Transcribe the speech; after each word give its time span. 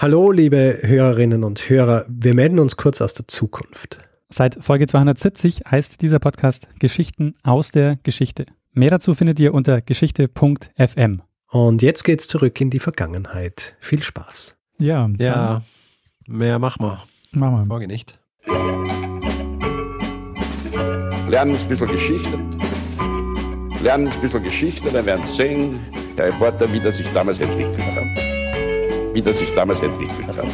Hallo, 0.00 0.30
liebe 0.30 0.78
Hörerinnen 0.82 1.42
und 1.42 1.68
Hörer. 1.68 2.04
Wir 2.08 2.32
melden 2.32 2.60
uns 2.60 2.76
kurz 2.76 3.00
aus 3.02 3.14
der 3.14 3.26
Zukunft. 3.26 3.98
Seit 4.28 4.54
Folge 4.54 4.86
270 4.86 5.62
heißt 5.68 6.02
dieser 6.02 6.20
Podcast 6.20 6.68
Geschichten 6.78 7.34
aus 7.42 7.72
der 7.72 7.96
Geschichte. 8.04 8.46
Mehr 8.72 8.90
dazu 8.90 9.14
findet 9.14 9.40
ihr 9.40 9.52
unter 9.54 9.80
geschichte.fm. 9.80 11.22
Und 11.50 11.82
jetzt 11.82 12.04
geht's 12.04 12.28
zurück 12.28 12.60
in 12.60 12.70
die 12.70 12.78
Vergangenheit. 12.78 13.74
Viel 13.80 14.00
Spaß. 14.00 14.56
Ja, 14.78 15.10
Ja, 15.18 15.62
mehr 16.28 16.60
mach 16.60 16.78
mal. 16.78 17.02
machen 17.32 17.56
wir. 17.56 17.64
Morgen 17.64 17.88
nicht. 17.88 18.20
lernen 21.28 21.56
ein 21.56 21.68
bisschen 21.68 21.88
Geschichte. 21.88 22.38
Lernen 23.82 24.06
ein 24.08 24.20
bisschen 24.20 24.44
Geschichte, 24.44 24.90
dann 24.92 25.06
werden 25.06 25.24
Sie 25.28 25.34
sehen, 25.36 25.80
der 26.16 26.26
Reporter, 26.28 26.72
wie 26.72 26.78
das 26.80 26.98
sich 26.98 27.12
damals 27.12 27.40
entwickelt 27.40 27.80
hat. 27.96 28.27
Wie 29.14 29.22
das 29.22 29.38
sich 29.38 29.54
damals 29.54 29.80
entwickelt 29.80 30.36
hat. 30.36 30.46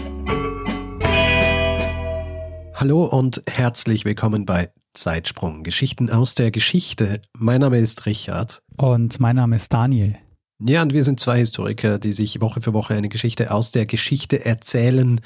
Hallo 2.74 3.04
und 3.04 3.42
herzlich 3.48 4.04
willkommen 4.04 4.46
bei 4.46 4.70
Zeitsprung. 4.92 5.64
Geschichten 5.64 6.08
aus 6.08 6.34
der 6.36 6.50
Geschichte. 6.52 7.20
Mein 7.36 7.60
Name 7.60 7.78
ist 7.78 8.06
Richard. 8.06 8.62
Und 8.76 9.18
mein 9.18 9.36
Name 9.36 9.56
ist 9.56 9.72
Daniel. 9.72 10.16
Ja, 10.60 10.82
und 10.82 10.92
wir 10.92 11.02
sind 11.02 11.18
zwei 11.18 11.38
Historiker, 11.38 11.98
die 11.98 12.12
sich 12.12 12.40
Woche 12.40 12.60
für 12.60 12.72
Woche 12.72 12.94
eine 12.94 13.08
Geschichte 13.08 13.50
aus 13.50 13.72
der 13.72 13.86
Geschichte 13.86 14.44
erzählen. 14.44 15.20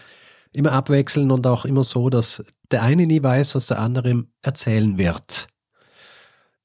Immer 0.55 0.73
abwechseln 0.73 1.31
und 1.31 1.47
auch 1.47 1.67
immer 1.67 1.83
so, 1.83 2.09
dass 2.09 2.45
der 2.71 2.83
eine 2.83 3.07
nie 3.07 3.23
weiß, 3.23 3.55
was 3.55 3.67
der 3.67 3.79
andere 3.79 4.11
ihm 4.11 4.29
erzählen 4.41 4.97
wird. 4.97 5.49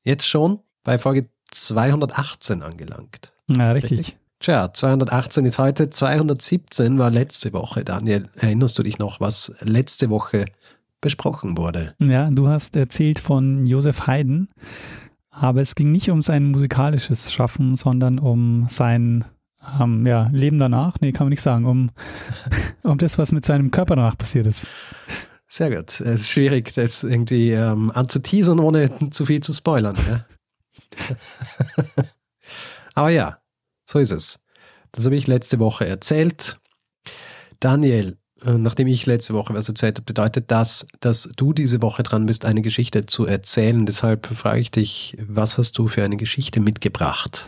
Jetzt 0.01 0.27
schon 0.27 0.61
bei 0.83 0.97
Folge 0.97 1.29
218 1.51 2.63
angelangt. 2.63 3.33
Ja, 3.47 3.73
richtig. 3.73 4.17
Tja, 4.43 4.73
218 4.73 5.45
ist 5.45 5.57
heute, 5.57 5.89
217 5.89 6.99
war 6.99 7.09
letzte 7.09 7.53
Woche. 7.53 7.85
Daniel, 7.85 8.27
erinnerst 8.35 8.77
du 8.77 8.83
dich 8.83 8.99
noch, 8.99 9.21
was 9.21 9.55
letzte 9.61 10.09
Woche 10.09 10.47
besprochen 10.99 11.55
wurde? 11.55 11.95
Ja, 11.99 12.29
du 12.29 12.49
hast 12.49 12.75
erzählt 12.75 13.19
von 13.19 13.65
Josef 13.65 14.05
Haydn, 14.05 14.49
aber 15.29 15.61
es 15.61 15.75
ging 15.75 15.93
nicht 15.93 16.09
um 16.09 16.21
sein 16.21 16.51
musikalisches 16.51 17.31
Schaffen, 17.31 17.77
sondern 17.77 18.19
um 18.19 18.67
sein 18.69 19.23
ähm, 19.79 20.05
ja, 20.05 20.27
Leben 20.33 20.59
danach. 20.59 20.95
Nee, 20.99 21.13
kann 21.13 21.27
man 21.27 21.31
nicht 21.31 21.41
sagen. 21.41 21.63
Um, 21.63 21.91
um 22.83 22.97
das, 22.97 23.17
was 23.17 23.31
mit 23.31 23.45
seinem 23.45 23.71
Körper 23.71 23.95
danach 23.95 24.17
passiert 24.17 24.47
ist. 24.47 24.67
Sehr 25.47 25.73
gut. 25.73 26.01
Es 26.01 26.01
ist 26.01 26.27
schwierig, 26.27 26.73
das 26.73 27.03
irgendwie 27.03 27.51
ähm, 27.51 27.91
anzuteasern, 27.91 28.59
ohne 28.59 29.09
zu 29.09 29.25
viel 29.25 29.39
zu 29.39 29.53
spoilern. 29.53 29.95
Ja? 30.05 30.25
Aber 32.93 33.09
ja, 33.09 33.37
so 33.85 33.99
ist 33.99 34.11
es. 34.11 34.42
Das 34.93 35.05
habe 35.05 35.15
ich 35.15 35.27
letzte 35.27 35.59
Woche 35.59 35.85
erzählt. 35.87 36.59
Daniel, 37.59 38.17
äh, 38.45 38.53
nachdem 38.53 38.87
ich 38.87 39.05
letzte 39.05 39.33
Woche 39.33 39.53
was 39.53 39.67
erzählt 39.67 39.97
habe, 39.97 40.05
bedeutet 40.05 40.51
das, 40.51 40.87
dass 40.99 41.29
du 41.35 41.51
diese 41.53 41.81
Woche 41.81 42.03
dran 42.03 42.25
bist, 42.25 42.45
eine 42.45 42.61
Geschichte 42.61 43.05
zu 43.05 43.25
erzählen. 43.25 43.85
Deshalb 43.85 44.27
frage 44.27 44.59
ich 44.59 44.71
dich, 44.71 45.17
was 45.27 45.57
hast 45.57 45.77
du 45.77 45.87
für 45.87 46.03
eine 46.03 46.17
Geschichte 46.17 46.59
mitgebracht? 46.59 47.47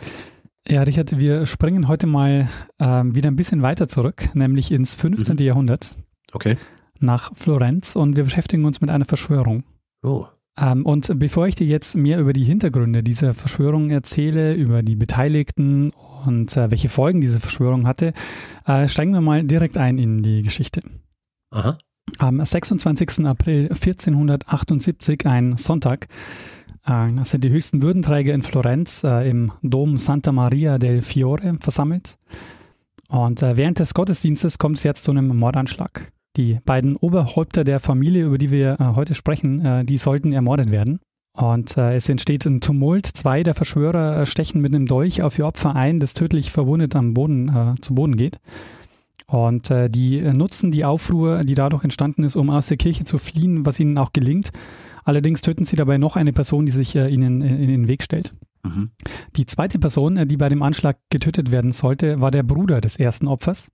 Ja, 0.68 0.82
Richard, 0.82 1.16
wir 1.18 1.46
springen 1.46 1.86
heute 1.86 2.08
mal 2.08 2.48
ähm, 2.80 3.14
wieder 3.14 3.30
ein 3.30 3.36
bisschen 3.36 3.62
weiter 3.62 3.86
zurück, 3.88 4.30
nämlich 4.34 4.72
ins 4.72 4.94
15. 4.96 5.38
Jahrhundert 5.38 5.96
Okay. 6.32 6.56
nach 6.98 7.30
Florenz 7.36 7.94
und 7.94 8.16
wir 8.16 8.24
beschäftigen 8.24 8.64
uns 8.64 8.80
mit 8.80 8.90
einer 8.90 9.04
Verschwörung. 9.04 9.62
Oh. 10.02 10.26
Ähm, 10.58 10.84
und 10.84 11.20
bevor 11.20 11.46
ich 11.46 11.54
dir 11.54 11.66
jetzt 11.66 11.94
mehr 11.94 12.18
über 12.18 12.32
die 12.32 12.42
Hintergründe 12.42 13.02
dieser 13.04 13.32
Verschwörung 13.32 13.90
erzähle, 13.90 14.54
über 14.54 14.82
die 14.82 14.96
Beteiligten 14.96 15.92
und 16.26 16.56
äh, 16.56 16.70
welche 16.70 16.88
Folgen 16.88 17.20
diese 17.20 17.40
Verschwörung 17.40 17.86
hatte, 17.86 18.12
äh, 18.66 18.88
steigen 18.88 19.12
wir 19.12 19.20
mal 19.20 19.44
direkt 19.44 19.78
ein 19.78 19.98
in 19.98 20.22
die 20.22 20.42
Geschichte. 20.42 20.80
Aha. 21.50 21.78
Am 22.18 22.44
26. 22.44 23.26
April 23.26 23.68
1478, 23.70 25.26
ein 25.26 25.56
Sonntag, 25.56 26.08
äh, 26.86 27.24
sind 27.24 27.44
die 27.44 27.50
höchsten 27.50 27.82
Würdenträger 27.82 28.32
in 28.32 28.42
Florenz 28.42 29.04
äh, 29.04 29.28
im 29.28 29.52
Dom 29.62 29.98
Santa 29.98 30.32
Maria 30.32 30.78
del 30.78 31.02
Fiore 31.02 31.58
versammelt. 31.60 32.16
Und 33.08 33.42
äh, 33.42 33.56
während 33.56 33.78
des 33.78 33.94
Gottesdienstes 33.94 34.58
kommt 34.58 34.78
es 34.78 34.84
jetzt 34.84 35.04
zu 35.04 35.10
einem 35.10 35.28
Mordanschlag. 35.28 36.12
Die 36.36 36.60
beiden 36.64 36.96
Oberhäupter 36.96 37.64
der 37.64 37.80
Familie, 37.80 38.24
über 38.24 38.38
die 38.38 38.50
wir 38.50 38.78
äh, 38.80 38.84
heute 38.94 39.14
sprechen, 39.14 39.86
die 39.86 39.98
sollten 39.98 40.32
ermordet 40.32 40.70
werden. 40.70 41.00
Und 41.36 41.76
äh, 41.76 41.94
es 41.96 42.08
entsteht 42.08 42.46
ein 42.46 42.60
Tumult. 42.60 43.06
Zwei 43.06 43.42
der 43.42 43.54
Verschwörer 43.54 44.22
äh, 44.22 44.26
stechen 44.26 44.60
mit 44.62 44.74
einem 44.74 44.86
Dolch 44.86 45.22
auf 45.22 45.38
ihr 45.38 45.46
Opfer 45.46 45.76
ein, 45.76 46.00
das 46.00 46.14
tödlich 46.14 46.50
verwundet 46.50 46.96
am 46.96 47.12
Boden 47.12 47.48
äh, 47.48 47.80
zu 47.80 47.94
Boden 47.94 48.16
geht. 48.16 48.40
Und 49.26 49.70
äh, 49.70 49.90
die 49.90 50.18
äh, 50.18 50.32
nutzen 50.32 50.70
die 50.70 50.84
Aufruhr, 50.84 51.44
die 51.44 51.54
dadurch 51.54 51.84
entstanden 51.84 52.22
ist, 52.22 52.36
um 52.36 52.48
aus 52.48 52.68
der 52.68 52.78
Kirche 52.78 53.04
zu 53.04 53.18
fliehen, 53.18 53.66
was 53.66 53.78
ihnen 53.78 53.98
auch 53.98 54.12
gelingt. 54.12 54.50
Allerdings 55.04 55.42
töten 55.42 55.66
sie 55.66 55.76
dabei 55.76 55.98
noch 55.98 56.16
eine 56.16 56.32
Person, 56.32 56.64
die 56.64 56.72
sich 56.72 56.96
äh, 56.96 57.08
ihnen 57.08 57.42
äh, 57.42 57.48
in 57.48 57.68
den 57.68 57.88
Weg 57.88 58.02
stellt. 58.02 58.34
Mhm. 58.62 58.90
Die 59.36 59.46
zweite 59.46 59.78
Person, 59.78 60.16
äh, 60.16 60.26
die 60.26 60.38
bei 60.38 60.48
dem 60.48 60.62
Anschlag 60.62 60.96
getötet 61.10 61.50
werden 61.50 61.72
sollte, 61.72 62.20
war 62.20 62.30
der 62.30 62.44
Bruder 62.44 62.80
des 62.80 62.96
ersten 62.96 63.28
Opfers. 63.28 63.70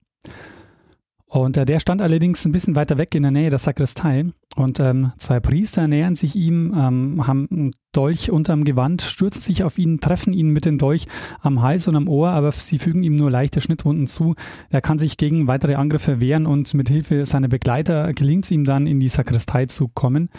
Und 1.33 1.57
äh, 1.57 1.65
der 1.65 1.79
stand 1.79 1.99
allerdings 1.99 2.45
ein 2.45 2.51
bisschen 2.51 2.75
weiter 2.75 2.99
weg 2.99 3.15
in 3.15 3.23
der 3.23 3.31
Nähe 3.31 3.49
der 3.49 3.57
Sakristei. 3.57 4.25
Und 4.55 4.79
ähm, 4.79 5.13
zwei 5.17 5.39
Priester 5.39 5.87
nähern 5.87 6.13
sich 6.15 6.35
ihm, 6.35 6.71
ähm, 6.77 7.25
haben 7.25 7.47
einen 7.49 7.71
Dolch 7.91 8.29
unterm 8.29 8.63
Gewand, 8.63 9.01
stürzen 9.01 9.41
sich 9.41 9.63
auf 9.63 9.79
ihn, 9.79 9.99
treffen 9.99 10.31
ihn 10.31 10.49
mit 10.49 10.65
dem 10.65 10.77
Dolch 10.77 11.07
am 11.41 11.63
Hals 11.63 11.87
und 11.87 11.95
am 11.95 12.07
Ohr, 12.07 12.29
aber 12.29 12.51
sie 12.51 12.77
fügen 12.77 13.01
ihm 13.01 13.15
nur 13.15 13.31
leichte 13.31 13.61
Schnittwunden 13.61 14.05
zu. 14.05 14.35
Er 14.69 14.81
kann 14.81 14.99
sich 14.99 15.17
gegen 15.17 15.47
weitere 15.47 15.73
Angriffe 15.73 16.21
wehren 16.21 16.45
und 16.45 16.71
mit 16.75 16.87
Hilfe 16.87 17.25
seiner 17.25 17.47
Begleiter 17.47 18.13
gelingt 18.13 18.45
es 18.45 18.51
ihm 18.51 18.63
dann, 18.63 18.85
in 18.85 18.99
die 18.99 19.09
Sakristei 19.09 19.65
zu 19.65 19.87
kommen, 19.87 20.29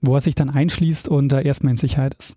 wo 0.00 0.14
er 0.14 0.20
sich 0.20 0.36
dann 0.36 0.48
einschließt 0.48 1.08
und 1.08 1.32
äh, 1.32 1.42
erstmal 1.42 1.72
in 1.72 1.76
Sicherheit 1.76 2.14
ist. 2.20 2.36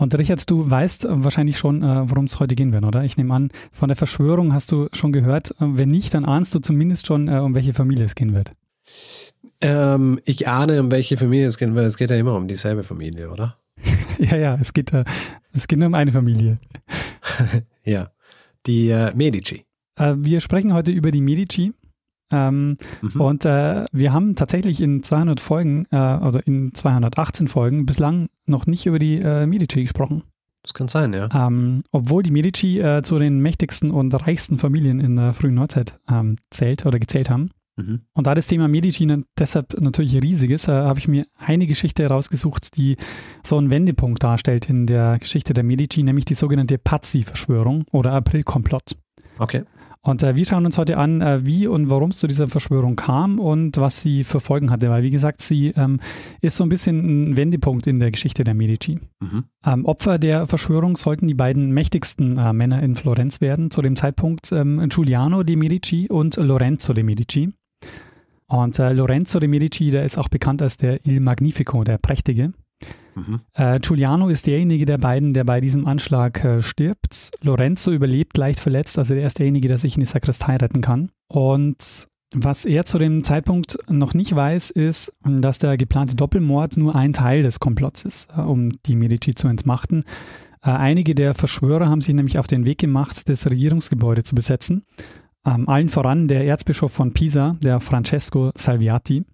Und 0.00 0.16
Richard, 0.16 0.48
du 0.48 0.68
weißt 0.68 1.04
äh, 1.04 1.08
wahrscheinlich 1.24 1.58
schon, 1.58 1.82
äh, 1.82 2.08
worum 2.08 2.24
es 2.24 2.40
heute 2.40 2.54
gehen 2.54 2.72
wird, 2.72 2.84
oder? 2.84 3.04
Ich 3.04 3.18
nehme 3.18 3.34
an, 3.34 3.50
von 3.70 3.88
der 3.90 3.96
Verschwörung 3.96 4.54
hast 4.54 4.72
du 4.72 4.88
schon 4.94 5.12
gehört. 5.12 5.50
Äh, 5.60 5.66
Wenn 5.76 5.90
nicht, 5.90 6.14
dann 6.14 6.24
ahnst 6.24 6.54
du 6.54 6.58
zumindest 6.58 7.06
schon, 7.06 7.28
um 7.28 7.54
welche 7.54 7.74
Familie 7.74 8.06
es 8.06 8.14
gehen 8.14 8.32
wird. 8.32 8.52
Ähm, 9.60 10.18
ich 10.24 10.48
ahne, 10.48 10.80
um 10.80 10.90
welche 10.90 11.18
Familie 11.18 11.46
es 11.46 11.58
geht, 11.58 11.74
weil 11.74 11.84
es 11.84 11.98
geht 11.98 12.08
ja 12.08 12.16
immer 12.16 12.34
um 12.34 12.48
dieselbe 12.48 12.82
Familie, 12.82 13.30
oder? 13.30 13.58
ja, 14.18 14.38
ja, 14.38 14.58
es 14.58 14.72
geht, 14.72 14.90
äh, 14.94 15.04
es 15.52 15.68
geht 15.68 15.78
nur 15.78 15.88
um 15.88 15.94
eine 15.94 16.12
Familie. 16.12 16.58
Ja. 17.84 18.10
Die 18.66 18.90
äh, 18.90 19.12
Medici. 19.14 19.64
Äh, 19.96 20.14
wir 20.18 20.40
sprechen 20.40 20.74
heute 20.74 20.92
über 20.92 21.10
die 21.10 21.22
Medici. 21.22 21.72
Ähm, 22.32 22.76
Mhm. 23.02 23.20
Und 23.20 23.44
äh, 23.44 23.84
wir 23.92 24.12
haben 24.12 24.34
tatsächlich 24.36 24.80
in 24.80 25.02
200 25.02 25.40
Folgen, 25.40 25.84
äh, 25.90 25.96
also 25.96 26.38
in 26.38 26.74
218 26.74 27.48
Folgen, 27.48 27.86
bislang 27.86 28.28
noch 28.46 28.66
nicht 28.66 28.86
über 28.86 28.98
die 28.98 29.16
äh, 29.18 29.46
Medici 29.46 29.82
gesprochen. 29.82 30.22
Das 30.62 30.74
kann 30.74 30.88
sein, 30.88 31.12
ja. 31.14 31.28
Ähm, 31.34 31.82
obwohl 31.90 32.22
die 32.22 32.30
Medici 32.30 32.78
äh, 32.78 33.02
zu 33.02 33.18
den 33.18 33.40
mächtigsten 33.40 33.90
und 33.90 34.12
reichsten 34.26 34.58
Familien 34.58 35.00
in 35.00 35.16
der 35.16 35.32
frühen 35.32 35.54
Neuzeit 35.54 35.98
ähm, 36.10 36.36
zählt 36.50 36.84
oder 36.84 36.98
gezählt 36.98 37.30
haben. 37.30 37.50
Mhm. 37.76 38.00
Und 38.12 38.26
da 38.26 38.34
das 38.34 38.46
Thema 38.46 38.68
Medici 38.68 39.06
na- 39.06 39.22
deshalb 39.38 39.80
natürlich 39.80 40.14
riesig 40.22 40.50
ist, 40.50 40.68
äh, 40.68 40.72
habe 40.72 40.98
ich 40.98 41.08
mir 41.08 41.24
eine 41.38 41.66
Geschichte 41.66 42.02
herausgesucht, 42.02 42.76
die 42.76 42.96
so 43.42 43.56
einen 43.56 43.70
Wendepunkt 43.70 44.22
darstellt 44.22 44.68
in 44.68 44.86
der 44.86 45.18
Geschichte 45.18 45.54
der 45.54 45.64
Medici, 45.64 46.02
nämlich 46.02 46.26
die 46.26 46.34
sogenannte 46.34 46.76
Pazzi-Verschwörung 46.76 47.84
oder 47.92 48.12
April-Komplott. 48.12 48.96
Okay. 49.38 49.62
Und 50.02 50.22
äh, 50.22 50.34
wir 50.34 50.46
schauen 50.46 50.64
uns 50.64 50.78
heute 50.78 50.96
an, 50.96 51.20
äh, 51.20 51.44
wie 51.44 51.66
und 51.66 51.90
warum 51.90 52.10
es 52.10 52.18
zu 52.18 52.26
dieser 52.26 52.48
Verschwörung 52.48 52.96
kam 52.96 53.38
und 53.38 53.76
was 53.76 54.00
sie 54.00 54.24
für 54.24 54.40
Folgen 54.40 54.70
hatte, 54.70 54.88
weil 54.88 55.02
wie 55.02 55.10
gesagt, 55.10 55.42
sie 55.42 55.68
ähm, 55.76 56.00
ist 56.40 56.56
so 56.56 56.64
ein 56.64 56.70
bisschen 56.70 57.32
ein 57.32 57.36
Wendepunkt 57.36 57.86
in 57.86 58.00
der 58.00 58.10
Geschichte 58.10 58.42
der 58.42 58.54
Medici. 58.54 58.98
Mhm. 59.20 59.44
Ähm, 59.64 59.84
Opfer 59.84 60.18
der 60.18 60.46
Verschwörung 60.46 60.96
sollten 60.96 61.28
die 61.28 61.34
beiden 61.34 61.72
mächtigsten 61.72 62.38
äh, 62.38 62.52
Männer 62.54 62.82
in 62.82 62.96
Florenz 62.96 63.42
werden, 63.42 63.70
zu 63.70 63.82
dem 63.82 63.94
Zeitpunkt 63.94 64.52
ähm, 64.52 64.88
Giuliano 64.88 65.42
de 65.42 65.56
Medici 65.56 66.08
und 66.08 66.36
Lorenzo 66.36 66.94
de 66.94 67.04
Medici. 67.04 67.52
Und 68.46 68.78
äh, 68.78 68.92
Lorenzo 68.94 69.38
de 69.38 69.48
Medici, 69.48 69.90
der 69.90 70.04
ist 70.04 70.16
auch 70.16 70.28
bekannt 70.28 70.62
als 70.62 70.78
der 70.78 71.06
Il 71.06 71.20
Magnifico, 71.20 71.84
der 71.84 71.98
Prächtige. 71.98 72.52
Mhm. 73.14 73.40
Äh, 73.54 73.80
Giuliano 73.80 74.28
ist 74.28 74.46
derjenige 74.46 74.86
der 74.86 74.98
beiden, 74.98 75.34
der 75.34 75.44
bei 75.44 75.60
diesem 75.60 75.86
Anschlag 75.86 76.44
äh, 76.44 76.62
stirbt. 76.62 77.30
Lorenzo 77.42 77.90
überlebt 77.92 78.36
leicht 78.36 78.60
verletzt, 78.60 78.98
also 78.98 79.14
er 79.14 79.26
ist 79.26 79.38
derjenige, 79.38 79.68
der 79.68 79.78
sich 79.78 79.94
in 79.94 80.00
die 80.00 80.06
Sakristei 80.06 80.56
retten 80.56 80.80
kann. 80.80 81.10
Und 81.28 82.08
was 82.34 82.64
er 82.64 82.86
zu 82.86 82.98
dem 82.98 83.24
Zeitpunkt 83.24 83.78
noch 83.90 84.14
nicht 84.14 84.34
weiß, 84.34 84.70
ist, 84.70 85.12
dass 85.24 85.58
der 85.58 85.76
geplante 85.76 86.14
Doppelmord 86.14 86.76
nur 86.76 86.94
ein 86.94 87.12
Teil 87.12 87.42
des 87.42 87.58
Komplotts 87.58 88.04
ist, 88.04 88.30
äh, 88.36 88.40
um 88.40 88.70
die 88.86 88.96
Medici 88.96 89.34
zu 89.34 89.48
entmachten. 89.48 90.02
Einige 90.62 91.14
der 91.14 91.32
Verschwörer 91.32 91.88
haben 91.88 92.02
sich 92.02 92.14
nämlich 92.14 92.38
auf 92.38 92.46
den 92.46 92.66
Weg 92.66 92.76
gemacht, 92.76 93.30
das 93.30 93.48
Regierungsgebäude 93.48 94.24
zu 94.24 94.34
besetzen. 94.34 94.84
Ähm, 95.46 95.68
allen 95.68 95.88
voran 95.88 96.28
der 96.28 96.44
Erzbischof 96.44 96.92
von 96.92 97.14
Pisa, 97.14 97.56
der 97.62 97.80
Francesco 97.80 98.50
Salviati. 98.54 99.24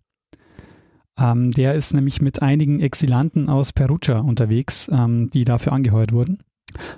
Ähm, 1.18 1.50
der 1.50 1.74
ist 1.74 1.94
nämlich 1.94 2.20
mit 2.20 2.42
einigen 2.42 2.80
Exilanten 2.80 3.48
aus 3.48 3.72
Perugia 3.72 4.18
unterwegs, 4.18 4.88
ähm, 4.92 5.30
die 5.30 5.44
dafür 5.44 5.72
angeheuert 5.72 6.12
wurden. 6.12 6.38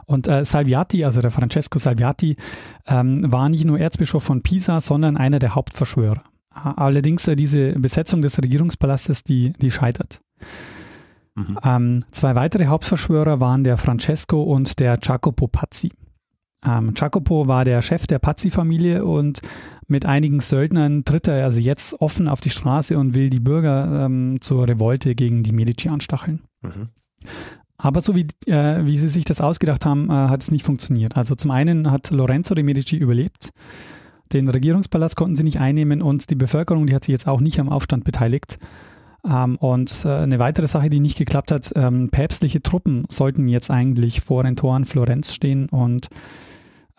Und 0.06 0.26
äh, 0.26 0.44
Salviati, 0.44 1.04
also 1.04 1.20
der 1.20 1.30
Francesco 1.30 1.78
Salviati, 1.78 2.36
ähm, 2.86 3.30
war 3.30 3.48
nicht 3.48 3.64
nur 3.64 3.78
Erzbischof 3.78 4.24
von 4.24 4.42
Pisa, 4.42 4.80
sondern 4.80 5.16
einer 5.16 5.38
der 5.38 5.54
Hauptverschwörer. 5.54 6.24
Allerdings 6.50 7.28
äh, 7.28 7.36
diese 7.36 7.72
Besetzung 7.78 8.22
des 8.22 8.38
Regierungspalastes, 8.42 9.22
die, 9.22 9.52
die 9.60 9.70
scheitert. 9.70 10.20
Mhm. 11.34 11.58
Ähm, 11.62 12.00
zwei 12.10 12.34
weitere 12.34 12.66
Hauptverschwörer 12.66 13.40
waren 13.40 13.62
der 13.62 13.76
Francesco 13.76 14.42
und 14.42 14.80
der 14.80 14.98
Jacopo 15.00 15.46
Pazzi. 15.46 15.90
Ähm, 16.66 16.92
Jacopo 16.96 17.46
war 17.46 17.64
der 17.64 17.82
Chef 17.82 18.06
der 18.06 18.18
Pazzi-Familie 18.18 19.04
und 19.04 19.40
mit 19.86 20.06
einigen 20.06 20.40
Söldnern 20.40 21.04
tritt 21.04 21.28
er 21.28 21.44
also 21.44 21.60
jetzt 21.60 22.00
offen 22.00 22.28
auf 22.28 22.40
die 22.40 22.50
Straße 22.50 22.98
und 22.98 23.14
will 23.14 23.30
die 23.30 23.40
Bürger 23.40 24.06
ähm, 24.06 24.38
zur 24.40 24.66
Revolte 24.66 25.14
gegen 25.14 25.42
die 25.42 25.52
Medici 25.52 25.88
anstacheln. 25.88 26.42
Mhm. 26.62 26.88
Aber 27.76 28.00
so 28.00 28.16
wie, 28.16 28.26
äh, 28.46 28.84
wie 28.84 28.98
sie 28.98 29.08
sich 29.08 29.24
das 29.24 29.40
ausgedacht 29.40 29.86
haben, 29.86 30.10
äh, 30.10 30.12
hat 30.12 30.42
es 30.42 30.50
nicht 30.50 30.64
funktioniert. 30.64 31.16
Also 31.16 31.36
zum 31.36 31.52
einen 31.52 31.90
hat 31.90 32.10
Lorenzo 32.10 32.54
de 32.54 32.64
Medici 32.64 32.96
überlebt, 32.96 33.50
den 34.32 34.48
Regierungspalast 34.48 35.16
konnten 35.16 35.36
sie 35.36 35.44
nicht 35.44 35.60
einnehmen 35.60 36.02
und 36.02 36.28
die 36.28 36.34
Bevölkerung, 36.34 36.86
die 36.86 36.94
hat 36.94 37.04
sich 37.04 37.12
jetzt 37.12 37.28
auch 37.28 37.40
nicht 37.40 37.60
am 37.60 37.68
Aufstand 37.68 38.04
beteiligt. 38.04 38.58
Ähm, 39.26 39.56
und 39.56 40.04
äh, 40.04 40.08
eine 40.08 40.38
weitere 40.38 40.68
Sache, 40.68 40.90
die 40.90 41.00
nicht 41.00 41.18
geklappt 41.18 41.50
hat, 41.50 41.72
ähm, 41.74 42.08
päpstliche 42.10 42.62
Truppen 42.62 43.04
sollten 43.08 43.48
jetzt 43.48 43.70
eigentlich 43.70 44.20
vor 44.20 44.44
den 44.44 44.56
Toren 44.56 44.84
Florenz 44.84 45.34
stehen 45.34 45.68
und 45.68 46.08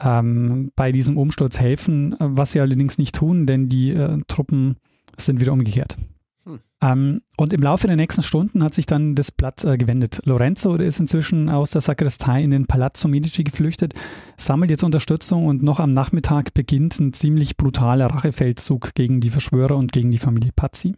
ähm, 0.01 0.71
bei 0.75 0.91
diesem 0.91 1.17
Umsturz 1.17 1.59
helfen, 1.59 2.15
was 2.19 2.51
sie 2.51 2.61
allerdings 2.61 2.97
nicht 2.97 3.15
tun, 3.15 3.45
denn 3.45 3.69
die 3.69 3.91
äh, 3.91 4.19
Truppen 4.27 4.77
sind 5.17 5.41
wieder 5.41 5.53
umgekehrt. 5.53 5.97
Hm. 6.45 6.59
Ähm, 6.81 7.21
und 7.37 7.53
im 7.53 7.61
Laufe 7.61 7.87
der 7.87 7.97
nächsten 7.97 8.23
Stunden 8.23 8.63
hat 8.63 8.73
sich 8.73 8.85
dann 8.85 9.15
das 9.15 9.31
Blatt 9.31 9.63
äh, 9.63 9.77
gewendet. 9.77 10.21
Lorenzo 10.25 10.75
ist 10.75 10.99
inzwischen 10.99 11.49
aus 11.49 11.71
der 11.71 11.81
Sakristei 11.81 12.43
in 12.43 12.51
den 12.51 12.65
Palazzo 12.65 13.07
Medici 13.07 13.43
geflüchtet, 13.43 13.93
sammelt 14.37 14.71
jetzt 14.71 14.83
Unterstützung 14.83 15.45
und 15.45 15.63
noch 15.63 15.79
am 15.79 15.91
Nachmittag 15.91 16.53
beginnt 16.53 16.99
ein 16.99 17.13
ziemlich 17.13 17.57
brutaler 17.57 18.07
Rachefeldzug 18.07 18.93
gegen 18.93 19.19
die 19.19 19.29
Verschwörer 19.29 19.75
und 19.75 19.91
gegen 19.91 20.11
die 20.11 20.17
Familie 20.17 20.51
Pazzi. 20.55 20.95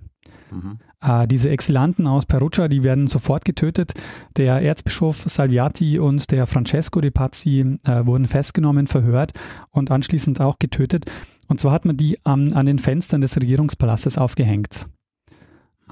Mhm. 0.51 0.77
Äh, 1.01 1.27
diese 1.27 1.49
Exilanten 1.49 2.07
aus 2.07 2.25
Perugia, 2.25 2.67
die 2.67 2.83
werden 2.83 3.07
sofort 3.07 3.45
getötet. 3.45 3.93
Der 4.37 4.61
Erzbischof 4.61 5.17
Salviati 5.17 5.99
und 5.99 6.31
der 6.31 6.47
Francesco 6.47 7.01
de 7.01 7.11
Pazzi 7.11 7.77
äh, 7.83 8.05
wurden 8.05 8.27
festgenommen, 8.27 8.87
verhört 8.87 9.31
und 9.69 9.91
anschließend 9.91 10.41
auch 10.41 10.59
getötet. 10.59 11.05
Und 11.47 11.59
zwar 11.59 11.73
hat 11.73 11.85
man 11.85 11.97
die 11.97 12.17
ähm, 12.25 12.51
an 12.53 12.65
den 12.65 12.79
Fenstern 12.79 13.21
des 13.21 13.35
Regierungspalastes 13.35 14.17
aufgehängt 14.17 14.87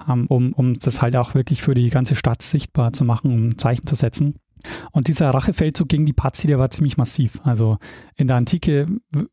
ähm, 0.07 0.27
um, 0.27 0.53
um 0.53 0.73
das 0.73 1.01
halt 1.01 1.15
auch 1.15 1.33
wirklich 1.33 1.61
für 1.61 1.73
die 1.73 1.89
ganze 1.89 2.15
Stadt 2.15 2.41
sichtbar 2.41 2.93
zu 2.93 3.03
machen, 3.03 3.31
um 3.31 3.49
ein 3.49 3.57
Zeichen 3.57 3.87
zu 3.87 3.95
setzen. 3.95 4.35
Und 4.91 5.07
dieser 5.07 5.29
Rachefeldzug 5.29 5.87
gegen 5.87 6.05
die 6.05 6.13
Pazzi, 6.13 6.47
der 6.47 6.59
war 6.59 6.69
ziemlich 6.69 6.97
massiv. 6.97 7.39
Also 7.43 7.77
in 8.15 8.27
der 8.27 8.35
Antike 8.35 8.87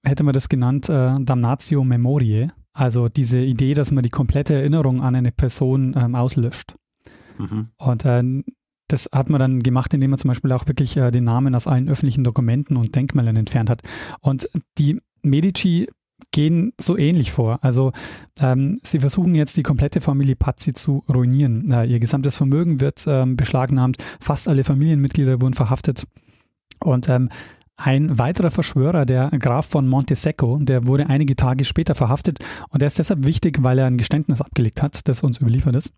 hätte 0.05 0.23
man 0.23 0.35
das 0.35 0.49
genannt 0.49 0.89
äh, 0.89 1.17
Damnatio 1.21 1.83
Memoriae, 1.83 2.51
also 2.77 3.09
diese 3.09 3.39
Idee, 3.41 3.73
dass 3.73 3.91
man 3.91 4.03
die 4.03 4.11
komplette 4.11 4.55
Erinnerung 4.55 5.01
an 5.01 5.15
eine 5.15 5.33
Person 5.33 5.95
ähm, 5.97 6.15
auslöscht. 6.15 6.75
Mhm. 7.39 7.69
Und 7.79 8.05
äh, 8.05 8.23
das 8.89 9.09
hat 9.13 9.31
man 9.31 9.41
dann 9.41 9.63
gemacht, 9.63 9.95
indem 9.95 10.11
man 10.11 10.19
zum 10.19 10.29
Beispiel 10.29 10.53
auch 10.53 10.69
wirklich 10.69 10.97
äh, 10.97 11.11
den 11.11 11.25
Namen 11.25 11.55
aus 11.55 11.67
allen 11.67 11.89
öffentlichen 11.89 12.23
Dokumenten 12.23 12.77
und 12.77 12.95
Denkmälern 12.95 13.37
entfernt 13.37 13.71
hat. 13.71 13.83
Und 14.21 14.49
die 14.79 15.01
Medici 15.23 15.89
gehen 16.33 16.73
so 16.79 16.99
ähnlich 16.99 17.33
vor. 17.33 17.59
Also 17.63 17.93
ähm, 18.41 18.79
sie 18.83 19.01
versuchen 19.01 19.35
jetzt 19.35 19.57
die 19.57 19.63
komplette 19.63 20.03
Familie 20.03 20.37
Pazzi 20.37 20.75
zu 20.75 21.03
ruinieren. 21.13 21.71
Äh, 21.73 21.87
ihr 21.87 21.99
gesamtes 21.99 22.37
Vermögen 22.37 22.81
wird 22.81 23.05
ähm, 23.07 23.37
beschlagnahmt, 23.37 23.97
fast 24.21 24.49
alle 24.49 24.65
Familienmitglieder 24.65 25.41
wurden 25.41 25.55
verhaftet. 25.55 26.07
Und 26.81 27.09
ähm, 27.09 27.31
ein 27.77 28.19
weiterer 28.19 28.51
Verschwörer, 28.51 29.05
der 29.05 29.31
Graf 29.31 29.67
von 29.67 29.87
Montesecco, 29.87 30.59
der 30.61 30.87
wurde 30.87 31.09
einige 31.09 31.37
Tage 31.37 31.65
später 31.65 31.95
verhaftet 31.95 32.39
und 32.71 32.81
der 32.81 32.87
ist 32.87 32.99
deshalb 32.99 33.25
wichtig, 33.27 33.63
weil 33.63 33.79
er 33.79 33.87
ein 33.87 33.99
Geständnis 33.99 34.41
abgelegt 34.41 34.83
hat, 34.83 35.07
das 35.09 35.23
uns 35.23 35.41
überliefert 35.41 35.77
ist. 35.77 35.93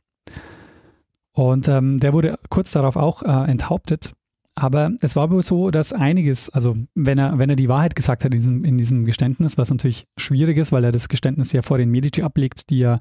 Und 1.32 1.68
ähm, 1.68 2.00
der 2.00 2.12
wurde 2.12 2.38
kurz 2.48 2.72
darauf 2.72 2.96
auch 2.96 3.22
äh, 3.22 3.50
enthauptet 3.50 4.12
aber 4.58 4.90
es 5.02 5.14
war 5.14 5.30
wohl 5.30 5.44
so, 5.44 5.70
dass 5.70 5.92
einiges, 5.92 6.50
also 6.50 6.76
wenn 6.96 7.16
er, 7.16 7.38
wenn 7.38 7.48
er 7.48 7.54
die 7.54 7.68
Wahrheit 7.68 7.94
gesagt 7.94 8.24
hat 8.24 8.34
in 8.34 8.40
diesem, 8.40 8.64
in 8.64 8.76
diesem 8.76 9.04
Geständnis, 9.04 9.56
was 9.56 9.70
natürlich 9.70 10.06
schwierig 10.16 10.58
ist, 10.58 10.72
weil 10.72 10.82
er 10.82 10.90
das 10.90 11.08
Geständnis 11.08 11.52
ja 11.52 11.62
vor 11.62 11.78
den 11.78 11.90
Medici 11.90 12.22
ablegt, 12.22 12.68
die 12.70 12.78
ja 12.80 12.96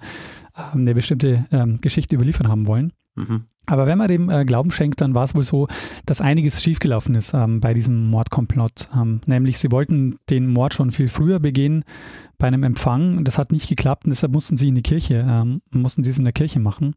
äh, 0.55 0.61
eine 0.73 0.93
bestimmte 0.93 1.45
ähm, 1.51 1.79
Geschichte 1.81 2.15
überliefert 2.15 2.47
haben 2.47 2.67
wollen. 2.67 2.93
Mhm. 3.17 3.45
Aber 3.65 3.85
wenn 3.85 3.97
man 3.97 4.07
dem 4.07 4.29
äh, 4.29 4.45
Glauben 4.45 4.71
schenkt, 4.71 5.01
dann 5.01 5.13
war 5.13 5.25
es 5.25 5.35
wohl 5.35 5.43
so, 5.43 5.67
dass 6.05 6.21
einiges 6.21 6.63
schiefgelaufen 6.63 7.15
ist 7.15 7.33
ähm, 7.33 7.59
bei 7.59 7.73
diesem 7.73 8.09
Mordkomplott. 8.09 8.89
Ähm, 8.95 9.19
nämlich 9.25 9.57
sie 9.57 9.71
wollten 9.71 10.15
den 10.29 10.47
Mord 10.47 10.73
schon 10.73 10.91
viel 10.91 11.09
früher 11.09 11.39
begehen 11.39 11.83
bei 12.37 12.47
einem 12.47 12.63
Empfang. 12.63 13.25
Das 13.25 13.37
hat 13.37 13.51
nicht 13.51 13.67
geklappt 13.67 14.05
und 14.05 14.11
deshalb 14.11 14.31
mussten 14.31 14.55
sie 14.55 14.69
in 14.69 14.75
die 14.75 14.83
Kirche, 14.83 15.25
ähm, 15.27 15.61
mussten 15.71 16.03
sie 16.03 16.11
es 16.11 16.17
in 16.17 16.23
der 16.23 16.33
Kirche 16.33 16.59
machen. 16.59 16.95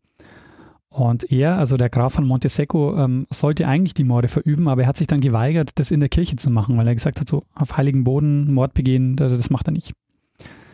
Und 0.90 1.30
er, 1.32 1.56
also 1.56 1.76
der 1.76 1.88
Graf 1.88 2.14
von 2.14 2.26
Montesecco, 2.26 2.96
ähm, 2.98 3.26
sollte 3.30 3.66
eigentlich 3.66 3.94
die 3.94 4.04
Morde 4.04 4.28
verüben, 4.28 4.68
aber 4.68 4.82
er 4.82 4.88
hat 4.88 4.96
sich 4.96 5.06
dann 5.06 5.20
geweigert, 5.20 5.70
das 5.76 5.90
in 5.90 6.00
der 6.00 6.08
Kirche 6.08 6.36
zu 6.36 6.50
machen, 6.50 6.76
weil 6.76 6.86
er 6.86 6.94
gesagt 6.94 7.20
hat, 7.20 7.28
so 7.28 7.44
auf 7.54 7.76
heiligen 7.76 8.04
Boden 8.04 8.52
Mord 8.52 8.74
begehen, 8.74 9.16
das 9.16 9.50
macht 9.50 9.68
er 9.68 9.72
nicht. 9.72 9.92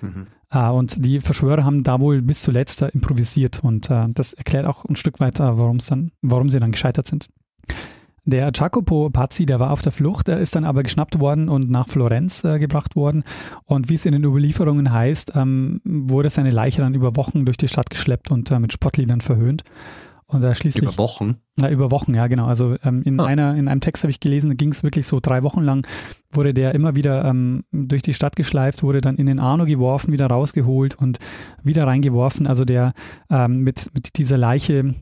Mhm. 0.00 0.26
Äh, 0.50 0.69
und 0.69 1.04
die 1.04 1.20
Verschwörer 1.20 1.64
haben 1.64 1.82
da 1.82 2.00
wohl 2.00 2.22
bis 2.22 2.43
zuletzt 2.43 2.82
äh, 2.82 2.88
improvisiert 2.88 3.60
und 3.62 3.90
äh, 3.90 4.06
das 4.08 4.32
erklärt 4.32 4.66
auch 4.66 4.84
ein 4.84 4.96
Stück 4.96 5.20
weit, 5.20 5.40
äh, 5.40 5.56
warum 5.56 6.48
sie 6.48 6.60
dann 6.60 6.72
gescheitert 6.72 7.06
sind. 7.06 7.28
Der 8.28 8.50
Jacopo 8.52 9.08
Pazzi, 9.08 9.46
der 9.46 9.60
war 9.60 9.70
auf 9.70 9.82
der 9.82 9.93
Flucht, 9.93 10.28
er 10.28 10.40
ist 10.40 10.56
dann 10.56 10.64
aber 10.64 10.82
geschnappt 10.82 11.20
worden 11.20 11.48
und 11.48 11.70
nach 11.70 11.87
Florenz 11.87 12.43
äh, 12.43 12.58
gebracht 12.58 12.96
worden. 12.96 13.22
Und 13.66 13.88
wie 13.88 13.94
es 13.94 14.04
in 14.04 14.12
den 14.12 14.25
Überlieferungen 14.25 14.90
heißt, 14.90 15.34
ähm, 15.37 15.81
wurde 15.84 16.28
seine 16.28 16.50
Leiche 16.50 16.82
dann 16.82 16.94
über 16.94 17.14
Wochen 17.14 17.44
durch 17.44 17.56
die 17.56 17.69
Stadt 17.69 17.88
geschleppt 17.88 18.32
und 18.32 18.50
äh, 18.50 18.58
mit 18.58 18.72
Spottliedern 18.72 19.20
verhöhnt. 19.20 19.62
Und 20.28 20.43
er 20.43 20.55
schließlich. 20.55 20.82
Über 20.82 20.99
Wochen? 20.99 21.37
Na, 21.56 21.70
über 21.70 21.90
Wochen, 21.90 22.12
ja, 22.14 22.26
genau. 22.26 22.46
Also 22.46 22.76
ähm, 22.82 23.02
in, 23.02 23.20
ah. 23.20 23.26
einer, 23.26 23.55
in 23.55 23.69
einem 23.69 23.81
Text 23.81 24.02
habe 24.02 24.11
ich 24.11 24.19
gelesen, 24.19 24.50
da 24.50 24.55
ging 24.55 24.73
es 24.73 24.82
wirklich 24.82 25.06
so 25.06 25.20
drei 25.20 25.43
Wochen 25.44 25.62
lang, 25.62 25.87
wurde 26.31 26.52
der 26.52 26.75
immer 26.75 26.96
wieder 26.96 27.25
ähm, 27.25 27.64
durch 27.70 28.02
die 28.02 28.12
Stadt 28.12 28.34
geschleift, 28.34 28.82
wurde 28.82 29.00
dann 29.00 29.17
in 29.17 29.26
den 29.26 29.38
Arno 29.38 29.67
geworfen, 29.67 30.12
wieder 30.12 30.26
rausgeholt 30.26 30.96
und 30.96 31.19
wieder 31.62 31.87
reingeworfen. 31.87 32.46
Also 32.46 32.64
der 32.64 32.93
ähm, 33.31 33.61
mit, 33.61 33.88
mit 33.94 34.17
dieser 34.17 34.37
Leiche, 34.37 34.94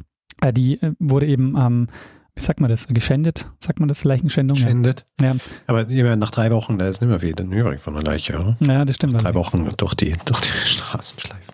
äh, 0.43 0.53
die 0.53 0.81
äh, 0.83 0.93
wurde 0.99 1.27
eben 1.27 1.57
ähm, 1.57 1.89
wie 2.37 2.43
sagt 2.43 2.61
man 2.61 2.69
das, 2.69 2.89
geschändet? 2.89 3.49
Sagt 3.61 3.79
man 3.79 3.89
das, 3.89 4.03
Leichenschändung? 4.03 4.57
Geschändet. 4.57 5.05
Ja. 5.21 5.37
Aber 5.69 5.85
nach 6.17 6.33
drei 6.33 6.51
Wochen, 6.51 6.79
da 6.79 6.89
ist 6.89 7.01
nicht 7.01 7.09
mehr 7.09 7.21
viel 7.21 7.39
übrig 7.41 7.81
von 7.81 7.95
der 7.95 8.03
Leiche, 8.03 8.39
oder? 8.39 8.57
Ja, 8.61 8.85
das 8.85 8.97
stimmt. 8.97 9.13
Nach 9.13 9.23
drei 9.23 9.35
Wochen 9.35 9.71
durch 9.77 9.95
die, 9.95 10.15
durch 10.25 10.41
die 10.41 10.49
Straßen 10.67 11.21
schleifen. 11.21 11.54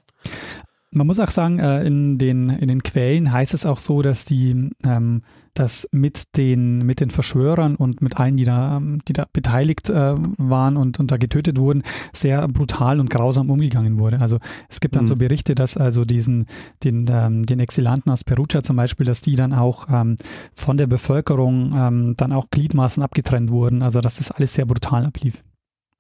Man 0.92 1.06
muss 1.06 1.20
auch 1.20 1.31
sagen, 1.31 1.60
äh, 1.60 1.84
in 1.84 2.19
den, 2.19 2.50
in 2.50 2.67
den 2.67 2.82
Quellen 2.82 3.31
heißt 3.31 3.55
es 3.55 3.65
auch 3.65 3.79
so, 3.79 4.03
dass 4.03 4.24
die, 4.24 4.70
ähm, 4.84 5.22
dass 5.55 5.88
mit 5.93 6.36
den, 6.36 6.84
mit 6.84 6.98
den 6.98 7.10
Verschwörern 7.10 7.76
und 7.76 8.03
mit 8.03 8.19
allen, 8.19 8.36
die 8.36 8.43
da, 8.43 8.79
ähm, 8.79 9.00
die 9.06 9.12
da 9.12 9.26
beteiligt 9.32 9.88
äh, 9.88 10.15
waren 10.17 10.76
und, 10.76 10.98
und 10.98 11.12
da 11.12 11.17
getötet 11.17 11.58
wurden, 11.58 11.84
sehr 12.12 12.48
brutal 12.48 12.98
und 12.98 13.08
grausam 13.08 13.50
umgegangen 13.50 14.00
wurde. 14.00 14.20
Also 14.20 14.38
es 14.69 14.81
gibt 14.81 14.96
dann 14.96 15.05
mhm. 15.05 15.08
so 15.08 15.17
Berichte, 15.17 15.55
dass 15.55 15.76
also 15.76 16.05
diesen, 16.05 16.46
den, 16.82 17.06
ähm, 17.08 17.46
den 17.46 17.60
Exilanten 17.60 18.10
aus 18.10 18.24
Perugia 18.24 18.65
zum 18.65 18.74
Beispiel, 18.74 19.06
dass 19.06 19.20
die 19.20 19.36
dann 19.36 19.53
auch 19.53 19.86
ähm, 19.88 20.17
von 20.55 20.76
der 20.76 20.88
Bevölkerung 20.88 21.70
dann 22.17 22.32
auch 22.32 22.50
Gliedmaßen 22.50 23.03
abgetrennt 23.03 23.50
wurden. 23.50 23.82
Also 23.82 24.00
dass 24.00 24.17
das 24.17 24.31
alles 24.31 24.55
sehr 24.55 24.67
brutal 24.67 25.05
ablief. 25.05 25.43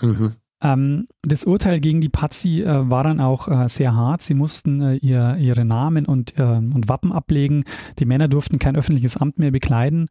Mhm. 0.02 0.32
Ähm, 0.62 1.08
das 1.22 1.44
Urteil 1.44 1.80
gegen 1.80 2.00
die 2.00 2.08
Pazzi 2.08 2.62
äh, 2.62 2.90
war 2.90 3.04
dann 3.04 3.20
auch 3.20 3.48
äh, 3.48 3.68
sehr 3.68 3.94
hart. 3.94 4.22
Sie 4.22 4.34
mussten 4.34 4.80
äh, 4.80 4.94
ihr, 4.96 5.36
ihre 5.38 5.64
Namen 5.64 6.06
und, 6.06 6.38
äh, 6.38 6.42
und 6.42 6.88
Wappen 6.88 7.12
ablegen. 7.12 7.64
Die 7.98 8.04
Männer 8.04 8.28
durften 8.28 8.58
kein 8.58 8.76
öffentliches 8.76 9.16
Amt 9.16 9.38
mehr 9.38 9.50
bekleiden. 9.50 10.08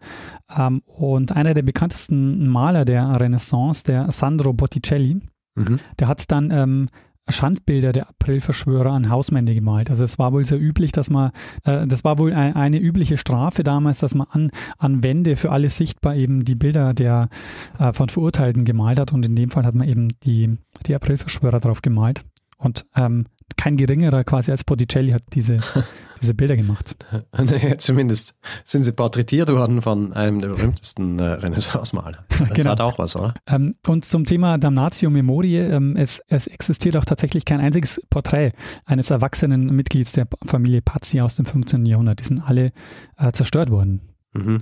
Ähm, 0.55 0.81
und 0.85 1.31
einer 1.31 1.53
der 1.53 1.63
bekanntesten 1.63 2.47
Maler 2.47 2.85
der 2.85 3.19
Renaissance, 3.19 3.83
der 3.83 4.11
Sandro 4.11 4.53
Botticelli, 4.53 5.21
mhm. 5.55 5.79
der 5.99 6.07
hat 6.07 6.31
dann 6.31 6.51
ähm, 6.51 6.87
Schandbilder 7.31 7.91
der 7.91 8.09
Aprilverschwörer 8.09 8.91
an 8.91 9.09
Hausmänner 9.09 9.53
gemalt. 9.53 9.89
Also 9.89 10.03
es 10.03 10.19
war 10.19 10.33
wohl 10.33 10.45
sehr 10.45 10.59
üblich, 10.59 10.91
dass 10.91 11.09
man, 11.09 11.31
äh, 11.63 11.87
das 11.87 12.03
war 12.03 12.17
wohl 12.17 12.33
ein, 12.33 12.55
eine 12.55 12.77
übliche 12.79 13.17
Strafe 13.17 13.63
damals, 13.63 13.99
dass 13.99 14.15
man 14.15 14.27
an, 14.31 14.51
an 14.77 15.03
Wände 15.03 15.35
für 15.35 15.51
alle 15.51 15.69
sichtbar 15.69 16.15
eben 16.15 16.45
die 16.45 16.55
Bilder 16.55 16.93
der 16.93 17.29
äh, 17.77 17.93
von 17.93 18.09
Verurteilten 18.09 18.65
gemalt 18.65 18.99
hat 18.99 19.13
und 19.13 19.25
in 19.25 19.35
dem 19.35 19.49
Fall 19.49 19.65
hat 19.65 19.75
man 19.75 19.87
eben 19.87 20.09
die, 20.23 20.57
die 20.85 20.95
Aprilverschwörer 20.95 21.59
drauf 21.59 21.81
gemalt. 21.81 22.23
Und 22.59 22.85
ähm, 22.95 23.25
kein 23.57 23.77
geringerer 23.77 24.23
quasi 24.23 24.51
als 24.51 24.63
Botticelli 24.63 25.11
hat 25.11 25.23
diese, 25.33 25.59
diese 26.21 26.33
Bilder 26.33 26.55
gemacht. 26.55 26.95
naja, 27.31 27.77
zumindest 27.77 28.37
sind 28.65 28.83
sie 28.83 28.91
porträtiert 28.91 29.49
worden 29.49 29.81
von 29.81 30.13
einem 30.13 30.41
der 30.41 30.49
berühmtesten 30.49 31.19
äh, 31.19 31.23
Renaissance-Maler. 31.23 32.25
Das 32.39 32.49
genau. 32.51 32.71
hat 32.71 32.81
auch 32.81 32.97
was, 32.99 33.17
oder? 33.17 33.33
Ähm, 33.47 33.73
und 33.85 34.05
zum 34.05 34.23
Thema 34.23 34.57
Damnatio 34.57 35.09
Memoriae, 35.09 35.71
ähm, 35.71 35.97
es, 35.97 36.21
es 36.27 36.47
existiert 36.47 36.95
auch 36.95 37.03
tatsächlich 37.03 37.43
kein 37.43 37.59
einziges 37.59 38.01
Porträt 38.09 38.53
eines 38.85 39.09
erwachsenen 39.09 39.65
Mitglieds 39.75 40.13
der 40.13 40.27
Familie 40.45 40.81
Pazzi 40.81 41.19
aus 41.19 41.35
dem 41.35 41.45
15. 41.45 41.85
Jahrhundert. 41.85 42.21
Die 42.21 42.23
sind 42.23 42.39
alle 42.39 42.71
äh, 43.17 43.31
zerstört 43.33 43.71
worden. 43.71 44.01
Mhm. 44.33 44.61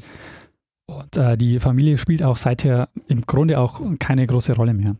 Und 0.87 1.17
äh, 1.17 1.37
die 1.37 1.59
Familie 1.59 1.99
spielt 1.99 2.23
auch 2.23 2.37
seither 2.37 2.89
im 3.07 3.27
Grunde 3.27 3.59
auch 3.59 3.81
keine 3.99 4.25
große 4.25 4.53
Rolle 4.55 4.73
mehr. 4.73 4.95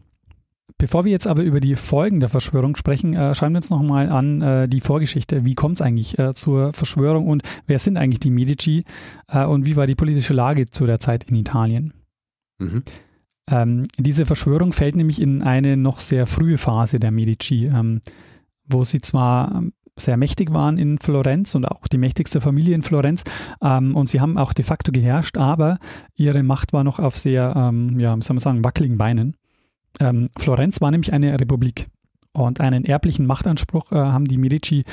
Bevor 0.79 1.05
wir 1.05 1.11
jetzt 1.11 1.25
aber 1.25 1.41
über 1.41 1.59
die 1.59 1.75
Folgen 1.75 2.19
der 2.19 2.29
Verschwörung 2.29 2.75
sprechen, 2.75 3.15
äh, 3.15 3.33
schauen 3.33 3.53
wir 3.53 3.57
uns 3.57 3.71
nochmal 3.71 4.09
an 4.09 4.41
äh, 4.41 4.67
die 4.69 4.81
Vorgeschichte. 4.81 5.43
Wie 5.43 5.55
kommt 5.55 5.79
es 5.79 5.81
eigentlich 5.81 6.19
äh, 6.19 6.35
zur 6.35 6.71
Verschwörung 6.73 7.27
und 7.27 7.41
wer 7.65 7.79
sind 7.79 7.97
eigentlich 7.97 8.19
die 8.19 8.29
Medici 8.29 8.83
äh, 9.27 9.43
und 9.43 9.65
wie 9.65 9.75
war 9.75 9.87
die 9.87 9.95
politische 9.95 10.33
Lage 10.33 10.67
zu 10.67 10.85
der 10.85 10.99
Zeit 10.99 11.31
in 11.31 11.35
Italien? 11.35 11.93
Mhm. 12.59 12.83
Ähm, 13.49 13.87
diese 13.97 14.27
Verschwörung 14.27 14.71
fällt 14.71 14.95
nämlich 14.95 15.19
in 15.19 15.41
eine 15.41 15.77
noch 15.77 15.99
sehr 15.99 16.27
frühe 16.27 16.59
Phase 16.59 16.99
der 16.99 17.11
Medici, 17.11 17.65
ähm, 17.65 18.01
wo 18.65 18.83
sie 18.83 19.01
zwar 19.01 19.63
sehr 19.95 20.17
mächtig 20.17 20.53
waren 20.53 20.77
in 20.77 20.99
Florenz 20.99 21.55
und 21.55 21.65
auch 21.65 21.87
die 21.87 21.97
mächtigste 21.97 22.39
Familie 22.39 22.75
in 22.75 22.83
Florenz. 22.83 23.23
Ähm, 23.63 23.95
und 23.95 24.07
sie 24.09 24.21
haben 24.21 24.37
auch 24.37 24.53
de 24.53 24.63
facto 24.63 24.91
geherrscht, 24.91 25.37
aber 25.37 25.79
ihre 26.15 26.43
Macht 26.43 26.71
war 26.71 26.83
noch 26.83 26.99
auf 26.99 27.17
sehr, 27.17 27.53
ähm, 27.55 27.99
ja, 27.99 28.15
soll 28.21 28.35
man 28.35 28.39
sagen, 28.39 28.63
wackeligen 28.63 28.99
Beinen. 28.99 29.35
Ähm, 29.99 30.29
Florenz 30.37 30.81
war 30.81 30.91
nämlich 30.91 31.13
eine 31.13 31.39
Republik. 31.39 31.87
Und 32.33 32.61
einen 32.61 32.85
erblichen 32.85 33.25
Machtanspruch 33.25 33.91
äh, 33.91 33.95
haben 33.95 34.25
die 34.25 34.37
Medici 34.37 34.83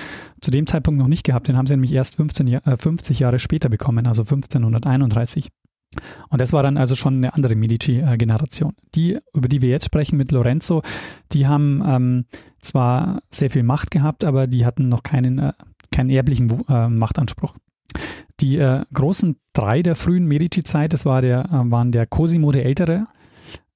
zu 0.40 0.50
dem 0.50 0.66
Zeitpunkt 0.66 0.98
noch 0.98 1.08
nicht 1.08 1.24
gehabt. 1.24 1.46
Den 1.46 1.58
haben 1.58 1.66
sie 1.66 1.74
nämlich 1.74 1.92
erst 1.92 2.16
15, 2.16 2.48
äh, 2.48 2.76
50 2.76 3.18
Jahre 3.18 3.38
später 3.38 3.68
bekommen, 3.68 4.06
also 4.06 4.22
1531. 4.22 5.50
Und 6.30 6.40
das 6.40 6.52
war 6.52 6.62
dann 6.62 6.76
also 6.76 6.94
schon 6.94 7.16
eine 7.16 7.34
andere 7.34 7.54
Medici-Generation. 7.54 8.72
Die, 8.94 9.18
über 9.34 9.48
die 9.48 9.60
wir 9.60 9.68
jetzt 9.68 9.84
sprechen 9.84 10.16
mit 10.16 10.32
Lorenzo, 10.32 10.82
die 11.32 11.46
haben 11.46 11.82
ähm, 11.86 12.24
zwar 12.60 13.20
sehr 13.30 13.50
viel 13.50 13.62
Macht 13.62 13.90
gehabt, 13.90 14.24
aber 14.24 14.46
die 14.46 14.64
hatten 14.64 14.88
noch 14.88 15.02
keinen, 15.02 15.38
äh, 15.38 15.52
keinen 15.92 16.10
erblichen 16.10 16.64
äh, 16.68 16.88
Machtanspruch. 16.88 17.54
Die 18.40 18.56
äh, 18.56 18.82
großen 18.92 19.36
drei 19.52 19.82
der 19.82 19.94
frühen 19.96 20.26
Medici-Zeit, 20.26 20.92
das 20.92 21.04
war 21.04 21.22
der, 21.22 21.44
äh, 21.44 21.70
waren 21.70 21.92
der 21.92 22.06
Cosimo 22.06 22.50
der 22.50 22.64
Ältere, 22.64 23.06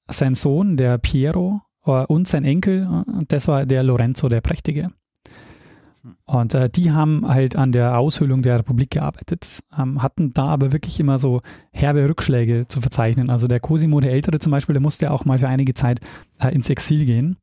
sein 0.08 0.34
Sohn, 0.34 0.76
der 0.76 0.98
Piero, 0.98 1.60
äh, 1.84 2.04
und 2.06 2.28
sein 2.28 2.44
Enkel, 2.44 2.82
äh, 2.84 3.24
das 3.28 3.48
war 3.48 3.66
der 3.66 3.82
Lorenzo 3.82 4.28
der 4.28 4.40
Prächtige. 4.40 4.90
Und 6.24 6.54
äh, 6.54 6.70
die 6.70 6.92
haben 6.92 7.26
halt 7.26 7.56
an 7.56 7.72
der 7.72 7.98
Aushöhlung 7.98 8.42
der 8.42 8.60
Republik 8.60 8.90
gearbeitet, 8.90 9.60
ähm, 9.76 10.02
hatten 10.02 10.32
da 10.32 10.46
aber 10.46 10.72
wirklich 10.72 11.00
immer 11.00 11.18
so 11.18 11.40
herbe 11.72 12.08
Rückschläge 12.08 12.66
zu 12.68 12.80
verzeichnen. 12.80 13.30
Also 13.30 13.48
der 13.48 13.60
Cosimo 13.60 14.00
der 14.00 14.12
Ältere 14.12 14.38
zum 14.38 14.52
Beispiel, 14.52 14.74
der 14.74 14.82
musste 14.82 15.10
auch 15.10 15.24
mal 15.24 15.38
für 15.38 15.48
einige 15.48 15.74
Zeit 15.74 16.00
äh, 16.40 16.54
ins 16.54 16.70
Exil 16.70 17.04
gehen. 17.04 17.36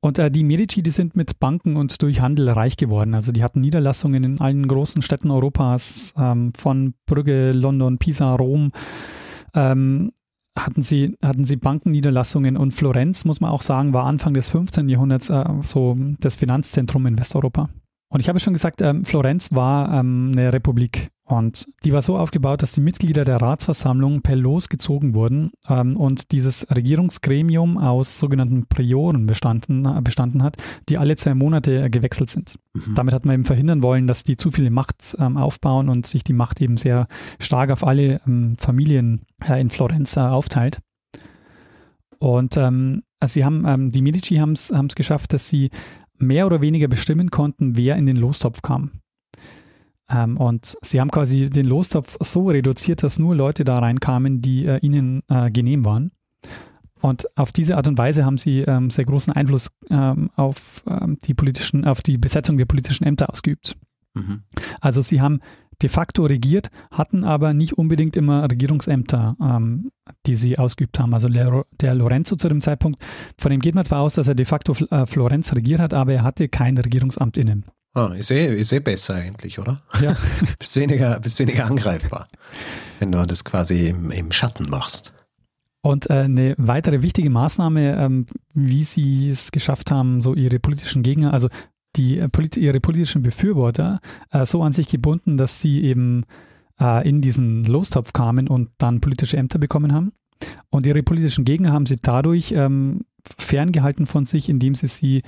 Und 0.00 0.18
äh, 0.18 0.30
die 0.30 0.44
Medici, 0.44 0.82
die 0.82 0.90
sind 0.90 1.16
mit 1.16 1.40
Banken 1.40 1.76
und 1.76 2.00
durch 2.02 2.20
Handel 2.20 2.48
reich 2.50 2.76
geworden. 2.76 3.14
Also 3.14 3.32
die 3.32 3.42
hatten 3.42 3.60
Niederlassungen 3.60 4.22
in 4.22 4.40
allen 4.40 4.66
großen 4.66 5.02
Städten 5.02 5.30
Europas, 5.30 6.14
ähm, 6.16 6.52
von 6.56 6.94
Brügge, 7.06 7.52
London, 7.52 7.98
Pisa, 7.98 8.34
Rom. 8.34 8.70
Ähm, 9.54 10.12
hatten 10.66 10.82
sie, 10.82 11.16
hatten 11.22 11.44
sie 11.44 11.56
Bankenniederlassungen 11.56 12.56
und 12.56 12.72
Florenz, 12.72 13.24
muss 13.24 13.40
man 13.40 13.50
auch 13.50 13.62
sagen, 13.62 13.92
war 13.92 14.04
Anfang 14.04 14.34
des 14.34 14.48
15. 14.48 14.88
Jahrhunderts 14.88 15.30
äh, 15.30 15.44
so 15.64 15.96
das 16.20 16.36
Finanzzentrum 16.36 17.06
in 17.06 17.18
Westeuropa. 17.18 17.68
Und 18.10 18.20
ich 18.20 18.28
habe 18.28 18.40
schon 18.40 18.54
gesagt, 18.54 18.80
ähm, 18.80 19.04
Florenz 19.04 19.52
war 19.52 19.92
ähm, 19.92 20.32
eine 20.32 20.52
Republik 20.52 21.08
und 21.28 21.68
die 21.84 21.92
war 21.92 22.00
so 22.00 22.16
aufgebaut, 22.16 22.62
dass 22.62 22.72
die 22.72 22.80
Mitglieder 22.80 23.26
der 23.26 23.36
Ratsversammlung 23.36 24.22
per 24.22 24.34
Los 24.34 24.70
gezogen 24.70 25.14
wurden 25.14 25.50
ähm, 25.68 25.94
und 25.98 26.32
dieses 26.32 26.66
Regierungsgremium 26.74 27.76
aus 27.76 28.18
sogenannten 28.18 28.66
Prioren 28.66 29.26
bestanden, 29.26 29.84
äh, 29.84 30.00
bestanden 30.00 30.42
hat, 30.42 30.56
die 30.88 30.96
alle 30.96 31.16
zwei 31.16 31.34
Monate 31.34 31.84
äh, 31.84 31.90
gewechselt 31.90 32.30
sind. 32.30 32.58
Mhm. 32.72 32.94
Damit 32.94 33.12
hat 33.12 33.26
man 33.26 33.34
eben 33.34 33.44
verhindern 33.44 33.82
wollen, 33.82 34.06
dass 34.06 34.22
die 34.22 34.38
zu 34.38 34.50
viele 34.50 34.70
Macht 34.70 35.16
ähm, 35.18 35.36
aufbauen 35.36 35.90
und 35.90 36.06
sich 36.06 36.24
die 36.24 36.32
Macht 36.32 36.62
eben 36.62 36.78
sehr 36.78 37.08
stark 37.38 37.70
auf 37.72 37.86
alle 37.86 38.22
ähm, 38.26 38.56
Familien 38.56 39.26
äh, 39.46 39.60
in 39.60 39.68
Florenz 39.68 40.16
äh, 40.16 40.20
aufteilt. 40.20 40.80
Und 42.20 42.56
ähm, 42.56 43.02
also 43.20 43.34
sie 43.34 43.44
haben, 43.44 43.66
ähm, 43.66 43.90
die 43.90 44.00
Medici 44.00 44.36
haben 44.36 44.52
es 44.52 44.72
geschafft, 44.94 45.34
dass 45.34 45.46
sie 45.50 45.68
mehr 46.16 46.46
oder 46.46 46.62
weniger 46.62 46.88
bestimmen 46.88 47.30
konnten, 47.30 47.76
wer 47.76 47.96
in 47.96 48.06
den 48.06 48.16
Lostopf 48.16 48.62
kam. 48.62 48.92
Ähm, 50.10 50.36
und 50.36 50.76
sie 50.82 51.00
haben 51.00 51.10
quasi 51.10 51.50
den 51.50 51.66
Lostopf 51.66 52.16
so 52.20 52.48
reduziert, 52.48 53.02
dass 53.02 53.18
nur 53.18 53.34
Leute 53.34 53.64
da 53.64 53.78
reinkamen, 53.78 54.40
die 54.40 54.66
äh, 54.66 54.78
ihnen 54.78 55.22
äh, 55.28 55.50
genehm 55.50 55.84
waren. 55.84 56.12
Und 57.00 57.26
auf 57.36 57.52
diese 57.52 57.76
Art 57.76 57.86
und 57.86 57.98
Weise 57.98 58.24
haben 58.24 58.38
sie 58.38 58.60
ähm, 58.60 58.90
sehr 58.90 59.04
großen 59.04 59.32
Einfluss 59.32 59.68
ähm, 59.90 60.30
auf 60.34 60.82
ähm, 60.88 61.18
die 61.24 61.34
politischen, 61.34 61.84
auf 61.84 62.02
die 62.02 62.18
Besetzung 62.18 62.56
der 62.56 62.64
politischen 62.64 63.04
Ämter 63.04 63.30
ausgeübt. 63.30 63.76
Mhm. 64.14 64.42
Also 64.80 65.00
sie 65.00 65.20
haben 65.20 65.40
de 65.80 65.88
facto 65.88 66.24
regiert, 66.24 66.70
hatten 66.90 67.22
aber 67.22 67.54
nicht 67.54 67.74
unbedingt 67.74 68.16
immer 68.16 68.50
Regierungsämter, 68.50 69.36
ähm, 69.40 69.92
die 70.26 70.34
sie 70.34 70.58
ausgeübt 70.58 70.98
haben. 70.98 71.14
Also 71.14 71.28
der, 71.28 71.64
der, 71.80 71.94
Lorenzo 71.94 72.34
zu 72.34 72.48
dem 72.48 72.60
Zeitpunkt, 72.60 73.04
von 73.38 73.50
dem 73.50 73.60
geht 73.60 73.76
man 73.76 73.84
zwar 73.84 74.00
aus, 74.00 74.14
dass 74.14 74.26
er 74.26 74.34
de 74.34 74.46
facto 74.46 74.72
äh, 74.90 75.06
Florenz 75.06 75.54
regiert 75.54 75.80
hat, 75.80 75.94
aber 75.94 76.14
er 76.14 76.22
hatte 76.24 76.48
kein 76.48 76.76
Regierungsamt 76.76 77.36
inne. 77.36 77.62
Ah, 77.94 78.12
ist 78.16 78.30
eh, 78.30 78.54
ist 78.54 78.72
eh 78.72 78.80
besser 78.80 79.14
eigentlich, 79.14 79.58
oder? 79.58 79.82
Ja. 80.00 80.16
bist, 80.58 80.76
weniger, 80.76 81.18
bist 81.20 81.38
weniger 81.38 81.66
angreifbar, 81.66 82.28
wenn 82.98 83.12
du 83.12 83.26
das 83.26 83.44
quasi 83.44 83.88
im, 83.88 84.10
im 84.10 84.30
Schatten 84.30 84.68
machst. 84.68 85.12
Und 85.80 86.10
äh, 86.10 86.24
eine 86.24 86.54
weitere 86.58 87.02
wichtige 87.02 87.30
Maßnahme, 87.30 87.96
ähm, 87.96 88.26
wie 88.52 88.84
sie 88.84 89.30
es 89.30 89.52
geschafft 89.52 89.90
haben, 89.90 90.20
so 90.20 90.34
ihre 90.34 90.58
politischen 90.58 91.02
Gegner, 91.02 91.32
also 91.32 91.48
die, 91.96 92.18
äh, 92.18 92.28
ihre 92.56 92.80
politischen 92.80 93.22
Befürworter 93.22 94.00
äh, 94.30 94.44
so 94.44 94.62
an 94.62 94.72
sich 94.72 94.88
gebunden, 94.88 95.36
dass 95.36 95.60
sie 95.60 95.82
eben 95.82 96.24
in 97.02 97.20
diesen 97.20 97.64
Lostopf 97.64 98.12
kamen 98.12 98.46
und 98.46 98.70
dann 98.78 99.00
politische 99.00 99.36
Ämter 99.36 99.58
bekommen 99.58 99.92
haben. 99.92 100.12
Und 100.70 100.86
ihre 100.86 101.02
politischen 101.02 101.44
Gegner 101.44 101.72
haben 101.72 101.86
sie 101.86 101.96
dadurch 102.00 102.52
ähm, 102.52 103.00
ferngehalten 103.36 104.06
von 104.06 104.24
sich, 104.24 104.48
indem 104.48 104.76
sie 104.76 104.86
sie 104.86 105.22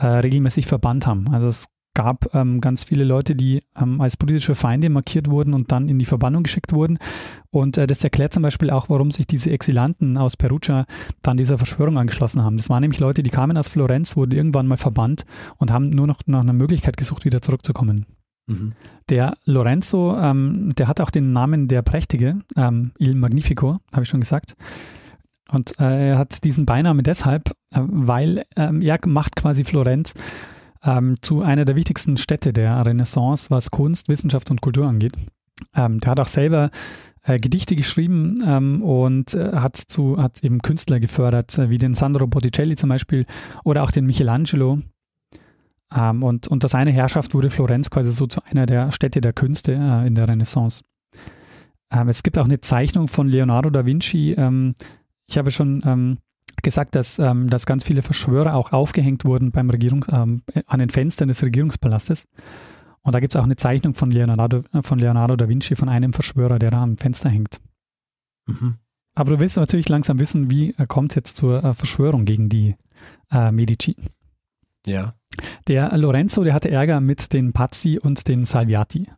regelmäßig 0.00 0.68
verbannt 0.68 1.08
haben. 1.08 1.26
Also 1.34 1.48
es 1.48 1.66
gab 1.94 2.34
ähm, 2.34 2.60
ganz 2.60 2.84
viele 2.84 3.04
Leute, 3.04 3.34
die 3.34 3.62
ähm, 3.76 4.00
als 4.00 4.16
politische 4.16 4.54
Feinde 4.54 4.88
markiert 4.88 5.28
wurden 5.28 5.54
und 5.54 5.72
dann 5.72 5.88
in 5.88 5.98
die 5.98 6.04
Verbannung 6.04 6.42
geschickt 6.42 6.72
wurden. 6.72 6.98
Und 7.50 7.76
äh, 7.76 7.86
das 7.86 8.02
erklärt 8.02 8.32
zum 8.32 8.42
Beispiel 8.42 8.70
auch, 8.70 8.88
warum 8.88 9.10
sich 9.10 9.26
diese 9.26 9.50
Exilanten 9.50 10.16
aus 10.16 10.36
Perugia 10.36 10.86
dann 11.22 11.36
dieser 11.36 11.58
Verschwörung 11.58 11.98
angeschlossen 11.98 12.42
haben. 12.42 12.56
Das 12.56 12.70
waren 12.70 12.80
nämlich 12.80 13.00
Leute, 13.00 13.22
die 13.22 13.30
kamen 13.30 13.56
aus 13.56 13.68
Florenz, 13.68 14.16
wurden 14.16 14.32
irgendwann 14.32 14.66
mal 14.66 14.78
verbannt 14.78 15.24
und 15.58 15.70
haben 15.70 15.90
nur 15.90 16.06
noch 16.06 16.20
nach 16.26 16.40
einer 16.40 16.54
Möglichkeit 16.54 16.96
gesucht, 16.96 17.24
wieder 17.24 17.42
zurückzukommen. 17.42 18.06
Mhm. 18.46 18.72
Der 19.08 19.36
Lorenzo, 19.44 20.16
ähm, 20.18 20.74
der 20.76 20.88
hat 20.88 21.00
auch 21.00 21.10
den 21.10 21.32
Namen 21.32 21.68
der 21.68 21.82
Prächtige, 21.82 22.40
ähm, 22.56 22.92
Il 22.98 23.14
Magnifico, 23.14 23.78
habe 23.92 24.02
ich 24.02 24.08
schon 24.08 24.20
gesagt. 24.20 24.56
Und 25.50 25.78
äh, 25.78 26.10
er 26.10 26.18
hat 26.18 26.44
diesen 26.44 26.64
Beinamen 26.64 27.04
deshalb, 27.04 27.50
äh, 27.74 27.80
weil 27.82 28.44
ähm, 28.56 28.80
er 28.80 28.98
macht 29.06 29.36
quasi 29.36 29.64
Florenz 29.64 30.14
ähm, 30.84 31.16
zu 31.22 31.42
einer 31.42 31.64
der 31.64 31.76
wichtigsten 31.76 32.16
Städte 32.16 32.52
der 32.52 32.84
Renaissance, 32.84 33.50
was 33.50 33.70
Kunst, 33.70 34.08
Wissenschaft 34.08 34.50
und 34.50 34.60
Kultur 34.60 34.86
angeht. 34.86 35.12
Ähm, 35.74 36.00
der 36.00 36.12
hat 36.12 36.20
auch 36.20 36.26
selber 36.26 36.70
äh, 37.22 37.38
Gedichte 37.38 37.76
geschrieben 37.76 38.36
ähm, 38.44 38.82
und 38.82 39.34
äh, 39.34 39.52
hat, 39.54 39.76
zu, 39.76 40.16
hat 40.20 40.42
eben 40.42 40.60
Künstler 40.60 41.00
gefördert, 41.00 41.56
äh, 41.58 41.70
wie 41.70 41.78
den 41.78 41.94
Sandro 41.94 42.26
Botticelli 42.26 42.76
zum 42.76 42.88
Beispiel 42.88 43.26
oder 43.64 43.82
auch 43.84 43.90
den 43.90 44.06
Michelangelo. 44.06 44.80
Ähm, 45.94 46.22
und 46.22 46.48
unter 46.48 46.68
seiner 46.68 46.90
Herrschaft 46.90 47.34
wurde 47.34 47.50
Florenz 47.50 47.90
quasi 47.90 48.12
so 48.12 48.26
zu 48.26 48.40
einer 48.44 48.66
der 48.66 48.90
Städte 48.92 49.20
der 49.20 49.32
Künste 49.32 49.74
äh, 49.74 50.06
in 50.06 50.14
der 50.14 50.28
Renaissance. 50.28 50.82
Ähm, 51.92 52.08
es 52.08 52.22
gibt 52.22 52.38
auch 52.38 52.46
eine 52.46 52.60
Zeichnung 52.60 53.08
von 53.08 53.28
Leonardo 53.28 53.70
da 53.70 53.86
Vinci. 53.86 54.32
Ähm, 54.32 54.74
ich 55.28 55.38
habe 55.38 55.50
schon 55.50 56.18
gesagt, 56.62 56.94
dass, 56.94 57.18
ähm, 57.18 57.48
dass 57.48 57.66
ganz 57.66 57.84
viele 57.84 58.02
Verschwörer 58.02 58.54
auch 58.54 58.72
aufgehängt 58.72 59.24
wurden 59.24 59.50
beim 59.50 59.70
Regierung, 59.70 60.04
ähm, 60.12 60.42
an 60.66 60.80
den 60.80 60.90
Fenstern 60.90 61.28
des 61.28 61.42
Regierungspalastes. 61.42 62.26
Und 63.02 63.14
da 63.14 63.20
gibt 63.20 63.34
es 63.34 63.40
auch 63.40 63.44
eine 63.44 63.56
Zeichnung 63.56 63.94
von 63.94 64.10
Leonardo, 64.10 64.62
von 64.82 64.98
Leonardo 64.98 65.36
da 65.36 65.48
Vinci, 65.48 65.74
von 65.74 65.88
einem 65.88 66.12
Verschwörer, 66.12 66.58
der 66.58 66.70
da 66.70 66.82
am 66.82 66.96
Fenster 66.96 67.30
hängt. 67.30 67.60
Mhm. 68.46 68.76
Aber 69.14 69.32
du 69.32 69.40
willst 69.40 69.56
natürlich 69.56 69.88
langsam 69.88 70.18
wissen, 70.18 70.50
wie 70.50 70.70
äh, 70.78 70.86
kommt 70.86 71.12
es 71.12 71.16
jetzt 71.16 71.36
zur 71.36 71.62
äh, 71.62 71.74
Verschwörung 71.74 72.24
gegen 72.24 72.48
die 72.48 72.76
äh, 73.30 73.50
Medici? 73.50 73.96
Ja. 74.86 75.14
Der 75.68 75.96
Lorenzo, 75.96 76.44
der 76.44 76.54
hatte 76.54 76.70
Ärger 76.70 77.00
mit 77.00 77.32
den 77.32 77.52
Pazzi 77.52 77.98
und 77.98 78.28
den 78.28 78.44
Salviati. 78.44 79.08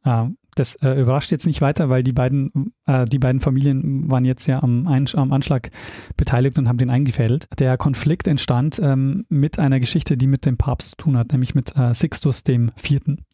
Das 0.55 0.77
äh, 0.77 1.01
überrascht 1.01 1.31
jetzt 1.31 1.47
nicht 1.47 1.61
weiter, 1.61 1.89
weil 1.89 2.03
die 2.03 2.13
beiden, 2.13 2.73
äh, 2.87 3.05
die 3.05 3.19
beiden 3.19 3.41
Familien 3.41 4.11
waren 4.11 4.25
jetzt 4.25 4.47
ja 4.47 4.63
am, 4.63 4.87
Einsch 4.87 5.15
am 5.15 5.33
Anschlag 5.33 5.71
beteiligt 6.17 6.59
und 6.59 6.69
haben 6.69 6.79
den 6.79 6.91
eingefädelt. 6.91 7.47
Der 7.59 7.77
Konflikt 7.77 8.27
entstand 8.27 8.81
ähm, 8.83 9.25
mit 9.29 9.59
einer 9.59 9.81
Geschichte, 9.81 10.17
die 10.17 10.27
mit 10.27 10.47
dem 10.47 10.57
Papst 10.57 10.91
zu 10.91 10.97
tun 10.97 11.17
hat, 11.17 11.33
nämlich 11.33 11.55
mit 11.55 11.77
äh, 11.77 11.95
Sixtus 11.95 12.43
dem 12.43 12.71
Vierten. 12.77 13.25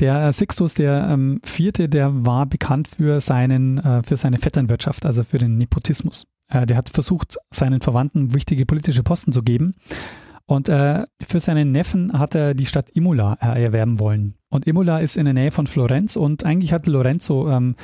Der 0.00 0.26
äh, 0.26 0.32
Sixtus 0.32 0.74
der 0.74 1.08
ähm, 1.10 1.40
Vierte, 1.44 1.88
der 1.88 2.24
war 2.26 2.46
bekannt 2.46 2.88
für 2.88 3.20
seinen, 3.20 3.78
äh, 3.78 4.02
für 4.02 4.16
seine 4.16 4.38
Vetternwirtschaft, 4.38 5.06
also 5.06 5.24
für 5.24 5.38
den 5.38 5.58
Nepotismus. 5.58 6.26
Äh, 6.48 6.66
der 6.66 6.76
hat 6.76 6.88
versucht, 6.88 7.36
seinen 7.50 7.80
Verwandten 7.80 8.34
wichtige 8.34 8.66
politische 8.66 9.02
Posten 9.02 9.32
zu 9.32 9.42
geben 9.42 9.74
Und 10.48 10.70
äh, 10.70 11.04
für 11.20 11.40
seinen 11.40 11.72
Neffen 11.72 12.18
hat 12.18 12.34
er 12.34 12.54
die 12.54 12.64
Stadt 12.64 12.88
Imola 12.94 13.34
äh, 13.34 13.62
erwerben 13.62 14.00
wollen. 14.00 14.34
Und 14.48 14.66
Imola 14.66 14.98
ist 14.98 15.18
in 15.18 15.26
der 15.26 15.34
Nähe 15.34 15.50
von 15.50 15.66
Florenz 15.66 16.16
und 16.16 16.46
eigentlich 16.46 16.72
hat 16.72 16.86
Lorenzo 16.86 17.50
ähm, 17.50 17.76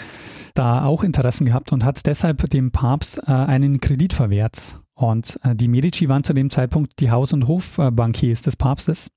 da 0.55 0.87
auch 0.87 1.05
Interessen 1.05 1.45
gehabt 1.45 1.73
und 1.73 1.85
hat 1.85 2.07
deshalb 2.07 2.49
dem 2.49 2.71
Papst 2.71 3.19
äh, 3.29 3.33
einen 3.33 3.81
Kredit 3.81 4.15
verwehrt. 4.15 4.81
Und 4.95 5.39
äh, 5.43 5.55
die 5.55 5.69
Medici 5.69 6.09
waren 6.09 6.25
zu 6.25 6.33
dem 6.33 6.49
Zeitpunkt 6.49 7.01
die 7.01 7.11
Haus- 7.11 7.35
und 7.35 7.49
Hofbankiers 7.49 8.41
des 8.41 8.57
Papstes. 8.57 9.11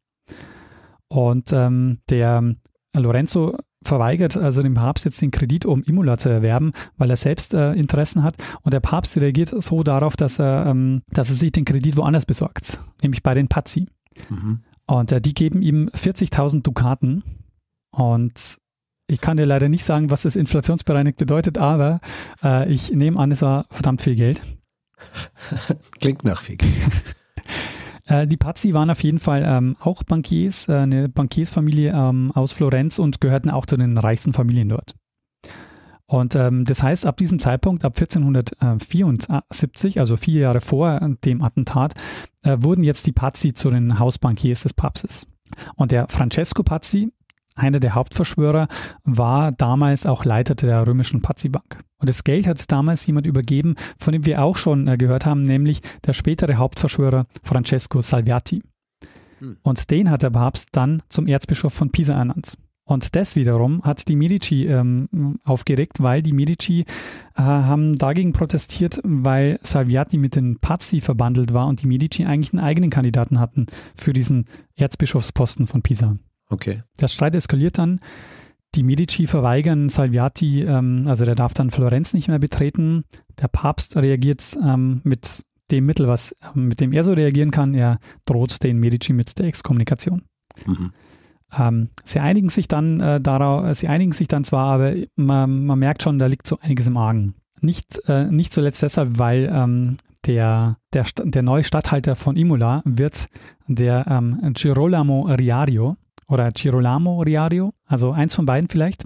Und 1.08 1.54
ähm, 1.54 2.00
der 2.10 2.54
Lorenzo 2.94 3.58
verweigert 3.88 4.38
also 4.38 4.62
dem 4.62 4.76
Papst 4.76 5.06
jetzt 5.06 5.22
den 5.22 5.32
Kredit, 5.32 5.66
um 5.66 5.84
Imola 5.84 6.18
zu 6.18 6.30
erwerben, 6.30 6.72
weil 6.98 7.10
er 7.10 7.18
selbst 7.18 7.54
äh, 7.54 7.74
Interessen 7.74 8.24
hat. 8.24 8.36
Und 8.62 8.74
der 8.74 8.80
Papst 8.80 9.18
reagiert 9.18 9.50
so 9.50 9.84
darauf, 9.84 10.16
dass 10.16 10.40
er, 10.40 10.68
ähm, 10.68 11.02
dass 11.12 11.30
er 11.30 11.36
sich 11.36 11.52
den 11.52 11.66
Kredit 11.66 11.98
woanders 11.98 12.26
besorgt, 12.26 12.80
nämlich 13.02 13.24
bei 13.24 13.34
den 13.34 13.48
Pazzi. 13.48 13.88
Mhm. 14.30 14.60
Und 14.86 15.12
äh, 15.12 15.22
die 15.22 15.34
geben 15.34 15.62
ihm 15.62 15.90
40.000 15.90 16.62
Dukaten. 16.62 17.24
Und 17.92 18.58
ich 19.08 19.22
kann 19.22 19.38
dir 19.38 19.46
leider 19.46 19.70
nicht 19.70 19.84
sagen, 19.84 20.12
was 20.12 20.24
das 20.24 20.36
inflationsbereinigt 20.36 21.18
bedeutet, 21.18 21.58
aber 21.58 22.00
äh, 22.44 22.72
ich 22.72 22.92
nehme 22.92 23.18
an, 23.18 23.32
es 23.32 23.42
war 23.42 23.66
verdammt 23.72 24.02
viel 24.02 24.16
Geld. 24.16 24.44
Klingt 26.00 26.24
nach 26.24 26.42
viel 26.42 26.58
Geld. 26.58 26.72
Äh, 28.08 28.28
die 28.28 28.38
Pazzi 28.38 28.74
waren 28.74 28.90
auf 28.90 29.04
jeden 29.04 29.20
Fall 29.20 29.44
ähm, 29.46 29.76
auch 29.80 30.04
Bankiers, 30.04 30.68
äh, 30.70 30.74
eine 30.74 31.10
Bankiersfamilie 31.10 31.92
ähm, 31.94 32.32
aus 32.34 32.52
Florenz 32.52 33.00
und 33.00 33.22
gehörten 33.22 33.50
auch 33.50 33.66
zu 33.66 33.78
den 33.78 33.98
reichsten 33.98 34.34
Familien 34.34 34.70
dort. 34.70 34.96
Und 36.10 36.36
ähm, 36.36 36.64
das 36.64 36.84
heißt, 36.84 37.06
ab 37.06 37.18
diesem 37.18 37.38
Zeitpunkt, 37.38 37.84
ab 37.84 37.94
1474, 37.98 40.00
also 40.00 40.16
vier 40.16 40.42
Jahre 40.42 40.62
vor 40.62 41.02
dem 41.26 41.42
Attentat, 41.42 41.96
äh, 42.44 42.56
wurden 42.62 42.84
jetzt 42.84 43.08
die 43.08 43.12
Pazzi 43.12 43.54
zu 43.54 43.70
den 43.70 44.00
Hausbankiers 44.00 44.64
des 44.64 44.74
Papstes. 44.74 45.28
Und 45.76 45.92
der 45.92 46.08
Francesco 46.08 46.64
Pazzi, 46.64 47.12
einer 47.58 47.80
der 47.80 47.96
Hauptverschwörer, 47.96 48.68
war 49.04 49.52
damals 49.52 50.06
auch 50.06 50.26
Leiter 50.26 50.56
der 50.56 50.86
römischen 50.86 51.22
Pazzi-Bank. 51.22 51.80
Und 52.00 52.10
das 52.10 52.24
Geld 52.24 52.48
hat 52.48 52.72
damals 52.72 53.06
jemand 53.08 53.28
übergeben, 53.28 53.76
von 54.00 54.14
dem 54.14 54.26
wir 54.26 54.44
auch 54.44 54.58
schon 54.58 54.88
äh, 54.88 54.98
gehört 54.98 55.26
haben, 55.26 55.42
nämlich 55.42 55.82
der 56.06 56.14
spätere 56.14 56.56
Hauptverschwörer 56.56 57.26
Francesco 57.44 58.02
Salviati. 58.02 58.62
Hm. 59.40 59.58
Und 59.64 59.90
den 59.90 60.12
hat 60.12 60.24
der 60.24 60.30
Papst 60.30 60.70
dann 60.74 61.02
zum 61.10 61.28
Erzbischof 61.28 61.74
von 61.74 61.92
Pisa 61.92 62.14
ernannt. 62.14 62.58
Und 62.88 63.18
das 63.18 63.36
wiederum 63.36 63.84
hat 63.84 64.08
die 64.08 64.16
Medici 64.16 64.66
ähm, 64.66 65.40
aufgeregt, 65.44 66.02
weil 66.02 66.22
die 66.22 66.32
Medici 66.32 66.86
äh, 67.36 67.42
haben 67.42 67.98
dagegen 67.98 68.32
protestiert, 68.32 69.02
weil 69.04 69.60
Salviati 69.62 70.18
mit 70.18 70.38
den 70.38 70.58
Pazzi 70.60 71.02
verbandelt 71.02 71.54
war 71.54 71.68
und 71.68 71.82
die 71.82 71.88
Medici 71.88 72.24
eigentlich 72.24 72.54
einen 72.54 72.64
eigenen 72.64 72.90
Kandidaten 72.90 73.42
hatten 73.42 73.66
für 73.98 74.14
diesen 74.14 74.46
Erzbischofsposten 74.76 75.68
von 75.68 75.82
Pisa. 75.82 76.18
Okay. 76.50 76.84
Der 77.00 77.08
Streit 77.08 77.36
eskaliert 77.36 77.78
dann. 77.78 78.00
Die 78.76 78.84
Medici 78.84 79.28
verweigern 79.28 79.90
Salviati, 79.90 80.64
ähm, 80.64 81.06
also 81.08 81.26
der 81.26 81.36
darf 81.36 81.54
dann 81.54 81.72
Florenz 81.72 82.14
nicht 82.14 82.28
mehr 82.28 82.40
betreten. 82.40 83.06
Der 83.42 83.48
Papst 83.48 83.98
reagiert 83.98 84.58
ähm, 84.64 85.02
mit 85.04 85.44
dem 85.72 85.86
Mittel, 85.86 86.08
was, 86.08 86.36
mit 86.54 86.80
dem 86.80 86.94
er 86.94 87.04
so 87.04 87.14
reagieren 87.14 87.52
kann. 87.52 87.74
Er 87.74 88.00
droht 88.26 88.64
den 88.64 88.78
Medici 88.80 89.14
mit 89.14 89.38
der 89.40 89.48
Exkommunikation. 89.48 90.24
Mhm. 90.66 90.92
Ähm, 91.58 91.90
sie 92.04 92.20
einigen 92.20 92.50
sich 92.50 92.68
dann 92.68 93.00
äh, 93.00 93.22
darauf, 93.22 93.76
sie 93.76 93.88
einigen 93.88 94.12
sich 94.12 94.28
dann 94.28 94.44
zwar, 94.44 94.68
aber 94.74 94.96
man, 95.16 95.66
man, 95.66 95.80
merkt 95.80 96.04
schon, 96.04 96.20
da 96.20 96.26
liegt 96.28 96.46
so 96.46 96.60
einiges 96.62 96.88
im 96.88 96.98
Argen. 96.98 97.36
Nicht, 97.62 98.02
äh, 98.08 98.26
nicht 98.26 98.54
zuletzt 98.54 98.84
deshalb, 98.84 99.18
weil 99.18 99.50
ähm, 99.52 99.98
der, 100.26 100.78
der, 100.94 101.06
der 101.24 101.42
neue 101.42 101.64
Statthalter 101.64 102.16
von 102.16 102.36
Imola 102.36 102.82
wird 102.86 103.28
der 103.68 104.06
ähm, 104.08 104.54
Girolamo 104.54 105.22
Riario 105.22 105.96
oder 106.28 106.52
Girolamo 106.52 107.22
Riario, 107.22 107.74
also 107.86 108.12
eins 108.12 108.36
von 108.36 108.46
beiden 108.46 108.70
vielleicht. 108.70 109.06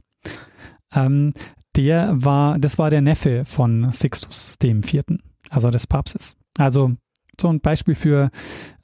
Ähm, 0.93 1.33
der 1.75 2.09
war, 2.13 2.59
das 2.59 2.77
war 2.77 2.89
der 2.89 3.01
Neffe 3.01 3.45
von 3.45 3.91
Sixtus 3.91 4.57
dem 4.57 4.83
Vierten, 4.83 5.19
also 5.49 5.69
des 5.69 5.87
Papstes. 5.87 6.35
Also 6.57 6.91
so 7.39 7.47
ein 7.47 7.61
Beispiel 7.61 7.95
für, 7.95 8.29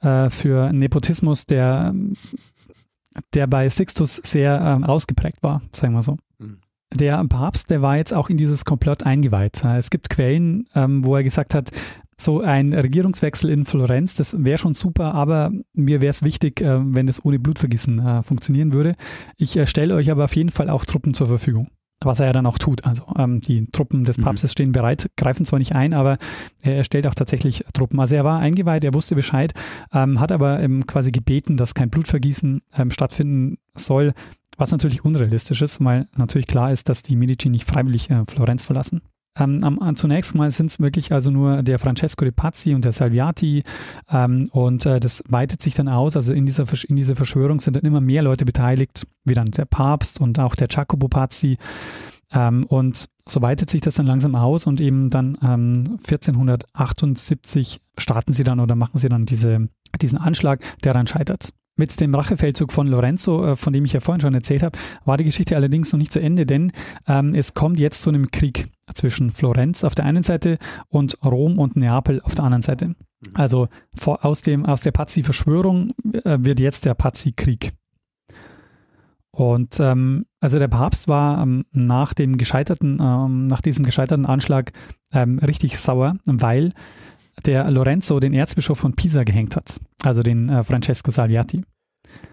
äh, 0.00 0.30
für 0.30 0.72
Nepotismus, 0.72 1.44
der, 1.44 1.92
der 3.34 3.46
bei 3.46 3.68
Sixtus 3.68 4.16
sehr 4.24 4.60
ähm, 4.60 4.84
ausgeprägt 4.84 5.42
war, 5.42 5.62
sagen 5.72 5.92
wir 5.92 6.02
so. 6.02 6.16
Mhm. 6.38 6.60
Der 6.94 7.22
Papst, 7.24 7.70
der 7.70 7.82
war 7.82 7.98
jetzt 7.98 8.14
auch 8.14 8.30
in 8.30 8.38
dieses 8.38 8.64
Komplott 8.64 9.02
eingeweiht. 9.04 9.62
Es 9.62 9.90
gibt 9.90 10.08
Quellen, 10.08 10.66
ähm, 10.74 11.04
wo 11.04 11.16
er 11.16 11.22
gesagt 11.22 11.52
hat, 11.54 11.70
so 12.20 12.40
ein 12.40 12.72
Regierungswechsel 12.72 13.48
in 13.50 13.64
Florenz, 13.64 14.14
das 14.16 14.44
wäre 14.44 14.58
schon 14.58 14.74
super, 14.74 15.14
aber 15.14 15.52
mir 15.72 16.00
wäre 16.00 16.10
es 16.10 16.22
wichtig, 16.22 16.60
äh, 16.60 16.78
wenn 16.80 17.08
es 17.08 17.24
ohne 17.24 17.38
Blutvergießen 17.38 17.98
äh, 18.00 18.22
funktionieren 18.22 18.72
würde. 18.72 18.94
Ich 19.36 19.56
äh, 19.56 19.66
stelle 19.66 19.94
euch 19.94 20.10
aber 20.10 20.24
auf 20.24 20.34
jeden 20.34 20.50
Fall 20.50 20.68
auch 20.68 20.84
Truppen 20.84 21.14
zur 21.14 21.28
Verfügung. 21.28 21.68
Was 22.00 22.20
er 22.20 22.26
ja 22.26 22.32
dann 22.32 22.46
auch 22.46 22.58
tut. 22.58 22.84
Also 22.84 23.04
ähm, 23.16 23.40
die 23.40 23.66
Truppen 23.72 24.04
des 24.04 24.18
mhm. 24.18 24.22
Papstes 24.22 24.50
mhm. 24.50 24.52
stehen 24.52 24.72
bereit, 24.72 25.10
greifen 25.16 25.44
zwar 25.44 25.58
nicht 25.58 25.74
ein, 25.74 25.94
aber 25.94 26.18
er 26.62 26.84
stellt 26.84 27.08
auch 27.08 27.14
tatsächlich 27.14 27.64
Truppen. 27.72 27.98
Also 27.98 28.14
er 28.14 28.24
war 28.24 28.38
eingeweiht, 28.38 28.84
er 28.84 28.94
wusste 28.94 29.16
Bescheid, 29.16 29.52
ähm, 29.92 30.20
hat 30.20 30.30
aber 30.30 30.60
ähm, 30.60 30.86
quasi 30.86 31.10
gebeten, 31.10 31.56
dass 31.56 31.74
kein 31.74 31.90
Blutvergießen 31.90 32.62
ähm, 32.76 32.90
stattfinden 32.92 33.58
soll, 33.74 34.12
was 34.56 34.70
natürlich 34.70 35.04
unrealistisch 35.04 35.60
ist, 35.60 35.84
weil 35.84 36.06
natürlich 36.16 36.46
klar 36.46 36.70
ist, 36.72 36.88
dass 36.88 37.02
die 37.02 37.16
Medici 37.16 37.48
nicht 37.48 37.68
freiwillig 37.68 38.08
Florenz 38.26 38.62
verlassen. 38.62 39.02
Ähm, 39.38 39.62
am, 39.62 39.96
zunächst 39.96 40.34
mal 40.34 40.50
sind 40.50 40.70
es 40.70 40.80
wirklich 40.80 41.12
also 41.12 41.30
nur 41.30 41.62
der 41.62 41.78
Francesco 41.78 42.24
de 42.24 42.32
Pazzi 42.32 42.74
und 42.74 42.84
der 42.84 42.92
Salviati 42.92 43.62
ähm, 44.10 44.48
und 44.52 44.86
äh, 44.86 45.00
das 45.00 45.22
weitet 45.28 45.62
sich 45.62 45.74
dann 45.74 45.88
aus. 45.88 46.16
Also 46.16 46.32
in 46.32 46.46
dieser, 46.46 46.64
in 46.88 46.96
dieser 46.96 47.16
Verschwörung 47.16 47.60
sind 47.60 47.76
dann 47.76 47.84
immer 47.84 48.00
mehr 48.00 48.22
Leute 48.22 48.44
beteiligt, 48.44 49.06
wie 49.24 49.34
dann 49.34 49.50
der 49.50 49.64
Papst 49.64 50.20
und 50.20 50.38
auch 50.38 50.54
der 50.54 50.68
Jacopo 50.70 51.08
Pazzi. 51.08 51.58
Ähm, 52.32 52.64
und 52.66 53.08
so 53.26 53.42
weitet 53.42 53.70
sich 53.70 53.80
das 53.80 53.94
dann 53.94 54.06
langsam 54.06 54.34
aus 54.34 54.66
und 54.66 54.80
eben 54.80 55.10
dann 55.10 55.36
1478 55.36 57.74
ähm, 57.74 57.80
starten 57.96 58.32
sie 58.32 58.44
dann 58.44 58.60
oder 58.60 58.74
machen 58.74 58.98
sie 58.98 59.08
dann 59.08 59.26
diese, 59.26 59.68
diesen 60.00 60.18
Anschlag, 60.18 60.62
der 60.84 60.94
dann 60.94 61.06
scheitert. 61.06 61.52
Mit 61.78 61.98
dem 62.00 62.14
Rachefeldzug 62.14 62.72
von 62.72 62.88
Lorenzo, 62.88 63.46
äh, 63.46 63.56
von 63.56 63.72
dem 63.72 63.84
ich 63.84 63.92
ja 63.92 64.00
vorhin 64.00 64.20
schon 64.20 64.34
erzählt 64.34 64.64
habe, 64.64 64.76
war 65.04 65.16
die 65.16 65.24
Geschichte 65.24 65.54
allerdings 65.54 65.92
noch 65.92 65.98
nicht 65.98 66.12
zu 66.12 66.20
Ende, 66.20 66.44
denn 66.44 66.72
ähm, 67.06 67.34
es 67.34 67.54
kommt 67.54 67.78
jetzt 67.78 68.02
zu 68.02 68.10
einem 68.10 68.30
Krieg 68.30 68.68
zwischen 68.94 69.30
Florenz 69.30 69.84
auf 69.84 69.94
der 69.94 70.04
einen 70.04 70.24
Seite 70.24 70.58
und 70.88 71.16
Rom 71.24 71.58
und 71.58 71.76
Neapel 71.76 72.20
auf 72.22 72.34
der 72.34 72.44
anderen 72.44 72.62
Seite. 72.62 72.88
Mhm. 72.88 72.96
Also 73.34 73.68
vor, 73.94 74.24
aus, 74.24 74.42
dem, 74.42 74.66
aus 74.66 74.80
der 74.80 74.90
Pazzi-Verschwörung 74.90 75.92
äh, 76.24 76.38
wird 76.40 76.58
jetzt 76.58 76.84
der 76.84 76.94
Pazzi-Krieg. 76.94 77.72
Und 79.30 79.78
ähm, 79.78 80.26
also 80.40 80.58
der 80.58 80.66
Papst 80.66 81.06
war 81.06 81.40
ähm, 81.40 81.64
nach 81.70 82.12
dem 82.12 82.38
gescheiterten, 82.38 82.98
ähm, 83.00 83.46
nach 83.46 83.60
diesem 83.60 83.84
gescheiterten 83.84 84.26
Anschlag 84.26 84.72
ähm, 85.12 85.38
richtig 85.38 85.78
sauer, 85.78 86.16
weil 86.24 86.72
der 87.46 87.70
Lorenzo 87.70 88.20
den 88.20 88.34
Erzbischof 88.34 88.78
von 88.78 88.94
Pisa 88.94 89.24
gehängt 89.24 89.56
hat, 89.56 89.80
also 90.02 90.22
den 90.22 90.48
äh, 90.48 90.64
Francesco 90.64 91.10
Salviati. 91.10 91.64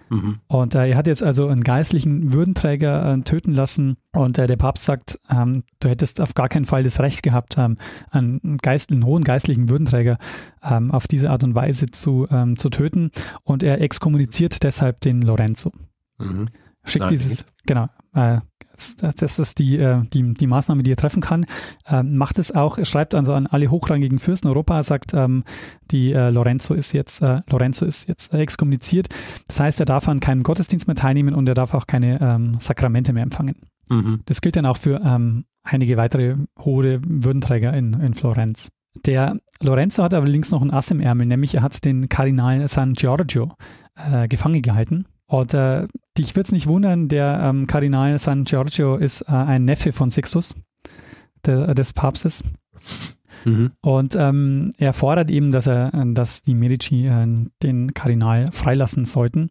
Mhm. 0.09 0.39
Und 0.47 0.75
äh, 0.75 0.89
er 0.89 0.97
hat 0.97 1.07
jetzt 1.07 1.23
also 1.23 1.47
einen 1.47 1.63
geistlichen 1.63 2.31
Würdenträger 2.31 3.13
äh, 3.13 3.21
töten 3.21 3.53
lassen 3.53 3.97
und 4.13 4.37
äh, 4.37 4.47
der 4.47 4.55
Papst 4.55 4.85
sagt, 4.85 5.19
ähm, 5.29 5.63
du 5.79 5.89
hättest 5.89 6.21
auf 6.21 6.35
gar 6.35 6.47
keinen 6.47 6.65
Fall 6.65 6.83
das 6.83 6.99
Recht 6.99 7.23
gehabt, 7.23 7.57
ähm, 7.57 7.77
einen, 8.11 8.57
Geist, 8.57 8.91
einen 8.91 9.05
hohen 9.05 9.23
geistlichen 9.23 9.69
Würdenträger 9.69 10.17
ähm, 10.63 10.91
auf 10.91 11.07
diese 11.07 11.31
Art 11.31 11.43
und 11.43 11.55
Weise 11.55 11.87
zu, 11.87 12.27
ähm, 12.29 12.57
zu 12.57 12.69
töten 12.69 13.11
und 13.43 13.63
er 13.63 13.81
exkommuniziert 13.81 14.63
deshalb 14.63 15.01
den 15.01 15.21
Lorenzo. 15.21 15.71
Mhm. 16.19 16.49
Schickt 16.83 17.05
Nein, 17.05 17.09
dieses, 17.09 17.45
genau, 17.65 17.89
äh, 18.13 18.39
das 18.97 19.39
ist 19.39 19.59
die, 19.59 19.77
äh, 19.77 20.01
die, 20.13 20.33
die 20.33 20.47
Maßnahme, 20.47 20.83
die 20.83 20.91
er 20.91 20.97
treffen 20.97 21.21
kann. 21.21 21.45
Ähm, 21.87 22.17
macht 22.17 22.39
es 22.39 22.53
auch, 22.53 22.77
er 22.77 22.85
schreibt 22.85 23.15
also 23.15 23.33
an 23.33 23.47
alle 23.47 23.69
hochrangigen 23.69 24.19
Fürsten 24.19 24.47
Europa, 24.47 24.81
sagt, 24.83 25.13
ähm, 25.13 25.43
die 25.91 26.13
äh, 26.13 26.29
Lorenzo 26.29 26.73
ist 26.73 26.93
jetzt, 26.93 27.21
äh, 27.21 27.41
Lorenzo 27.49 27.85
ist 27.85 28.07
jetzt 28.07 28.33
exkommuniziert. 28.33 29.09
Das 29.47 29.59
heißt, 29.59 29.79
er 29.79 29.85
darf 29.85 30.07
an 30.07 30.19
keinem 30.19 30.43
Gottesdienst 30.43 30.87
mehr 30.87 30.95
teilnehmen 30.95 31.33
und 31.33 31.47
er 31.47 31.55
darf 31.55 31.73
auch 31.73 31.87
keine 31.87 32.19
ähm, 32.21 32.57
Sakramente 32.59 33.13
mehr 33.13 33.23
empfangen. 33.23 33.55
Mhm. 33.89 34.21
Das 34.25 34.41
gilt 34.41 34.55
dann 34.55 34.65
auch 34.65 34.77
für 34.77 34.99
einige 35.63 35.97
weitere 35.97 36.35
hohe 36.59 37.01
Würdenträger 37.05 37.73
in, 37.73 37.93
in 37.93 38.15
Florenz. 38.15 38.69
Der 39.05 39.37
Lorenzo 39.61 40.03
hat 40.03 40.13
allerdings 40.13 40.51
noch 40.51 40.61
ein 40.61 40.71
Ass 40.71 40.89
im 40.89 41.01
Ärmel, 41.01 41.27
nämlich 41.27 41.53
er 41.53 41.61
hat 41.61 41.83
den 41.85 42.09
Kardinal 42.09 42.67
San 42.67 42.93
Giorgio 42.93 43.51
äh, 43.95 44.27
gefangen 44.27 44.61
gehalten 44.61 45.05
und 45.27 45.53
äh, 45.53 45.87
dich 46.17 46.35
wird 46.35 46.47
es 46.47 46.51
nicht 46.51 46.67
wundern, 46.67 47.07
der 47.07 47.39
ähm, 47.41 47.67
Kardinal 47.67 48.17
San 48.19 48.43
Giorgio 48.43 48.95
ist 48.95 49.21
äh, 49.21 49.31
ein 49.33 49.65
Neffe 49.65 49.91
von 49.91 50.09
Sixtus, 50.09 50.55
de, 51.45 51.73
des 51.73 51.93
Papstes. 51.93 52.43
Mhm. 53.45 53.71
Und 53.81 54.15
ähm, 54.15 54.71
er 54.77 54.93
fordert 54.93 55.29
eben, 55.29 55.51
dass 55.51 55.67
er, 55.67 55.91
dass 56.13 56.41
die 56.41 56.55
Medici 56.55 57.07
äh, 57.07 57.27
den 57.63 57.93
Kardinal 57.93 58.51
freilassen 58.51 59.05
sollten. 59.05 59.49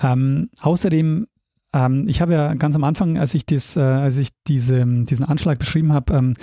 Ähm, 0.00 0.50
außerdem, 0.60 1.26
ähm, 1.72 2.04
ich 2.08 2.20
habe 2.20 2.32
ja 2.32 2.54
ganz 2.54 2.74
am 2.76 2.84
Anfang, 2.84 3.18
als 3.18 3.34
ich, 3.34 3.46
das, 3.46 3.76
äh, 3.76 3.80
als 3.80 4.18
ich 4.18 4.30
diese, 4.46 4.84
diesen 5.04 5.24
Anschlag 5.24 5.58
beschrieben 5.58 5.92
habe, 5.92 6.14
ähm, 6.14 6.34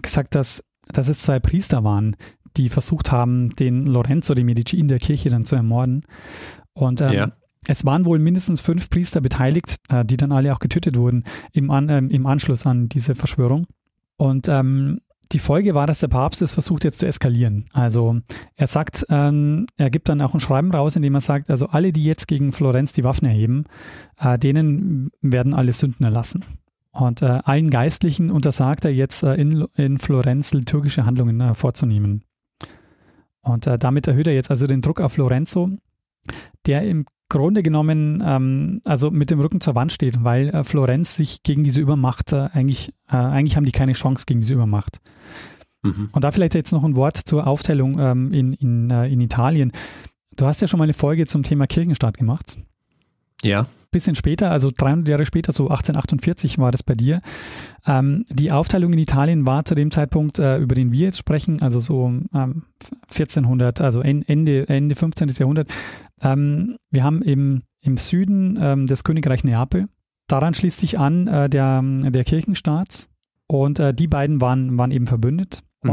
gesagt, 0.00 0.34
dass, 0.34 0.64
dass 0.92 1.08
es 1.08 1.22
zwei 1.22 1.38
Priester 1.38 1.84
waren, 1.84 2.16
die 2.56 2.68
versucht 2.68 3.12
haben, 3.12 3.54
den 3.56 3.86
Lorenzo 3.86 4.34
de 4.34 4.44
Medici 4.44 4.78
in 4.78 4.88
der 4.88 4.98
Kirche 4.98 5.30
dann 5.30 5.44
zu 5.44 5.54
ermorden. 5.54 6.04
Und 6.78 7.00
ähm, 7.00 7.12
Ja. 7.12 7.32
es 7.66 7.84
waren 7.84 8.04
wohl 8.04 8.18
mindestens 8.18 8.60
fünf 8.60 8.88
Priester 8.88 9.20
beteiligt, 9.20 9.76
äh, 9.88 10.04
die 10.04 10.16
dann 10.16 10.32
alle 10.32 10.54
auch 10.54 10.60
getötet 10.60 10.96
wurden 10.96 11.24
im, 11.52 11.70
An 11.70 11.88
ähm, 11.88 12.08
im 12.08 12.26
Anschluss 12.26 12.66
an 12.66 12.86
diese 12.86 13.14
Verschwörung. 13.14 13.66
Und 14.16 14.48
ähm, 14.48 15.00
die 15.32 15.38
Folge 15.40 15.74
war, 15.74 15.86
dass 15.86 15.98
der 15.98 16.08
Papst 16.08 16.40
es 16.40 16.54
versucht 16.54 16.84
jetzt 16.84 17.00
zu 17.00 17.06
eskalieren. 17.06 17.66
Also 17.72 18.20
er 18.56 18.66
sagt, 18.66 19.04
ähm, 19.10 19.66
er 19.76 19.90
gibt 19.90 20.08
dann 20.08 20.22
auch 20.22 20.32
ein 20.34 20.40
Schreiben 20.40 20.70
raus, 20.70 20.96
in 20.96 21.02
dem 21.02 21.14
er 21.14 21.20
sagt, 21.20 21.50
also 21.50 21.66
alle, 21.66 21.92
die 21.92 22.04
jetzt 22.04 22.28
gegen 22.28 22.52
Florenz 22.52 22.92
die 22.92 23.04
Waffen 23.04 23.26
erheben, 23.26 23.64
äh, 24.18 24.38
denen 24.38 25.10
werden 25.20 25.52
alle 25.52 25.72
Sünden 25.72 26.04
erlassen. 26.04 26.44
Und 26.92 27.22
äh, 27.22 27.40
allen 27.44 27.70
Geistlichen 27.70 28.30
untersagt 28.30 28.84
er 28.84 28.92
jetzt 28.92 29.22
äh, 29.22 29.34
in, 29.34 29.66
in 29.76 29.98
Florenz 29.98 30.54
liturgische 30.54 31.04
Handlungen 31.04 31.40
äh, 31.40 31.54
vorzunehmen. 31.54 32.24
Und 33.42 33.66
äh, 33.66 33.76
damit 33.78 34.06
erhöht 34.06 34.26
er 34.26 34.34
jetzt 34.34 34.50
also 34.50 34.66
den 34.66 34.80
Druck 34.80 35.00
auf 35.00 35.16
Lorenzo, 35.16 35.70
der 36.66 36.82
im 36.82 37.06
Grunde 37.28 37.62
genommen 37.62 38.22
ähm, 38.24 38.80
also 38.84 39.10
mit 39.10 39.30
dem 39.30 39.40
Rücken 39.40 39.60
zur 39.60 39.74
Wand 39.74 39.92
steht, 39.92 40.24
weil 40.24 40.48
äh, 40.48 40.64
Florenz 40.64 41.16
sich 41.16 41.42
gegen 41.42 41.62
diese 41.62 41.80
Übermacht 41.80 42.32
äh, 42.32 42.48
eigentlich, 42.52 42.94
äh, 43.10 43.16
eigentlich 43.16 43.56
haben 43.56 43.64
die 43.64 43.72
keine 43.72 43.92
Chance 43.92 44.24
gegen 44.26 44.40
diese 44.40 44.54
Übermacht. 44.54 45.00
Mhm. 45.82 46.08
Und 46.12 46.24
da 46.24 46.30
vielleicht 46.30 46.54
jetzt 46.54 46.72
noch 46.72 46.84
ein 46.84 46.96
Wort 46.96 47.16
zur 47.16 47.46
Aufteilung 47.46 47.98
ähm, 47.98 48.32
in, 48.32 48.54
in, 48.54 48.90
äh, 48.90 49.08
in 49.08 49.20
Italien. 49.20 49.72
Du 50.36 50.46
hast 50.46 50.60
ja 50.62 50.68
schon 50.68 50.78
mal 50.78 50.84
eine 50.84 50.94
Folge 50.94 51.26
zum 51.26 51.42
Thema 51.42 51.66
Kirchenstaat 51.66 52.16
gemacht. 52.16 52.58
Ja. 53.42 53.66
Bisschen 53.90 54.14
später, 54.14 54.50
also 54.50 54.70
300 54.76 55.08
Jahre 55.08 55.24
später, 55.24 55.52
so 55.52 55.64
1848 55.68 56.58
war 56.58 56.70
das 56.70 56.82
bei 56.82 56.92
dir. 56.92 57.20
Ähm, 57.86 58.24
die 58.30 58.52
Aufteilung 58.52 58.92
in 58.92 58.98
Italien 58.98 59.46
war 59.46 59.64
zu 59.64 59.74
dem 59.74 59.90
Zeitpunkt, 59.90 60.38
äh, 60.38 60.58
über 60.58 60.74
den 60.74 60.92
wir 60.92 61.06
jetzt 61.06 61.16
sprechen, 61.18 61.62
also 61.62 61.80
so 61.80 62.06
ähm, 62.34 62.64
1400, 63.08 63.80
also 63.80 64.02
en- 64.02 64.22
Ende, 64.28 64.68
Ende 64.68 64.94
15. 64.94 65.28
Jahrhundert. 65.38 65.68
Ähm, 66.20 66.76
wir 66.90 67.02
haben 67.02 67.22
im, 67.22 67.62
im 67.80 67.96
Süden 67.96 68.58
ähm, 68.60 68.86
das 68.86 69.04
Königreich 69.04 69.42
Neapel. 69.42 69.86
Daran 70.26 70.52
schließt 70.52 70.78
sich 70.80 70.98
an 70.98 71.26
äh, 71.26 71.48
der, 71.48 71.80
der 71.82 72.24
Kirchenstaat. 72.24 73.08
Und 73.46 73.78
äh, 73.78 73.94
die 73.94 74.08
beiden 74.08 74.42
waren, 74.42 74.76
waren 74.76 74.90
eben 74.90 75.06
verbündet. 75.06 75.62
Mhm. 75.82 75.90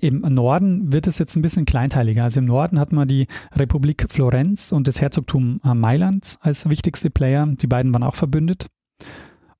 Im 0.00 0.20
Norden 0.20 0.92
wird 0.92 1.06
es 1.06 1.18
jetzt 1.18 1.36
ein 1.36 1.42
bisschen 1.42 1.66
kleinteiliger. 1.66 2.24
Also 2.24 2.40
im 2.40 2.46
Norden 2.46 2.78
hat 2.78 2.92
man 2.92 3.06
die 3.06 3.26
Republik 3.54 4.06
Florenz 4.08 4.72
und 4.72 4.88
das 4.88 5.00
Herzogtum 5.00 5.60
äh, 5.64 5.74
Mailand 5.74 6.38
als 6.40 6.68
wichtigste 6.68 7.10
Player. 7.10 7.46
Die 7.46 7.66
beiden 7.66 7.92
waren 7.92 8.02
auch 8.02 8.14
verbündet. 8.14 8.66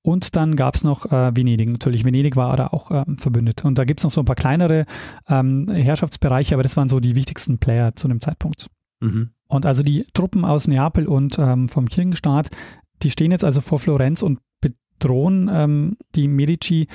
Und 0.03 0.35
dann 0.35 0.57
gab 0.57 0.75
es 0.75 0.85
noch 0.85 1.07
äh, 1.13 1.37
Venedig. 1.37 1.69
Natürlich, 1.69 2.05
Venedig 2.05 2.35
war 2.35 2.57
da 2.57 2.69
auch 2.69 2.91
ähm, 2.91 3.19
verbündet. 3.19 3.65
Und 3.65 3.79
da 3.79 3.85
gibt 3.85 4.01
es 4.01 4.05
noch 4.05 4.11
so 4.11 4.21
ein 4.23 4.25
paar 4.25 4.37
kleinere 4.37 4.85
ähm, 5.29 5.69
Herrschaftsbereiche, 5.71 6.55
aber 6.55 6.65
das 6.65 6.77
waren 6.77 6.89
so 6.89 6.99
die 6.99 7.15
wichtigsten 7.15 7.59
Player 7.59 7.95
zu 7.95 8.09
dem 8.09 8.21
Zeitpunkt. 8.21 8.69
Mhm. 9.01 9.31
Und 9.49 9.67
also 9.67 9.83
die 9.83 10.05
Truppen 10.13 10.45
aus 10.45 10.67
Neapel 10.67 11.07
und 11.07 11.39
ähm, 11.39 11.69
vom 11.69 11.89
Kirchenstaat, 11.89 12.49
die 13.03 13.11
stehen 13.11 13.31
jetzt 13.31 13.45
also 13.45 13.61
vor 13.61 13.79
Florenz 13.79 14.23
und 14.23 14.41
bedrohen 14.61 15.51
ähm, 15.53 15.97
die 16.15 16.27
Medici, 16.27 16.89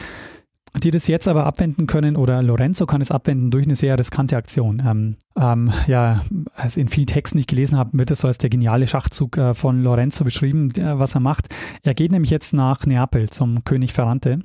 die 0.75 0.91
das 0.91 1.08
jetzt 1.08 1.27
aber 1.27 1.45
abwenden 1.45 1.88
können 1.88 2.15
oder 2.15 2.41
Lorenzo 2.43 2.86
kann 2.86 3.01
es 3.01 3.12
abwenden 3.12 3.51
durch 3.51 3.65
eine 3.65 3.75
sehr 3.75 3.97
riskante 3.97 4.38
Aktion. 4.38 4.82
Ähm, 4.86 5.15
ähm, 5.36 5.71
ja, 5.88 6.21
also 6.56 6.80
in 6.80 6.88
vielen 6.88 7.08
Texten, 7.08 7.38
die 7.38 7.41
ich 7.41 7.47
gelesen 7.47 7.77
habe, 7.77 7.97
wird 7.97 8.12
das 8.12 8.19
so 8.19 8.27
als 8.27 8.38
der 8.38 8.49
geniale 8.49 8.88
Schachzug 8.88 9.38
äh, 9.38 9.53
von 9.53 9.82
Lorenzo 9.82 10.23
beschrieben, 10.23 10.69
der, 10.69 10.99
was 10.99 11.15
er 11.15 11.21
macht. 11.21 11.47
Er 11.84 11.93
geht 11.93 12.12
nämlich 12.12 12.32
jetzt 12.32 12.53
nach 12.53 12.86
Neapel 12.86 13.30
zum 13.30 13.63
König 13.63 13.93
Ferrante 13.93 14.41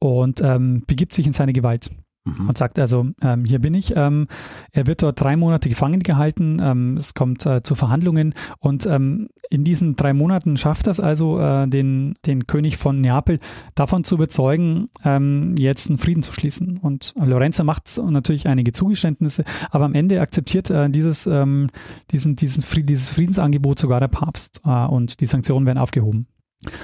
und 0.00 0.40
ähm, 0.42 0.84
begibt 0.86 1.12
sich 1.12 1.26
in 1.26 1.32
seine 1.32 1.52
Gewalt 1.52 1.90
Mhm. 2.24 2.48
und 2.48 2.58
sagt 2.58 2.78
also, 2.78 3.06
ähm, 3.22 3.44
hier 3.44 3.58
bin 3.58 3.74
ich. 3.74 3.96
Ähm, 3.96 4.26
er 4.72 4.86
wird 4.86 5.02
dort 5.02 5.20
drei 5.20 5.36
Monate 5.36 5.68
gefangen 5.68 6.00
gehalten. 6.00 6.60
Ähm, 6.62 6.96
es 6.96 7.14
kommt 7.14 7.46
äh, 7.46 7.62
zu 7.62 7.74
Verhandlungen 7.74 8.34
und 8.58 8.86
ähm, 8.86 9.28
in 9.50 9.64
diesen 9.64 9.96
drei 9.96 10.12
Monaten 10.12 10.56
schafft 10.56 10.86
es 10.88 11.00
also, 11.00 11.40
äh, 11.40 11.66
den, 11.68 12.14
den 12.26 12.46
König 12.46 12.76
von 12.76 13.00
Neapel 13.00 13.38
davon 13.74 14.04
zu 14.04 14.16
überzeugen, 14.16 14.88
ähm, 15.04 15.54
jetzt 15.56 15.88
einen 15.88 15.98
Frieden 15.98 16.22
zu 16.22 16.32
schließen. 16.32 16.78
Und 16.78 17.14
Lorenzo 17.16 17.64
macht 17.64 17.98
natürlich 18.10 18.46
einige 18.46 18.72
Zugeständnisse, 18.72 19.44
aber 19.70 19.86
am 19.86 19.94
Ende 19.94 20.20
akzeptiert 20.20 20.70
äh, 20.70 20.90
dieses, 20.90 21.26
ähm, 21.26 21.68
diesen, 22.10 22.36
diesen 22.36 22.62
Fried, 22.62 22.88
dieses 22.88 23.10
Friedensangebot 23.10 23.78
sogar 23.78 24.00
der 24.00 24.08
Papst 24.08 24.60
äh, 24.64 24.70
und 24.70 25.20
die 25.20 25.26
Sanktionen 25.26 25.66
werden 25.66 25.78
aufgehoben. 25.78 26.26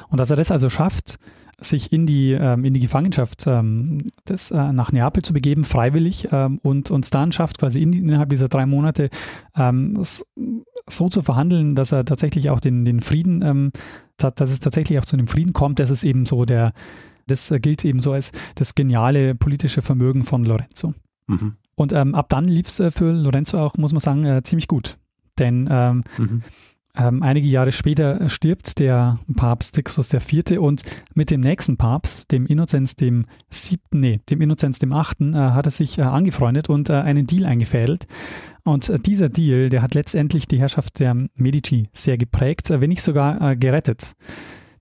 Und 0.08 0.20
dass 0.20 0.30
er 0.30 0.36
das 0.36 0.50
also 0.50 0.70
schafft, 0.70 1.16
sich 1.64 1.92
in 1.92 2.06
die, 2.06 2.32
ähm, 2.32 2.64
in 2.64 2.74
die 2.74 2.80
Gefangenschaft 2.80 3.44
ähm, 3.46 4.04
des, 4.28 4.50
äh, 4.50 4.72
nach 4.72 4.92
Neapel 4.92 5.22
zu 5.22 5.32
begeben, 5.32 5.64
freiwillig 5.64 6.28
ähm, 6.32 6.58
und 6.62 6.90
uns 6.90 7.10
dann 7.10 7.32
schafft, 7.32 7.58
quasi 7.58 7.82
in, 7.82 7.92
innerhalb 7.92 8.28
dieser 8.28 8.48
drei 8.48 8.66
Monate 8.66 9.10
ähm, 9.56 10.00
so 10.88 11.08
zu 11.08 11.22
verhandeln, 11.22 11.74
dass 11.74 11.92
er 11.92 12.04
tatsächlich 12.04 12.50
auch 12.50 12.60
den, 12.60 12.84
den 12.84 13.00
Frieden, 13.00 13.42
ähm, 13.46 13.72
dass 14.16 14.50
es 14.50 14.60
tatsächlich 14.60 14.98
auch 14.98 15.04
zu 15.04 15.16
dem 15.16 15.26
Frieden 15.26 15.52
kommt, 15.52 15.78
das 15.78 15.90
ist 15.90 16.04
eben 16.04 16.26
so 16.26 16.44
der, 16.44 16.72
das 17.26 17.52
gilt 17.60 17.84
eben 17.84 18.00
so 18.00 18.12
als 18.12 18.32
das 18.54 18.74
geniale 18.74 19.34
politische 19.34 19.82
Vermögen 19.82 20.24
von 20.24 20.44
Lorenzo. 20.44 20.94
Mhm. 21.26 21.56
Und 21.74 21.92
ähm, 21.92 22.14
ab 22.14 22.28
dann 22.28 22.46
lief 22.46 22.68
es 22.68 22.80
äh, 22.80 22.90
für 22.90 23.12
Lorenzo 23.12 23.58
auch, 23.58 23.76
muss 23.76 23.92
man 23.92 24.00
sagen, 24.00 24.24
äh, 24.24 24.42
ziemlich 24.42 24.68
gut. 24.68 24.98
Denn 25.38 25.68
ähm, 25.70 26.04
Mhm. 26.18 26.42
Ähm, 26.96 27.22
einige 27.22 27.48
Jahre 27.48 27.72
später 27.72 28.28
stirbt 28.28 28.78
der 28.78 29.18
Papst 29.36 29.74
Sixtus 29.74 30.12
IV. 30.12 30.58
und 30.58 30.82
mit 31.14 31.30
dem 31.30 31.40
nächsten 31.40 31.76
Papst, 31.76 32.30
dem 32.30 32.46
Innozenz 32.46 32.94
dem 32.94 33.26
siebten, 33.50 34.00
nee, 34.00 34.20
dem 34.30 34.40
Innozenz 34.40 34.78
dem 34.78 34.92
achten, 34.92 35.34
äh, 35.34 35.38
hat 35.38 35.66
er 35.66 35.72
sich 35.72 35.98
äh, 35.98 36.02
angefreundet 36.02 36.68
und 36.68 36.90
äh, 36.90 36.94
einen 36.94 37.26
Deal 37.26 37.46
eingefädelt. 37.46 38.06
Und 38.62 38.88
äh, 38.88 38.98
dieser 38.98 39.28
Deal, 39.28 39.70
der 39.70 39.82
hat 39.82 39.94
letztendlich 39.94 40.46
die 40.46 40.58
Herrschaft 40.58 41.00
der 41.00 41.14
Medici 41.34 41.88
sehr 41.92 42.16
geprägt, 42.16 42.70
äh, 42.70 42.80
wenn 42.80 42.90
nicht 42.90 43.02
sogar 43.02 43.40
äh, 43.40 43.56
gerettet. 43.56 44.12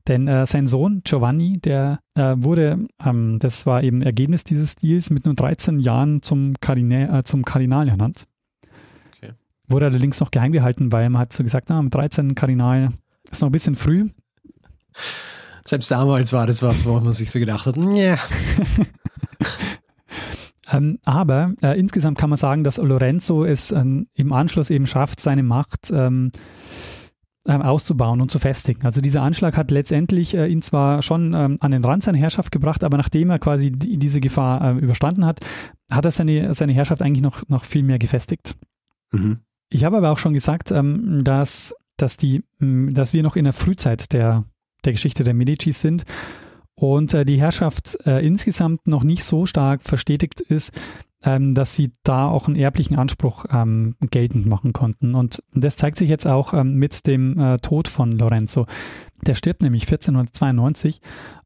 Denn 0.07 0.27
äh, 0.27 0.45
sein 0.45 0.67
Sohn 0.67 1.01
Giovanni, 1.05 1.59
der 1.59 1.99
äh, 2.15 2.35
wurde, 2.37 2.87
ähm, 3.03 3.39
das 3.39 3.65
war 3.65 3.83
eben 3.83 4.01
Ergebnis 4.01 4.43
dieses 4.43 4.75
Deals, 4.75 5.09
mit 5.09 5.25
nur 5.25 5.33
13 5.33 5.79
Jahren 5.79 6.21
zum, 6.21 6.53
Kardinä 6.59 7.19
äh, 7.19 7.23
zum 7.23 7.43
Kardinal 7.43 7.87
ernannt. 7.87 8.25
Wurde 9.67 9.87
allerdings 9.87 10.19
noch 10.19 10.31
geheim 10.31 10.51
gehalten, 10.51 10.91
weil 10.91 11.09
man 11.09 11.21
hat 11.21 11.33
so 11.33 11.43
gesagt, 11.43 11.71
ah, 11.71 11.81
mit 11.81 11.93
13 11.93 12.35
Kardinal 12.35 12.89
ist 13.31 13.41
noch 13.41 13.49
ein 13.49 13.53
bisschen 13.53 13.75
früh. 13.75 14.09
Selbst 15.65 15.89
damals 15.91 16.33
war 16.33 16.45
das 16.45 16.61
was, 16.61 16.85
wo 16.85 16.99
man 16.99 17.13
sich 17.13 17.31
so 17.31 17.39
gedacht 17.39 17.65
hat, 17.65 17.77
ja. 17.77 18.17
Ähm, 20.71 20.99
aber 21.05 21.53
äh, 21.61 21.79
insgesamt 21.79 22.17
kann 22.17 22.29
man 22.29 22.37
sagen, 22.37 22.63
dass 22.63 22.77
Lorenzo 22.77 23.43
es 23.43 23.71
ähm, 23.71 24.07
im 24.13 24.33
Anschluss 24.33 24.69
eben 24.69 24.87
schafft, 24.87 25.19
seine 25.19 25.43
Macht 25.43 25.91
ähm, 25.91 26.31
ähm, 27.45 27.61
auszubauen 27.61 28.21
und 28.21 28.31
zu 28.31 28.39
festigen. 28.39 28.85
Also 28.85 29.01
dieser 29.01 29.21
Anschlag 29.21 29.57
hat 29.57 29.71
letztendlich 29.71 30.35
äh, 30.35 30.47
ihn 30.47 30.61
zwar 30.61 31.01
schon 31.01 31.33
ähm, 31.33 31.57
an 31.59 31.71
den 31.71 31.83
Rand 31.83 32.03
seiner 32.03 32.17
Herrschaft 32.17 32.51
gebracht, 32.51 32.83
aber 32.83 32.97
nachdem 32.97 33.29
er 33.29 33.39
quasi 33.39 33.71
die, 33.71 33.97
diese 33.97 34.21
Gefahr 34.21 34.77
äh, 34.77 34.79
überstanden 34.79 35.25
hat, 35.25 35.41
hat 35.91 36.05
er 36.05 36.11
seine, 36.11 36.53
seine 36.53 36.73
Herrschaft 36.73 37.01
eigentlich 37.01 37.23
noch, 37.23 37.47
noch 37.49 37.65
viel 37.65 37.83
mehr 37.83 37.99
gefestigt. 37.99 38.55
Mhm. 39.11 39.39
Ich 39.73 39.83
habe 39.83 39.97
aber 39.97 40.11
auch 40.11 40.19
schon 40.19 40.35
gesagt, 40.35 40.71
ähm, 40.71 41.23
dass, 41.23 41.75
dass, 41.97 42.15
die, 42.15 42.43
dass 42.59 43.11
wir 43.11 43.23
noch 43.23 43.35
in 43.35 43.45
der 43.45 43.53
Frühzeit 43.53 44.13
der, 44.13 44.45
der 44.85 44.93
Geschichte 44.93 45.23
der 45.23 45.33
Medicis 45.33 45.81
sind 45.81 46.03
und 46.75 47.13
äh, 47.15 47.25
die 47.25 47.39
Herrschaft 47.39 47.97
äh, 48.05 48.25
insgesamt 48.25 48.87
noch 48.87 49.03
nicht 49.03 49.23
so 49.23 49.47
stark 49.47 49.81
verstetigt 49.81 50.41
ist, 50.41 50.79
ähm, 51.23 51.55
dass 51.55 51.73
sie 51.73 51.91
da 52.03 52.27
auch 52.27 52.45
einen 52.45 52.55
erblichen 52.55 52.99
Anspruch 52.99 53.45
ähm, 53.51 53.95
geltend 54.11 54.45
machen 54.45 54.73
konnten. 54.73 55.15
Und 55.15 55.41
das 55.55 55.75
zeigt 55.75 55.97
sich 55.97 56.09
jetzt 56.09 56.27
auch 56.27 56.53
mit 56.63 57.07
dem 57.07 57.39
äh, 57.39 57.57
Tod 57.57 57.87
von 57.87 58.11
Lorenzo. 58.11 58.67
Der 59.25 59.33
stirbt 59.33 59.63
nämlich 59.63 59.83
1492 59.83 61.01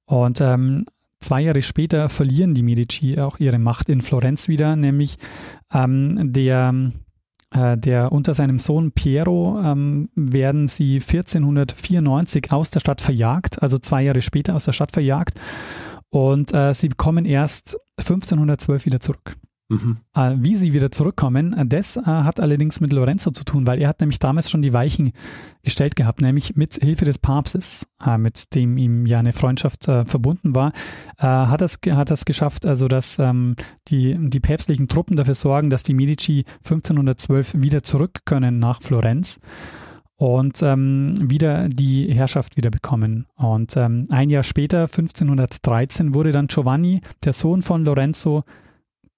und 0.06 0.38
zwei 1.20 1.42
Jahre 1.42 1.62
später 1.62 2.10
verlieren 2.10 2.54
die 2.54 2.64
Medici 2.64 3.20
auch 3.20 3.40
ihre 3.40 3.60
Macht 3.60 3.90
in 3.90 4.02
Florenz 4.02 4.48
wieder, 4.48 4.76
nämlich 4.78 5.18
der 5.74 6.92
der 7.56 8.12
unter 8.12 8.34
seinem 8.34 8.60
Sohn 8.60 8.92
Piero 8.92 9.60
ähm, 9.64 10.10
werden 10.16 10.68
sie 10.68 10.96
1494 10.96 12.52
aus 12.52 12.72
der 12.72 12.82
Stadt 12.82 13.02
verjagt, 13.02 13.62
also 13.62 13.78
zwei 13.78 14.04
Jahre 14.04 14.22
später 14.22 14.54
aus 14.56 14.66
der 14.66 14.74
Stadt 14.74 14.92
verjagt. 14.92 15.40
Und 16.10 16.54
äh, 16.54 16.74
sie 16.74 16.90
kommen 16.90 17.26
erst 17.26 17.78
1512 17.98 18.86
wieder 18.86 19.00
zurück. 19.00 19.36
Mhm. 19.70 19.98
Äh, 20.16 20.36
wie 20.38 20.56
sie 20.56 20.74
wieder 20.74 20.92
zurückkommen, 20.92 21.52
äh, 21.52 21.66
das 21.66 21.98
äh, 21.98 22.02
hat 22.04 22.40
allerdings 22.40 22.80
mit 22.80 22.94
Lorenzo 22.94 23.32
zu 23.32 23.44
tun, 23.44 23.68
weil 23.68 23.82
er 23.82 23.90
hat 23.90 24.00
nämlich 24.00 24.20
damals 24.20 24.50
schon 24.50 24.62
die 24.62 24.72
Weichen 24.72 25.12
gestellt 25.62 25.98
gehabt, 25.98 26.22
nämlich 26.22 26.56
mit 26.56 26.76
Hilfe 26.76 27.04
des 27.04 27.20
Papstes, 27.20 27.86
mit 28.18 28.56
dem 28.56 28.78
ihm 28.78 29.06
ja 29.06 29.20
eine 29.20 29.34
Freundschaft 29.34 29.84
verbunden 29.86 30.56
war, 30.56 30.72
hat 31.18 31.62
es 31.62 31.80
hat 31.90 32.10
es 32.10 32.24
geschafft, 32.24 32.66
also 32.66 32.88
dass 32.88 33.20
ähm, 33.20 33.56
die, 33.90 34.18
die 34.18 34.40
päpstlichen 34.40 34.88
Truppen 34.88 35.18
dafür 35.18 35.34
sorgen, 35.34 35.70
dass 35.70 35.84
die 35.84 35.94
Medici 35.94 36.46
1512 36.60 37.56
wieder 37.56 37.84
zurück 37.84 38.22
können 38.24 38.60
nach 38.60 38.82
Florenz 38.82 39.40
und 40.16 40.62
ähm, 40.64 41.18
wieder 41.30 41.68
die 41.68 42.14
Herrschaft 42.14 42.56
wieder 42.56 42.70
bekommen. 42.70 43.26
Und 43.36 43.76
ähm, 43.76 44.08
ein 44.10 44.30
Jahr 44.30 44.44
später, 44.44 44.82
1513, 44.84 46.16
wurde 46.16 46.32
dann 46.32 46.48
Giovanni, 46.48 47.02
der 47.26 47.34
Sohn 47.34 47.62
von 47.62 47.84
Lorenzo, 47.84 48.44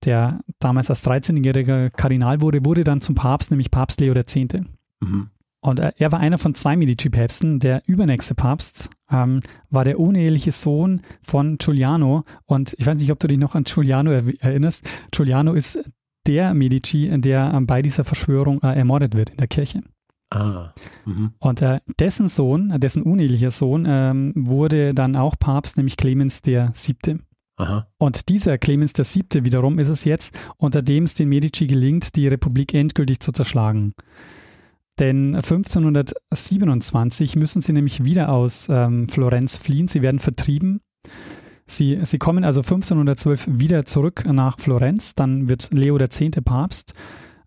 der 0.06 0.42
damals 0.60 0.90
als 0.90 1.06
13-jähriger 1.06 1.90
Kardinal 1.90 2.42
wurde, 2.42 2.66
wurde 2.66 2.84
dann 2.84 3.02
zum 3.02 3.16
Papst, 3.16 3.52
nämlich 3.52 3.72
Papst 3.72 4.00
Leo 4.02 4.16
X. 4.16 4.36
Mhm. 4.36 5.30
Und 5.62 5.80
äh, 5.80 5.92
er 5.98 6.12
war 6.12 6.20
einer 6.20 6.38
von 6.38 6.56
zwei 6.56 6.78
Medici-Päpsten. 6.78 7.60
Der 7.60 7.82
übernächste 7.86 8.34
Papst 8.34 8.90
ähm, 9.12 9.42
war 9.70 9.84
der 9.84 10.00
uneheliche 10.00 10.52
Sohn 10.52 11.02
von 11.22 11.58
Giuliano. 11.58 12.24
Und 12.46 12.76
ich 12.78 12.86
weiß 12.86 13.00
nicht, 13.00 13.12
ob 13.12 13.20
du 13.20 13.28
dich 13.28 13.38
noch 13.38 13.56
an 13.56 13.66
Giuliano 13.66 14.12
er 14.12 14.24
erinnerst. 14.40 14.88
Giuliano 15.12 15.54
ist 15.54 15.80
der 16.28 16.54
Medici, 16.54 17.10
der 17.20 17.52
ähm, 17.54 17.68
bei 17.68 17.82
dieser 17.82 18.06
Verschwörung 18.06 18.62
äh, 18.62 18.78
ermordet 18.78 19.16
wird 19.16 19.32
in 19.32 19.38
der 19.38 19.48
Kirche. 19.48 19.82
Ah. 20.32 20.74
Mhm. 21.06 21.34
Und 21.40 21.62
äh, 21.62 21.80
dessen 22.00 22.28
Sohn, 22.28 22.80
dessen 22.80 23.02
unehelicher 23.02 23.52
Sohn, 23.52 23.86
ähm, 23.88 24.34
wurde 24.36 24.94
dann 24.94 25.16
auch 25.16 25.38
Papst, 25.38 25.76
nämlich 25.76 25.98
Clemens 25.98 26.42
der 26.42 26.72
Siebte. 26.74 27.20
Aha. 27.60 27.88
Und 27.98 28.30
dieser 28.30 28.58
Clemens 28.58 28.94
Siebte 28.96 29.44
wiederum 29.44 29.80
ist 29.80 29.90
es 29.90 30.06
jetzt, 30.06 30.34
unter 30.58 30.82
dem 30.82 31.04
es 31.04 31.14
den 31.14 31.28
Medici 31.28 31.68
gelingt, 31.68 32.16
die 32.16 32.28
Republik 32.28 32.74
endgültig 32.74 33.20
zu 33.20 33.34
zerschlagen. 33.34 33.94
Denn 34.98 35.36
1527 35.36 37.36
müssen 37.36 37.62
sie 37.62 37.74
nämlich 37.74 38.06
wieder 38.06 38.30
aus 38.30 38.68
ähm, 38.70 39.10
Florenz 39.10 39.58
fliehen. 39.58 39.90
Sie 39.90 40.02
werden 40.02 40.20
vertrieben. 40.20 40.80
Sie, 41.68 42.00
sie 42.04 42.18
kommen 42.18 42.46
also 42.46 42.62
1512 42.62 43.60
wieder 43.60 43.86
zurück 43.86 44.24
nach 44.26 44.58
Florenz. 44.58 45.16
Dann 45.16 45.50
wird 45.50 45.74
Leo 45.74 46.00
X. 46.00 46.22
Papst. 46.44 46.94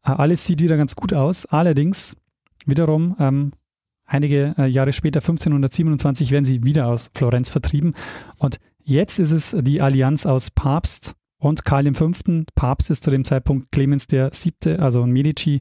Äh, 0.05 0.11
alles 0.11 0.47
sieht 0.47 0.61
wieder 0.61 0.77
ganz 0.77 0.95
gut 0.95 1.15
aus. 1.15 1.47
Allerdings, 1.47 2.17
wiederum, 2.67 3.17
ähm, 3.19 3.53
einige 4.05 4.55
äh, 4.59 4.67
Jahre 4.67 4.93
später, 4.93 5.21
1527, 5.21 6.31
werden 6.31 6.45
sie 6.45 6.65
wieder 6.65 6.89
aus 6.89 7.11
Florenz 7.15 7.49
vertrieben. 7.49 7.95
Und 8.39 8.59
jetzt 8.85 9.19
ist 9.19 9.33
es 9.33 9.57
die 9.61 9.81
Allianz 9.81 10.27
aus 10.27 10.51
Papst 10.51 11.15
und 11.39 11.65
Karl 11.65 11.93
V. 11.95 12.11
Papst 12.55 12.91
ist 12.91 13.03
zu 13.03 13.11
dem 13.11 13.25
Zeitpunkt 13.25 13.73
Clemens 13.73 14.07
VII., 14.11 14.79
also 14.79 15.07
Medici 15.07 15.61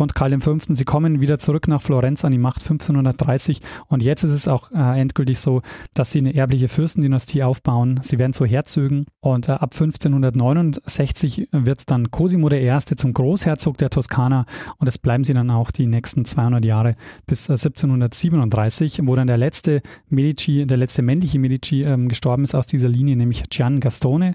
und 0.00 0.14
Karl 0.14 0.40
V. 0.40 0.56
Sie 0.68 0.84
kommen 0.84 1.20
wieder 1.20 1.38
zurück 1.38 1.68
nach 1.68 1.82
Florenz 1.82 2.24
an 2.24 2.32
die 2.32 2.38
Macht 2.38 2.62
1530 2.62 3.60
und 3.88 4.02
jetzt 4.02 4.24
ist 4.24 4.32
es 4.32 4.48
auch 4.48 4.70
äh, 4.70 5.00
endgültig 5.00 5.38
so, 5.38 5.62
dass 5.94 6.12
sie 6.12 6.20
eine 6.20 6.34
erbliche 6.34 6.68
Fürstendynastie 6.68 7.42
aufbauen. 7.42 8.00
Sie 8.02 8.18
werden 8.18 8.32
zu 8.32 8.44
Herzögen 8.44 9.06
und 9.20 9.48
äh, 9.48 9.52
ab 9.52 9.72
1569 9.72 11.48
wird 11.52 11.90
dann 11.90 12.10
Cosimo 12.10 12.50
I. 12.50 12.78
zum 12.96 13.12
Großherzog 13.12 13.78
der 13.78 13.90
Toskana 13.90 14.46
und 14.78 14.86
das 14.86 14.98
bleiben 14.98 15.24
sie 15.24 15.34
dann 15.34 15.50
auch 15.50 15.70
die 15.70 15.86
nächsten 15.86 16.24
200 16.24 16.64
Jahre 16.64 16.94
bis 17.26 17.48
äh, 17.48 17.52
1737, 17.52 19.00
wo 19.04 19.16
dann 19.16 19.26
der 19.26 19.38
letzte 19.38 19.82
Medici, 20.08 20.66
der 20.66 20.76
letzte 20.76 21.02
männliche 21.02 21.38
Medici 21.38 21.82
ähm, 21.82 22.08
gestorben 22.08 22.44
ist 22.44 22.54
aus 22.54 22.66
dieser 22.66 22.88
Linie, 22.88 23.16
nämlich 23.16 23.48
Gian 23.50 23.80
Gastone. 23.80 24.34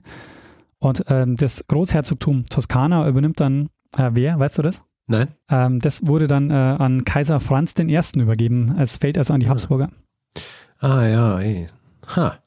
Und 0.80 1.06
ähm, 1.10 1.36
das 1.36 1.65
Großherzogtum 1.67 2.45
Toskana 2.47 3.08
übernimmt 3.08 3.39
dann, 3.39 3.69
äh, 3.97 4.12
wer, 4.13 4.39
weißt 4.39 4.58
du 4.60 4.62
das? 4.62 4.84
Nein? 5.08 5.28
Ähm, 5.50 5.80
das 5.80 6.08
wurde 6.08 6.28
dann 6.28 6.50
äh, 6.50 6.54
an 6.54 7.06
Kaiser 7.06 7.39
Franz 7.39 7.74
I. 7.80 8.00
übergeben. 8.15 8.76
Es 8.80 8.98
fällt 8.98 9.18
also 9.18 9.34
an 9.34 9.39
die 9.39 9.50
Habsburger. 9.50 9.89
Ah 10.80 11.06
ja, 11.06 11.39
ey. 11.39 11.68
Ha. 12.15 12.38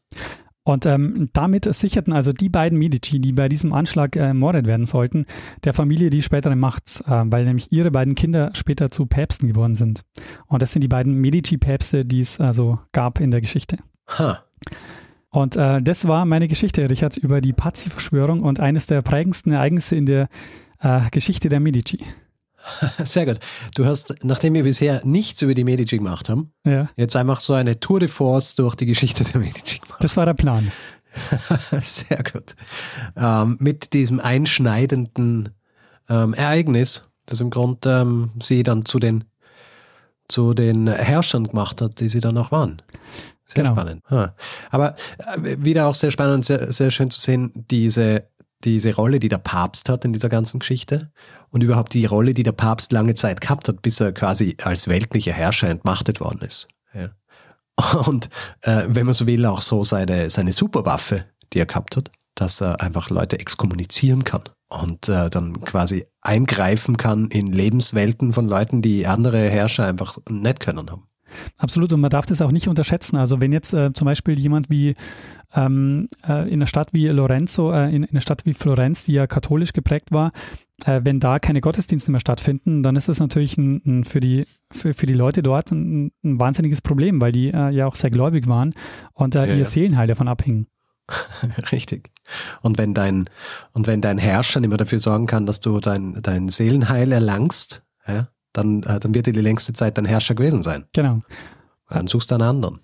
Und 0.64 0.84
ähm, 0.84 1.30
damit 1.32 1.72
sicherten 1.74 2.12
also 2.12 2.30
die 2.30 2.50
beiden 2.50 2.78
Medici, 2.78 3.20
die 3.20 3.32
bei 3.32 3.48
diesem 3.48 3.72
Anschlag 3.72 4.16
äh, 4.16 4.20
ermordet 4.20 4.66
werden 4.66 4.84
sollten, 4.84 5.24
der 5.64 5.72
Familie 5.72 6.10
die 6.10 6.20
spätere 6.20 6.56
Macht, 6.56 7.02
äh, 7.06 7.22
weil 7.24 7.46
nämlich 7.46 7.72
ihre 7.72 7.90
beiden 7.90 8.14
Kinder 8.14 8.50
später 8.54 8.90
zu 8.90 9.06
Päpsten 9.06 9.48
geworden 9.48 9.74
sind. 9.74 10.02
Und 10.46 10.60
das 10.60 10.72
sind 10.72 10.82
die 10.82 10.88
beiden 10.88 11.14
Medici-Päpste, 11.14 12.04
die 12.04 12.20
es 12.20 12.38
also 12.38 12.78
gab 12.92 13.18
in 13.18 13.30
der 13.30 13.40
Geschichte. 13.40 13.78
Ha. 14.18 14.44
Und 15.30 15.56
äh, 15.56 15.80
das 15.80 16.06
war 16.06 16.26
meine 16.26 16.48
Geschichte, 16.48 16.90
Richard, 16.90 17.16
über 17.16 17.40
die 17.40 17.54
Pazzi-Verschwörung 17.54 18.42
und 18.42 18.60
eines 18.60 18.86
der 18.86 19.00
prägendsten 19.00 19.52
Ereignisse 19.52 19.96
in 19.96 20.04
der 20.04 20.28
äh, 20.80 21.00
Geschichte 21.10 21.48
der 21.48 21.60
Medici. 21.60 22.04
Sehr 23.04 23.24
gut. 23.26 23.38
Du 23.74 23.86
hast, 23.86 24.14
nachdem 24.22 24.54
wir 24.54 24.62
bisher 24.64 25.00
nichts 25.04 25.42
über 25.42 25.54
die 25.54 25.64
Medici 25.64 25.96
gemacht 25.98 26.28
haben, 26.28 26.52
Ja, 26.66 26.88
jetzt 26.96 27.16
einfach 27.16 27.40
so 27.40 27.54
eine 27.54 27.80
Tour 27.80 28.00
de 28.00 28.08
Force 28.08 28.54
durch 28.54 28.74
die 28.74 28.86
Geschichte 28.86 29.24
der 29.24 29.40
Medici 29.40 29.78
gemacht. 29.78 30.02
das 30.02 30.16
war 30.16 30.26
der 30.26 30.34
Plan. 30.34 30.70
Sehr 31.82 32.22
gut. 32.22 32.54
Ähm, 33.16 33.56
mit 33.60 33.92
diesem 33.92 34.20
einschneidenden 34.20 35.50
ähm, 36.08 36.34
Ereignis, 36.34 37.04
das 37.26 37.40
im 37.40 37.50
Grunde 37.50 38.00
ähm, 38.02 38.30
sie 38.42 38.62
dann 38.62 38.84
zu 38.84 38.98
den, 38.98 39.24
zu 40.28 40.54
den 40.54 40.86
Herrschern 40.88 41.44
gemacht 41.44 41.80
hat, 41.80 42.00
die 42.00 42.08
sie 42.08 42.20
dann 42.20 42.36
auch 42.38 42.50
waren. 42.52 42.82
Sehr 43.46 43.62
Genau. 43.64 43.74
spannend. 43.74 44.02
Ha. 44.10 44.34
Aber 44.70 44.94
äh, 45.18 45.56
wieder 45.58 45.86
auch 45.86 45.94
sehr 45.94 46.10
spannend 46.10 46.34
und 46.34 46.44
sehr, 46.44 46.70
sehr 46.70 46.90
schön 46.90 47.10
zu 47.10 47.20
sehen, 47.20 47.50
diese, 47.70 48.24
diese 48.64 48.94
Rolle, 48.94 49.20
die 49.20 49.28
der 49.28 49.38
Papst 49.38 49.88
hat 49.88 50.04
in 50.04 50.12
dieser 50.12 50.28
ganzen 50.28 50.58
Geschichte 50.58 51.12
und 51.50 51.62
überhaupt 51.62 51.94
die 51.94 52.06
Rolle, 52.06 52.34
die 52.34 52.42
der 52.42 52.52
Papst 52.52 52.92
lange 52.92 53.14
Zeit 53.14 53.40
gehabt 53.40 53.68
hat, 53.68 53.82
bis 53.82 54.00
er 54.00 54.12
quasi 54.12 54.56
als 54.62 54.88
weltlicher 54.88 55.32
Herrscher 55.32 55.68
entmachtet 55.68 56.20
worden 56.20 56.42
ist. 56.42 56.68
Ja. 56.92 57.10
Und 58.06 58.28
äh, 58.62 58.86
wenn 58.88 59.06
man 59.06 59.14
so 59.14 59.26
will, 59.26 59.46
auch 59.46 59.60
so 59.60 59.84
seine, 59.84 60.30
seine 60.30 60.52
Superwaffe, 60.52 61.26
die 61.52 61.60
er 61.60 61.66
gehabt 61.66 61.96
hat, 61.96 62.10
dass 62.34 62.60
er 62.60 62.80
einfach 62.80 63.10
Leute 63.10 63.38
exkommunizieren 63.38 64.24
kann 64.24 64.42
und 64.68 65.08
äh, 65.08 65.30
dann 65.30 65.60
quasi 65.60 66.06
eingreifen 66.20 66.96
kann 66.96 67.28
in 67.28 67.52
Lebenswelten 67.52 68.32
von 68.32 68.46
Leuten, 68.46 68.82
die 68.82 69.06
andere 69.06 69.48
Herrscher 69.48 69.86
einfach 69.86 70.18
nicht 70.28 70.60
können 70.60 70.90
haben. 70.90 71.08
Absolut, 71.56 71.92
und 71.92 72.00
man 72.00 72.10
darf 72.10 72.26
das 72.26 72.42
auch 72.42 72.52
nicht 72.52 72.68
unterschätzen. 72.68 73.16
Also 73.16 73.40
wenn 73.40 73.52
jetzt 73.52 73.72
äh, 73.72 73.92
zum 73.92 74.04
Beispiel 74.04 74.38
jemand 74.38 74.70
wie 74.70 74.94
ähm, 75.54 76.08
äh, 76.26 76.48
in 76.48 76.54
einer 76.54 76.66
Stadt 76.66 76.88
wie 76.92 77.08
Lorenzo, 77.08 77.72
äh, 77.72 77.88
in, 77.88 78.02
in 78.02 78.10
einer 78.10 78.20
Stadt 78.20 78.44
wie 78.46 78.54
Florenz, 78.54 79.04
die 79.04 79.12
ja 79.12 79.26
katholisch 79.26 79.72
geprägt 79.72 80.12
war, 80.12 80.32
äh, 80.84 81.00
wenn 81.04 81.20
da 81.20 81.38
keine 81.38 81.60
Gottesdienste 81.60 82.10
mehr 82.10 82.20
stattfinden, 82.20 82.82
dann 82.82 82.96
ist 82.96 83.08
das 83.08 83.20
natürlich 83.20 83.56
ein, 83.56 83.82
ein, 83.86 84.04
für, 84.04 84.20
die, 84.20 84.44
für, 84.70 84.94
für 84.94 85.06
die 85.06 85.14
Leute 85.14 85.42
dort 85.42 85.72
ein, 85.72 86.12
ein 86.22 86.38
wahnsinniges 86.38 86.82
Problem, 86.82 87.20
weil 87.20 87.32
die 87.32 87.48
äh, 87.48 87.70
ja 87.70 87.86
auch 87.86 87.94
sehr 87.94 88.10
gläubig 88.10 88.46
waren 88.46 88.74
und 89.14 89.34
Ja, 89.34 89.44
ihr 89.44 89.56
ja. 89.56 89.64
Seelenheil 89.64 90.06
davon 90.06 90.28
abhingen. 90.28 90.66
Richtig. 91.72 92.10
Und 92.60 92.78
wenn 92.78 92.94
dein, 92.94 93.30
und 93.72 93.86
wenn 93.86 94.00
dein 94.00 94.18
Herrscher 94.18 94.60
nicht 94.60 94.68
mehr 94.68 94.78
dafür 94.78 94.98
sorgen 94.98 95.26
kann, 95.26 95.46
dass 95.46 95.60
du 95.60 95.80
dein, 95.80 96.20
dein 96.22 96.48
Seelenheil 96.48 97.10
erlangst, 97.12 97.82
ja, 98.06 98.28
dann, 98.52 98.82
äh, 98.82 99.00
dann 99.00 99.14
wird 99.14 99.26
er 99.26 99.32
die 99.32 99.40
längste 99.40 99.72
Zeit 99.72 99.98
dein 99.98 100.04
Herrscher 100.04 100.34
gewesen 100.34 100.62
sein. 100.62 100.86
Genau. 100.92 101.22
Dann 101.88 102.06
suchst 102.06 102.30
du 102.30 102.36
einen 102.36 102.42
anderen. 102.42 102.80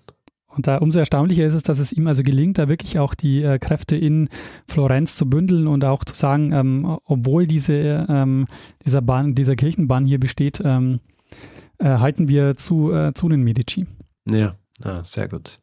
Und 0.47 0.67
da 0.67 0.77
umso 0.77 0.99
erstaunlicher 0.99 1.45
ist 1.45 1.53
es, 1.53 1.63
dass 1.63 1.79
es 1.79 1.91
ihm 1.91 2.07
also 2.07 2.23
gelingt, 2.23 2.57
da 2.57 2.69
wirklich 2.69 2.97
auch 2.97 3.13
die 3.13 3.43
äh, 3.43 3.59
Kräfte 3.59 3.97
in 3.97 4.29
Florenz 4.67 5.15
zu 5.15 5.29
bündeln 5.29 5.67
und 5.67 5.83
auch 5.83 6.05
zu 6.05 6.15
sagen, 6.15 6.53
ähm, 6.53 6.97
obwohl 7.03 7.45
diese, 7.45 8.05
ähm, 8.07 8.47
dieser, 8.85 9.01
Bahn, 9.01 9.35
dieser 9.35 9.57
Kirchenbahn 9.57 10.05
hier 10.05 10.19
besteht, 10.19 10.61
ähm, 10.63 11.01
äh, 11.77 11.85
halten 11.85 12.29
wir 12.29 12.55
zu, 12.55 12.93
äh, 12.93 13.13
zu 13.13 13.27
den 13.27 13.43
Medici. 13.43 13.85
Ja, 14.29 14.55
ja, 14.83 15.03
sehr 15.03 15.27
gut. 15.27 15.59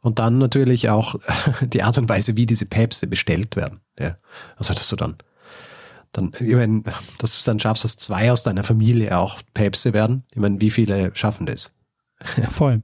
Und 0.00 0.18
dann 0.18 0.36
natürlich 0.36 0.90
auch 0.90 1.14
die 1.62 1.82
Art 1.82 1.96
und 1.96 2.08
Weise, 2.08 2.36
wie 2.36 2.44
diese 2.44 2.66
Päpste 2.66 3.06
bestellt 3.06 3.56
werden. 3.56 3.78
Ja. 3.98 4.16
Also, 4.56 4.74
dass 4.74 4.88
du 4.88 4.96
dann, 4.96 5.16
dann, 6.12 6.32
ich 6.38 6.54
meine, 6.54 6.82
dass 7.18 7.32
du 7.32 7.36
es 7.36 7.44
dann 7.44 7.58
schaffst, 7.58 7.84
dass 7.84 7.96
zwei 7.96 8.30
aus 8.30 8.42
deiner 8.42 8.64
Familie 8.64 9.16
auch 9.16 9.40
Päpste 9.54 9.92
werden. 9.92 10.24
Ich 10.30 10.38
meine, 10.38 10.60
wie 10.60 10.70
viele 10.70 11.10
schaffen 11.14 11.46
das? 11.46 11.72
Ja, 12.36 12.44
voll. 12.50 12.82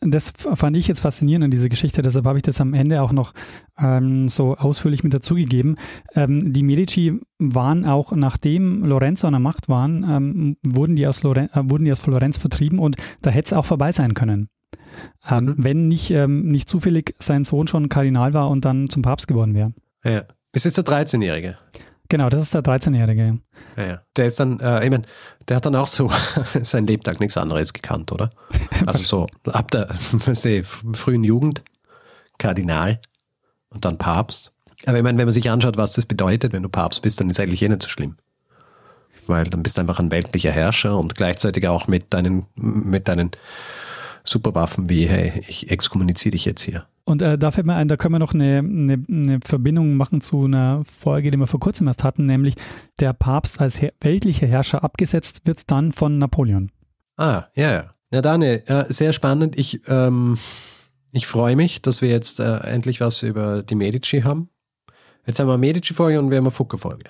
Das 0.00 0.32
fand 0.34 0.74
ich 0.74 0.88
jetzt 0.88 1.00
faszinierend 1.00 1.44
an 1.44 1.50
dieser 1.50 1.68
Geschichte, 1.68 2.00
deshalb 2.00 2.24
habe 2.24 2.38
ich 2.38 2.42
das 2.42 2.62
am 2.62 2.72
Ende 2.72 3.02
auch 3.02 3.12
noch 3.12 3.34
ähm, 3.78 4.26
so 4.30 4.56
ausführlich 4.56 5.04
mit 5.04 5.12
dazugegeben. 5.12 5.74
Ähm, 6.14 6.54
die 6.54 6.62
Medici 6.62 7.20
waren 7.38 7.84
auch, 7.84 8.12
nachdem 8.12 8.86
Lorenzo 8.86 9.26
an 9.26 9.34
der 9.34 9.40
Macht 9.40 9.68
waren, 9.68 10.02
ähm, 10.08 10.56
wurden, 10.62 10.96
die 10.96 11.06
aus 11.06 11.22
Loren 11.22 11.50
äh, 11.52 11.62
wurden 11.64 11.84
die 11.84 11.92
aus 11.92 12.00
Florenz 12.00 12.38
vertrieben 12.38 12.78
und 12.78 12.96
da 13.20 13.28
hätte 13.28 13.48
es 13.48 13.52
auch 13.52 13.66
vorbei 13.66 13.92
sein 13.92 14.14
können. 14.14 14.48
Ähm, 15.28 15.44
Mhm. 15.44 15.54
Wenn 15.58 15.88
nicht, 15.88 16.10
ähm, 16.10 16.48
nicht 16.48 16.68
zufällig 16.68 17.14
sein 17.18 17.44
Sohn 17.44 17.66
schon 17.66 17.90
Kardinal 17.90 18.32
war 18.32 18.48
und 18.48 18.64
dann 18.64 18.88
zum 18.88 19.02
Papst 19.02 19.28
geworden 19.28 19.54
wäre. 19.54 19.74
Ja. 20.04 20.22
Ist 20.52 20.64
jetzt 20.64 20.78
der 20.78 20.84
13-Jährige. 20.84 21.58
Genau, 22.08 22.28
das 22.28 22.42
ist 22.42 22.54
der 22.54 22.62
13-Jährige. 22.62 23.38
Ja, 23.76 23.84
ja. 23.84 24.02
Der 24.16 24.26
ist 24.26 24.38
dann, 24.38 24.60
äh, 24.60 24.84
ich 24.84 24.90
meine, 24.90 25.04
der 25.48 25.56
hat 25.56 25.66
dann 25.66 25.74
auch 25.76 25.86
so 25.86 26.10
sein 26.62 26.86
Lebtag 26.86 27.20
nichts 27.20 27.36
anderes 27.36 27.72
gekannt, 27.72 28.12
oder? 28.12 28.30
Also 28.86 29.00
so 29.00 29.26
ab 29.52 29.70
der 29.70 29.88
frühen 30.94 31.24
Jugend, 31.24 31.62
Kardinal 32.38 33.00
und 33.70 33.84
dann 33.84 33.98
Papst. 33.98 34.52
Aber 34.84 34.96
ich 34.96 35.02
meine, 35.02 35.18
wenn 35.18 35.26
man 35.26 35.32
sich 35.32 35.50
anschaut, 35.50 35.76
was 35.76 35.92
das 35.92 36.06
bedeutet, 36.06 36.52
wenn 36.52 36.62
du 36.62 36.68
Papst 36.68 37.02
bist, 37.02 37.20
dann 37.20 37.30
ist 37.30 37.40
eigentlich 37.40 37.62
eh 37.62 37.68
nicht 37.68 37.82
so 37.82 37.88
schlimm. 37.88 38.16
Weil 39.26 39.44
dann 39.44 39.62
bist 39.62 39.76
du 39.76 39.80
einfach 39.80 39.98
ein 39.98 40.10
weltlicher 40.10 40.52
Herrscher 40.52 40.96
und 40.98 41.14
gleichzeitig 41.16 41.66
auch 41.66 41.88
mit 41.88 42.12
deinen, 42.14 42.46
mit 42.54 43.08
deinen 43.08 43.32
Superwaffen 44.26 44.88
wie, 44.88 45.06
hey, 45.06 45.42
ich 45.48 45.70
exkommuniziere 45.70 46.32
dich 46.32 46.44
jetzt 46.44 46.62
hier. 46.62 46.86
Und 47.04 47.22
äh, 47.22 47.38
da 47.38 47.52
fällt 47.52 47.66
mir 47.66 47.74
ein, 47.74 47.88
da 47.88 47.96
können 47.96 48.14
wir 48.14 48.18
noch 48.18 48.34
eine, 48.34 48.58
eine, 48.58 49.02
eine 49.08 49.38
Verbindung 49.44 49.96
machen 49.96 50.20
zu 50.20 50.44
einer 50.44 50.82
Folge, 50.84 51.30
die 51.30 51.38
wir 51.38 51.46
vor 51.46 51.60
kurzem 51.60 51.86
erst 51.86 52.02
hatten, 52.02 52.26
nämlich 52.26 52.54
der 52.98 53.12
Papst 53.12 53.60
als 53.60 53.80
her 53.80 53.92
weltlicher 54.00 54.46
Herrscher 54.46 54.82
abgesetzt 54.82 55.42
wird 55.44 55.70
dann 55.70 55.92
von 55.92 56.18
Napoleon. 56.18 56.72
Ah, 57.16 57.44
ja, 57.54 57.72
ja. 57.72 57.90
Ja, 58.12 58.22
Daniel, 58.22 58.62
äh, 58.66 58.84
sehr 58.88 59.12
spannend. 59.12 59.58
Ich, 59.58 59.80
ähm, 59.88 60.38
ich 61.12 61.26
freue 61.26 61.56
mich, 61.56 61.82
dass 61.82 62.02
wir 62.02 62.08
jetzt 62.08 62.40
äh, 62.40 62.58
endlich 62.58 63.00
was 63.00 63.22
über 63.22 63.62
die 63.62 63.74
Medici 63.74 64.22
haben. 64.22 64.48
Jetzt 65.26 65.40
haben 65.40 65.48
wir 65.48 65.58
Medici-Folge 65.58 66.18
und 66.18 66.30
wir 66.30 66.36
haben 66.36 66.44
eine 66.44 66.52
Fugger-Folge. 66.52 67.04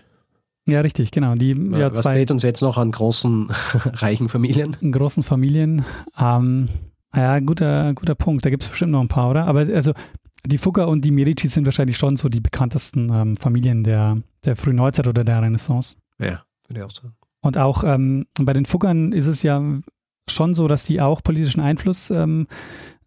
Ja, 0.66 0.80
richtig, 0.80 1.10
genau. 1.10 1.34
Die, 1.34 1.52
ja, 1.52 1.92
Was 1.92 2.00
zwei 2.00 2.16
fehlt 2.16 2.30
uns 2.30 2.42
jetzt 2.42 2.60
noch 2.60 2.76
an 2.76 2.90
großen, 2.90 3.48
reichen 3.84 4.28
Familien? 4.28 4.76
großen 4.90 5.22
Familien. 5.22 5.84
Ähm, 6.18 6.68
ja, 7.16 7.38
guter, 7.40 7.94
guter 7.94 8.14
Punkt. 8.14 8.44
Da 8.44 8.50
gibt 8.50 8.62
es 8.62 8.68
bestimmt 8.68 8.92
noch 8.92 9.00
ein 9.00 9.08
paar, 9.08 9.30
oder? 9.30 9.46
Aber 9.46 9.60
also 9.60 9.92
die 10.44 10.58
Fugger 10.58 10.88
und 10.88 11.04
die 11.04 11.10
Medici 11.10 11.48
sind 11.48 11.64
wahrscheinlich 11.64 11.96
schon 11.96 12.16
so 12.16 12.28
die 12.28 12.40
bekanntesten 12.40 13.10
ähm, 13.12 13.36
Familien 13.36 13.82
der, 13.82 14.18
der 14.44 14.56
frühen 14.56 14.76
Neuzeit 14.76 15.08
oder 15.08 15.24
der 15.24 15.42
Renaissance. 15.42 15.96
Ja, 16.20 16.44
würde 16.68 16.80
ich 16.80 16.82
auch 16.82 16.90
sagen. 16.90 17.16
Und 17.40 17.58
auch 17.58 17.84
ähm, 17.84 18.26
bei 18.42 18.52
den 18.52 18.66
Fuggern 18.66 19.12
ist 19.12 19.26
es 19.26 19.42
ja 19.42 19.62
schon 20.28 20.54
so, 20.54 20.68
dass 20.68 20.84
die 20.84 21.00
auch 21.00 21.22
politischen 21.22 21.60
Einfluss 21.60 22.10
ähm, 22.10 22.46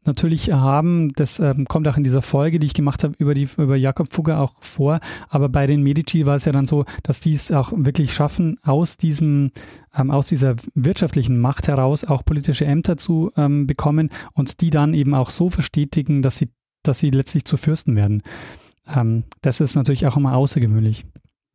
natürlich 0.09 0.51
haben. 0.51 1.13
Das 1.13 1.39
ähm, 1.39 1.65
kommt 1.65 1.87
auch 1.87 1.97
in 1.97 2.03
dieser 2.03 2.21
Folge, 2.21 2.59
die 2.59 2.67
ich 2.67 2.73
gemacht 2.73 3.03
habe, 3.03 3.13
über, 3.17 3.35
über 3.35 3.75
Jakob 3.75 4.11
Fugger 4.11 4.39
auch 4.39 4.53
vor. 4.59 4.99
Aber 5.29 5.49
bei 5.49 5.67
den 5.67 5.83
Medici 5.83 6.25
war 6.25 6.35
es 6.35 6.45
ja 6.45 6.51
dann 6.51 6.65
so, 6.65 6.85
dass 7.03 7.19
die 7.19 7.33
es 7.33 7.51
auch 7.51 7.71
wirklich 7.75 8.13
schaffen, 8.13 8.57
aus 8.63 8.97
diesem, 8.97 9.51
ähm, 9.95 10.11
aus 10.11 10.27
dieser 10.27 10.55
wirtschaftlichen 10.73 11.39
Macht 11.39 11.67
heraus 11.67 12.03
auch 12.03 12.25
politische 12.25 12.65
Ämter 12.65 12.97
zu 12.97 13.31
ähm, 13.37 13.67
bekommen 13.67 14.09
und 14.33 14.61
die 14.61 14.69
dann 14.69 14.93
eben 14.93 15.13
auch 15.13 15.29
so 15.29 15.49
verstetigen, 15.49 16.21
dass 16.21 16.37
sie, 16.37 16.49
dass 16.83 16.99
sie 16.99 17.09
letztlich 17.09 17.45
zu 17.45 17.57
Fürsten 17.57 17.95
werden. 17.95 18.23
Ähm, 18.87 19.23
das 19.41 19.61
ist 19.61 19.75
natürlich 19.75 20.07
auch 20.07 20.17
immer 20.17 20.35
außergewöhnlich. 20.35 21.05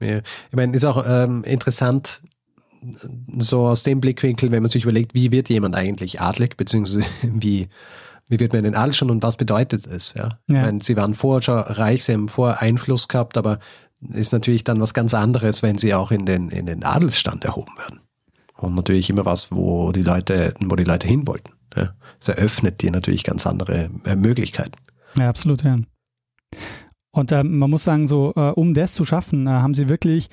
Ja. 0.01 0.19
Ich 0.19 0.57
meine, 0.57 0.75
ist 0.75 0.85
auch 0.85 1.05
ähm, 1.07 1.45
interessant, 1.45 2.23
so 3.39 3.67
aus 3.67 3.83
dem 3.83 4.01
Blickwinkel, 4.01 4.51
wenn 4.51 4.63
man 4.63 4.69
sich 4.69 4.85
überlegt, 4.85 5.15
wie 5.15 5.31
wird 5.31 5.49
jemand 5.49 5.75
eigentlich 5.75 6.21
adlig, 6.21 6.57
beziehungsweise 6.57 7.07
wie, 7.23 7.69
wie 8.29 8.41
wird 8.41 8.53
man 8.53 8.65
denn 8.65 8.75
Adel 8.75 8.95
schon 8.95 9.11
und 9.11 9.23
was 9.23 9.37
bedeutet 9.37 9.87
es? 9.87 10.15
Ja? 10.15 10.25
Ja. 10.25 10.31
Ich 10.47 10.55
meine, 10.55 10.79
sie 10.83 10.97
waren 10.97 11.15
vorher 11.15 11.43
schon 11.43 11.59
reich, 11.59 12.05
sie 12.05 12.13
haben 12.13 12.29
vorher 12.29 12.63
Einfluss 12.63 13.09
gehabt, 13.09 13.37
aber 13.37 13.59
ist 14.13 14.33
natürlich 14.33 14.65
dann 14.65 14.81
was 14.81 14.95
ganz 14.95 15.15
anderes, 15.15 15.63
wenn 15.63 15.79
sie 15.79 15.95
auch 15.95 16.11
in 16.11 16.27
den, 16.27 16.51
in 16.51 16.67
den 16.67 16.85
Adelsstand 16.85 17.45
erhoben 17.45 17.73
werden. 17.79 18.01
Und 18.57 18.75
natürlich 18.75 19.11
immer 19.11 19.25
was, 19.25 19.51
wo 19.51 19.93
die 19.93 20.03
Leute, 20.03 20.55
wo 20.61 20.77
die 20.77 20.85
Leute 20.85 21.07
hin 21.07 21.27
wollten. 21.27 21.53
Ja? 21.77 21.95
Das 22.21 22.37
eröffnet 22.37 22.83
dir 22.83 22.91
natürlich 22.91 23.25
ganz 23.25 23.47
andere 23.47 23.91
äh, 24.05 24.17
Möglichkeiten. 24.17 24.79
Ja, 25.19 25.29
absolut, 25.29 25.63
ja. 25.63 25.79
Und 27.13 27.31
ähm, 27.33 27.59
man 27.59 27.71
muss 27.71 27.85
sagen, 27.85 28.07
so, 28.07 28.33
äh, 28.37 28.51
um 28.51 28.75
das 28.75 28.93
zu 28.93 29.05
schaffen, 29.05 29.47
äh, 29.47 29.51
haben 29.51 29.75
sie 29.75 29.89
wirklich, 29.89 30.29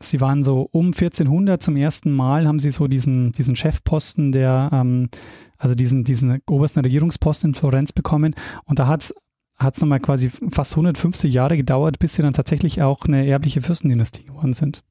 sie 0.00 0.20
waren 0.20 0.42
so 0.42 0.68
um 0.72 0.86
1400 0.86 1.62
zum 1.62 1.76
ersten 1.76 2.12
Mal, 2.12 2.46
haben 2.46 2.58
sie 2.58 2.70
so 2.70 2.86
diesen, 2.86 3.32
diesen 3.32 3.56
Chefposten 3.56 4.32
der, 4.32 4.70
ähm, 4.72 5.10
also 5.58 5.74
diesen, 5.74 6.04
diesen 6.04 6.40
obersten 6.48 6.80
Regierungsposten 6.80 7.50
in 7.50 7.54
Florenz 7.54 7.92
bekommen. 7.92 8.34
Und 8.64 8.78
da 8.78 8.86
hat 8.86 9.02
es 9.02 9.14
hat 9.58 9.76
es 9.76 9.80
nochmal 9.80 10.00
quasi 10.00 10.30
fast 10.50 10.72
150 10.72 11.32
Jahre 11.32 11.56
gedauert, 11.56 11.98
bis 11.98 12.14
sie 12.14 12.22
dann 12.22 12.34
tatsächlich 12.34 12.82
auch 12.82 13.06
eine 13.06 13.26
erbliche 13.26 13.62
Fürstendynastie 13.62 14.24
geworden 14.24 14.52
sind. 14.52 14.82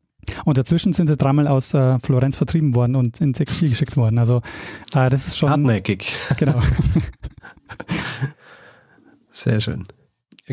Und 0.44 0.58
dazwischen 0.58 0.92
sind 0.92 1.06
sie 1.08 1.18
dreimal 1.18 1.48
aus 1.48 1.74
äh, 1.76 2.00
Florenz 2.00 2.36
vertrieben 2.36 2.74
worden 2.74 2.96
und 2.96 3.22
ins 3.22 3.40
Exil 3.40 3.70
geschickt 3.70 3.96
worden. 3.96 4.18
Also 4.18 4.42
äh, 4.96 5.10
das 5.12 5.28
ist 5.28 5.38
schon. 5.38 5.50
Hartnäckig. 5.52 6.14
Genau. 6.38 6.60
Sehr 9.32 9.62
schön. 9.62 9.86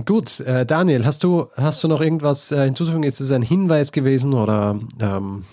Gut, 0.05 0.41
äh, 0.41 0.65
Daniel, 0.67 1.05
hast 1.05 1.23
du, 1.23 1.49
hast 1.55 1.85
du 1.85 1.89
noch 1.89 2.01
irgendwas 2.01 2.51
äh, 2.51 2.65
hinzuzufügen? 2.65 3.05
Ist 3.05 3.21
es 3.21 3.31
ein 3.31 3.43
Hinweis 3.43 3.93
gewesen 3.93 4.33
oder, 4.33 4.79
ähm, 5.01 5.45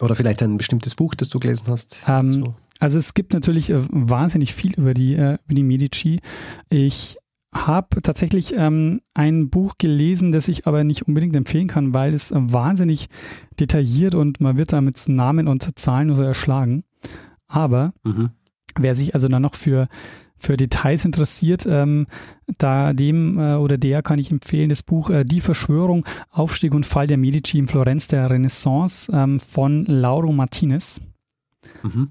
oder 0.00 0.14
vielleicht 0.14 0.42
ein 0.42 0.58
bestimmtes 0.58 0.94
Buch, 0.94 1.14
das 1.14 1.28
du 1.28 1.38
gelesen 1.38 1.66
hast? 1.68 1.96
Ähm, 2.06 2.32
So. 2.32 2.52
Also 2.78 2.98
es 2.98 3.14
gibt 3.14 3.32
natürlich 3.32 3.70
äh, 3.70 3.78
wahnsinnig 3.90 4.54
viel 4.54 4.74
über 4.74 4.94
die, 4.94 5.14
äh, 5.14 5.38
über 5.44 5.54
die 5.54 5.62
Medici. 5.62 6.20
Ich 6.68 7.16
habe 7.54 8.02
tatsächlich 8.02 8.54
ähm, 8.54 9.00
ein 9.14 9.48
Buch 9.48 9.74
gelesen, 9.78 10.32
das 10.32 10.48
ich 10.48 10.66
aber 10.66 10.84
nicht 10.84 11.02
unbedingt 11.08 11.34
empfehlen 11.36 11.68
kann, 11.68 11.94
weil 11.94 12.12
es 12.12 12.30
äh, 12.30 12.36
wahnsinnig 12.38 13.08
detailliert 13.58 14.14
und 14.14 14.40
man 14.40 14.58
wird 14.58 14.72
da 14.72 14.80
mit 14.80 15.08
Namen 15.08 15.48
und 15.48 15.78
Zahlen 15.78 16.08
nur 16.08 16.16
so 16.16 16.22
erschlagen. 16.22 16.84
Aber 17.48 17.94
Mhm. 18.04 18.30
wer 18.78 18.94
sich 18.94 19.14
also 19.14 19.28
dann 19.28 19.42
noch 19.42 19.54
für, 19.54 19.88
für 20.36 20.56
Details 20.56 21.04
interessiert, 21.04 21.64
ähm, 21.66 22.06
da 22.58 22.92
dem 22.92 23.38
äh, 23.38 23.54
oder 23.54 23.78
der 23.78 24.02
kann 24.02 24.18
ich 24.18 24.30
empfehlen, 24.30 24.68
das 24.68 24.82
Buch 24.82 25.08
äh, 25.08 25.24
Die 25.24 25.40
Verschwörung, 25.40 26.04
Aufstieg 26.30 26.74
und 26.74 26.84
Fall 26.84 27.06
der 27.06 27.16
Medici 27.16 27.58
in 27.58 27.68
Florenz 27.68 28.06
der 28.06 28.28
Renaissance 28.28 29.10
ähm, 29.14 29.40
von 29.40 29.86
Lauro 29.86 30.32
Martinez. 30.32 31.00
Mhm. 31.82 32.10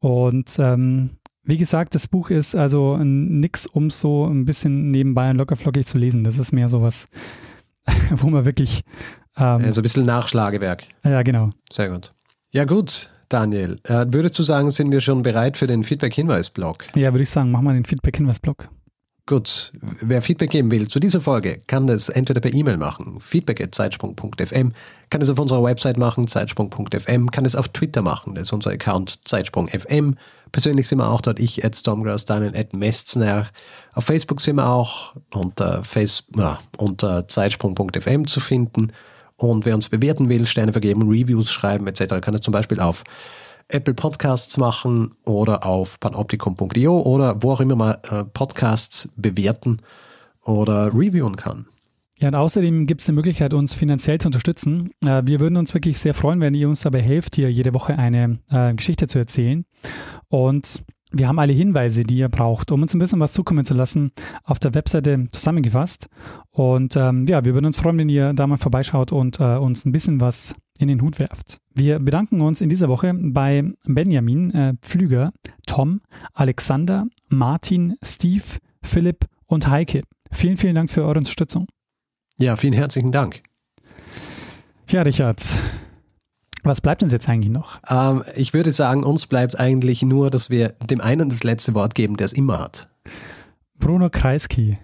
Und 0.00 0.56
ähm, 0.58 1.10
wie 1.42 1.56
gesagt, 1.56 1.94
das 1.94 2.08
Buch 2.08 2.30
ist 2.30 2.54
also 2.56 2.96
nix, 2.98 3.66
um 3.66 3.90
so 3.90 4.26
ein 4.26 4.44
bisschen 4.44 4.90
nebenbei 4.90 5.30
und 5.30 5.36
lockerflockig 5.36 5.86
zu 5.86 5.96
lesen. 5.98 6.24
Das 6.24 6.38
ist 6.38 6.52
mehr 6.52 6.68
sowas, 6.68 7.08
wo 8.10 8.28
man 8.28 8.44
wirklich. 8.44 8.82
Ähm, 9.36 9.62
Also 9.64 9.80
ein 9.80 9.84
bisschen 9.84 10.06
Nachschlagewerk. 10.06 10.84
ja, 11.04 11.22
genau. 11.22 11.50
Sehr 11.72 11.88
gut. 11.90 12.12
Ja, 12.52 12.64
gut, 12.64 13.10
Daniel. 13.28 13.76
Äh, 13.84 14.06
würdest 14.08 14.38
du 14.38 14.42
sagen, 14.42 14.70
sind 14.70 14.90
wir 14.92 15.00
schon 15.00 15.22
bereit 15.22 15.56
für 15.56 15.66
den 15.66 15.84
Feedback-Hinweis-Blog? 15.84 16.86
Ja, 16.96 17.12
würde 17.12 17.22
ich 17.22 17.30
sagen, 17.30 17.50
machen 17.50 17.64
wir 17.66 17.74
den 17.74 17.84
Feedback-Hinweis-Blog. 17.84 18.68
Gut, 19.28 19.72
wer 19.80 20.22
Feedback 20.22 20.50
geben 20.50 20.70
will 20.70 20.86
zu 20.86 21.00
dieser 21.00 21.20
Folge, 21.20 21.60
kann 21.66 21.88
das 21.88 22.08
entweder 22.08 22.40
per 22.40 22.54
E-Mail 22.54 22.76
machen, 22.76 23.18
feedback.zeitsprung.fm, 23.18 24.72
kann 25.10 25.20
es 25.20 25.30
auf 25.30 25.40
unserer 25.40 25.64
Website 25.64 25.98
machen, 25.98 26.28
zeitsprung.fm, 26.28 27.32
kann 27.32 27.44
es 27.44 27.56
auf 27.56 27.68
Twitter 27.70 28.02
machen, 28.02 28.36
das 28.36 28.48
ist 28.48 28.52
unser 28.52 28.70
Account 28.70 29.18
zeitsprung.fm. 29.24 30.14
Persönlich 30.52 30.86
sind 30.86 30.98
wir 30.98 31.10
auch 31.10 31.22
dort, 31.22 31.40
ich 31.40 31.64
at 31.64 31.74
Stormgrass, 31.74 32.24
Daniel 32.24 32.56
at 32.56 32.72
Mestner. 32.72 33.48
Auf 33.94 34.04
Facebook 34.04 34.40
sind 34.40 34.56
wir 34.56 34.68
auch 34.68 35.16
unter, 35.34 35.82
Face, 35.82 36.24
ja, 36.36 36.60
unter 36.78 37.26
zeitsprung.fm 37.26 38.28
zu 38.28 38.38
finden. 38.38 38.92
Und 39.36 39.66
wer 39.66 39.74
uns 39.74 39.88
bewerten 39.88 40.28
will, 40.28 40.46
Sterne 40.46 40.70
vergeben, 40.70 41.02
Reviews 41.02 41.50
schreiben 41.50 41.88
etc., 41.88 42.20
kann 42.20 42.34
es 42.34 42.42
zum 42.42 42.52
Beispiel 42.52 42.78
auf 42.78 43.02
Apple 43.68 43.94
Podcasts 43.94 44.56
machen 44.56 45.14
oder 45.24 45.66
auf 45.66 45.98
panoptikum.io 46.00 47.00
oder 47.00 47.42
wo 47.42 47.52
auch 47.52 47.60
immer 47.60 47.76
man 47.76 47.96
äh, 48.10 48.24
Podcasts 48.24 49.12
bewerten 49.16 49.78
oder 50.42 50.94
reviewen 50.94 51.36
kann. 51.36 51.66
Ja, 52.18 52.28
und 52.28 52.34
außerdem 52.34 52.86
gibt 52.86 53.02
es 53.02 53.08
eine 53.08 53.16
Möglichkeit, 53.16 53.52
uns 53.52 53.74
finanziell 53.74 54.18
zu 54.18 54.28
unterstützen. 54.28 54.90
Äh, 55.04 55.22
wir 55.26 55.40
würden 55.40 55.56
uns 55.56 55.74
wirklich 55.74 55.98
sehr 55.98 56.14
freuen, 56.14 56.40
wenn 56.40 56.54
ihr 56.54 56.68
uns 56.68 56.80
dabei 56.80 57.02
helft, 57.02 57.34
hier 57.34 57.52
jede 57.52 57.74
Woche 57.74 57.98
eine 57.98 58.38
äh, 58.50 58.72
Geschichte 58.74 59.06
zu 59.06 59.18
erzählen. 59.18 59.66
Und 60.28 60.82
wir 61.12 61.28
haben 61.28 61.38
alle 61.38 61.52
Hinweise, 61.52 62.02
die 62.02 62.18
ihr 62.18 62.28
braucht, 62.28 62.72
um 62.72 62.82
uns 62.82 62.94
ein 62.94 62.98
bisschen 62.98 63.20
was 63.20 63.32
zukommen 63.32 63.64
zu 63.64 63.74
lassen, 63.74 64.10
auf 64.44 64.58
der 64.58 64.74
Webseite 64.74 65.28
zusammengefasst. 65.30 66.08
Und 66.50 66.96
ähm, 66.96 67.26
ja, 67.26 67.44
wir 67.44 67.54
würden 67.54 67.66
uns 67.66 67.76
freuen, 67.76 67.98
wenn 67.98 68.08
ihr 68.08 68.32
da 68.32 68.46
mal 68.46 68.56
vorbeischaut 68.56 69.12
und 69.12 69.40
äh, 69.40 69.56
uns 69.56 69.84
ein 69.84 69.92
bisschen 69.92 70.20
was 70.20 70.54
in 70.78 70.88
den 70.88 71.00
Hut 71.00 71.18
werft. 71.18 71.58
Wir 71.74 71.98
bedanken 71.98 72.40
uns 72.40 72.60
in 72.60 72.68
dieser 72.68 72.88
Woche 72.88 73.14
bei 73.14 73.64
Benjamin, 73.84 74.50
äh, 74.52 74.74
Pflüger, 74.82 75.32
Tom, 75.66 76.00
Alexander, 76.34 77.06
Martin, 77.28 77.96
Steve, 78.02 78.44
Philipp 78.82 79.26
und 79.46 79.68
Heike. 79.68 80.02
Vielen, 80.32 80.56
vielen 80.56 80.74
Dank 80.74 80.90
für 80.90 81.02
eure 81.04 81.18
Unterstützung. 81.18 81.66
Ja, 82.38 82.56
vielen 82.56 82.74
herzlichen 82.74 83.12
Dank. 83.12 83.42
Ja, 84.90 85.02
Richard, 85.02 85.42
was 86.66 86.80
bleibt 86.80 87.02
uns 87.02 87.12
jetzt 87.12 87.28
eigentlich 87.28 87.52
noch? 87.52 87.78
Ähm, 87.88 88.24
ich 88.34 88.52
würde 88.52 88.72
sagen, 88.72 89.04
uns 89.04 89.26
bleibt 89.26 89.58
eigentlich 89.58 90.02
nur, 90.02 90.30
dass 90.30 90.50
wir 90.50 90.70
dem 90.90 91.00
einen 91.00 91.28
das 91.28 91.44
letzte 91.44 91.74
Wort 91.74 91.94
geben, 91.94 92.16
der 92.16 92.24
es 92.24 92.32
immer 92.32 92.58
hat. 92.58 92.88
Bruno 93.78 94.10
Kreisky. 94.10 94.78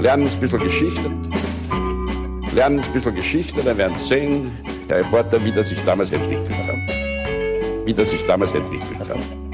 Lernen 0.00 0.26
ein 0.26 0.40
bisschen 0.40 0.58
Geschichte. 0.58 1.10
Lernen 2.54 2.80
ein 2.80 2.92
bisschen 2.92 3.14
Geschichte, 3.14 3.62
dann 3.62 3.78
werden 3.78 3.96
Sie 4.02 4.08
sehen, 4.08 4.50
der 4.88 4.98
Reporter, 4.98 5.44
wie 5.44 5.52
das 5.52 5.68
sich 5.68 5.82
damals 5.84 6.12
entwickelt 6.12 6.56
hat. 6.66 7.86
Wie 7.86 7.94
das 7.94 8.10
sich 8.10 8.26
damals 8.26 8.52
entwickelt 8.52 9.08
hat. 9.08 9.45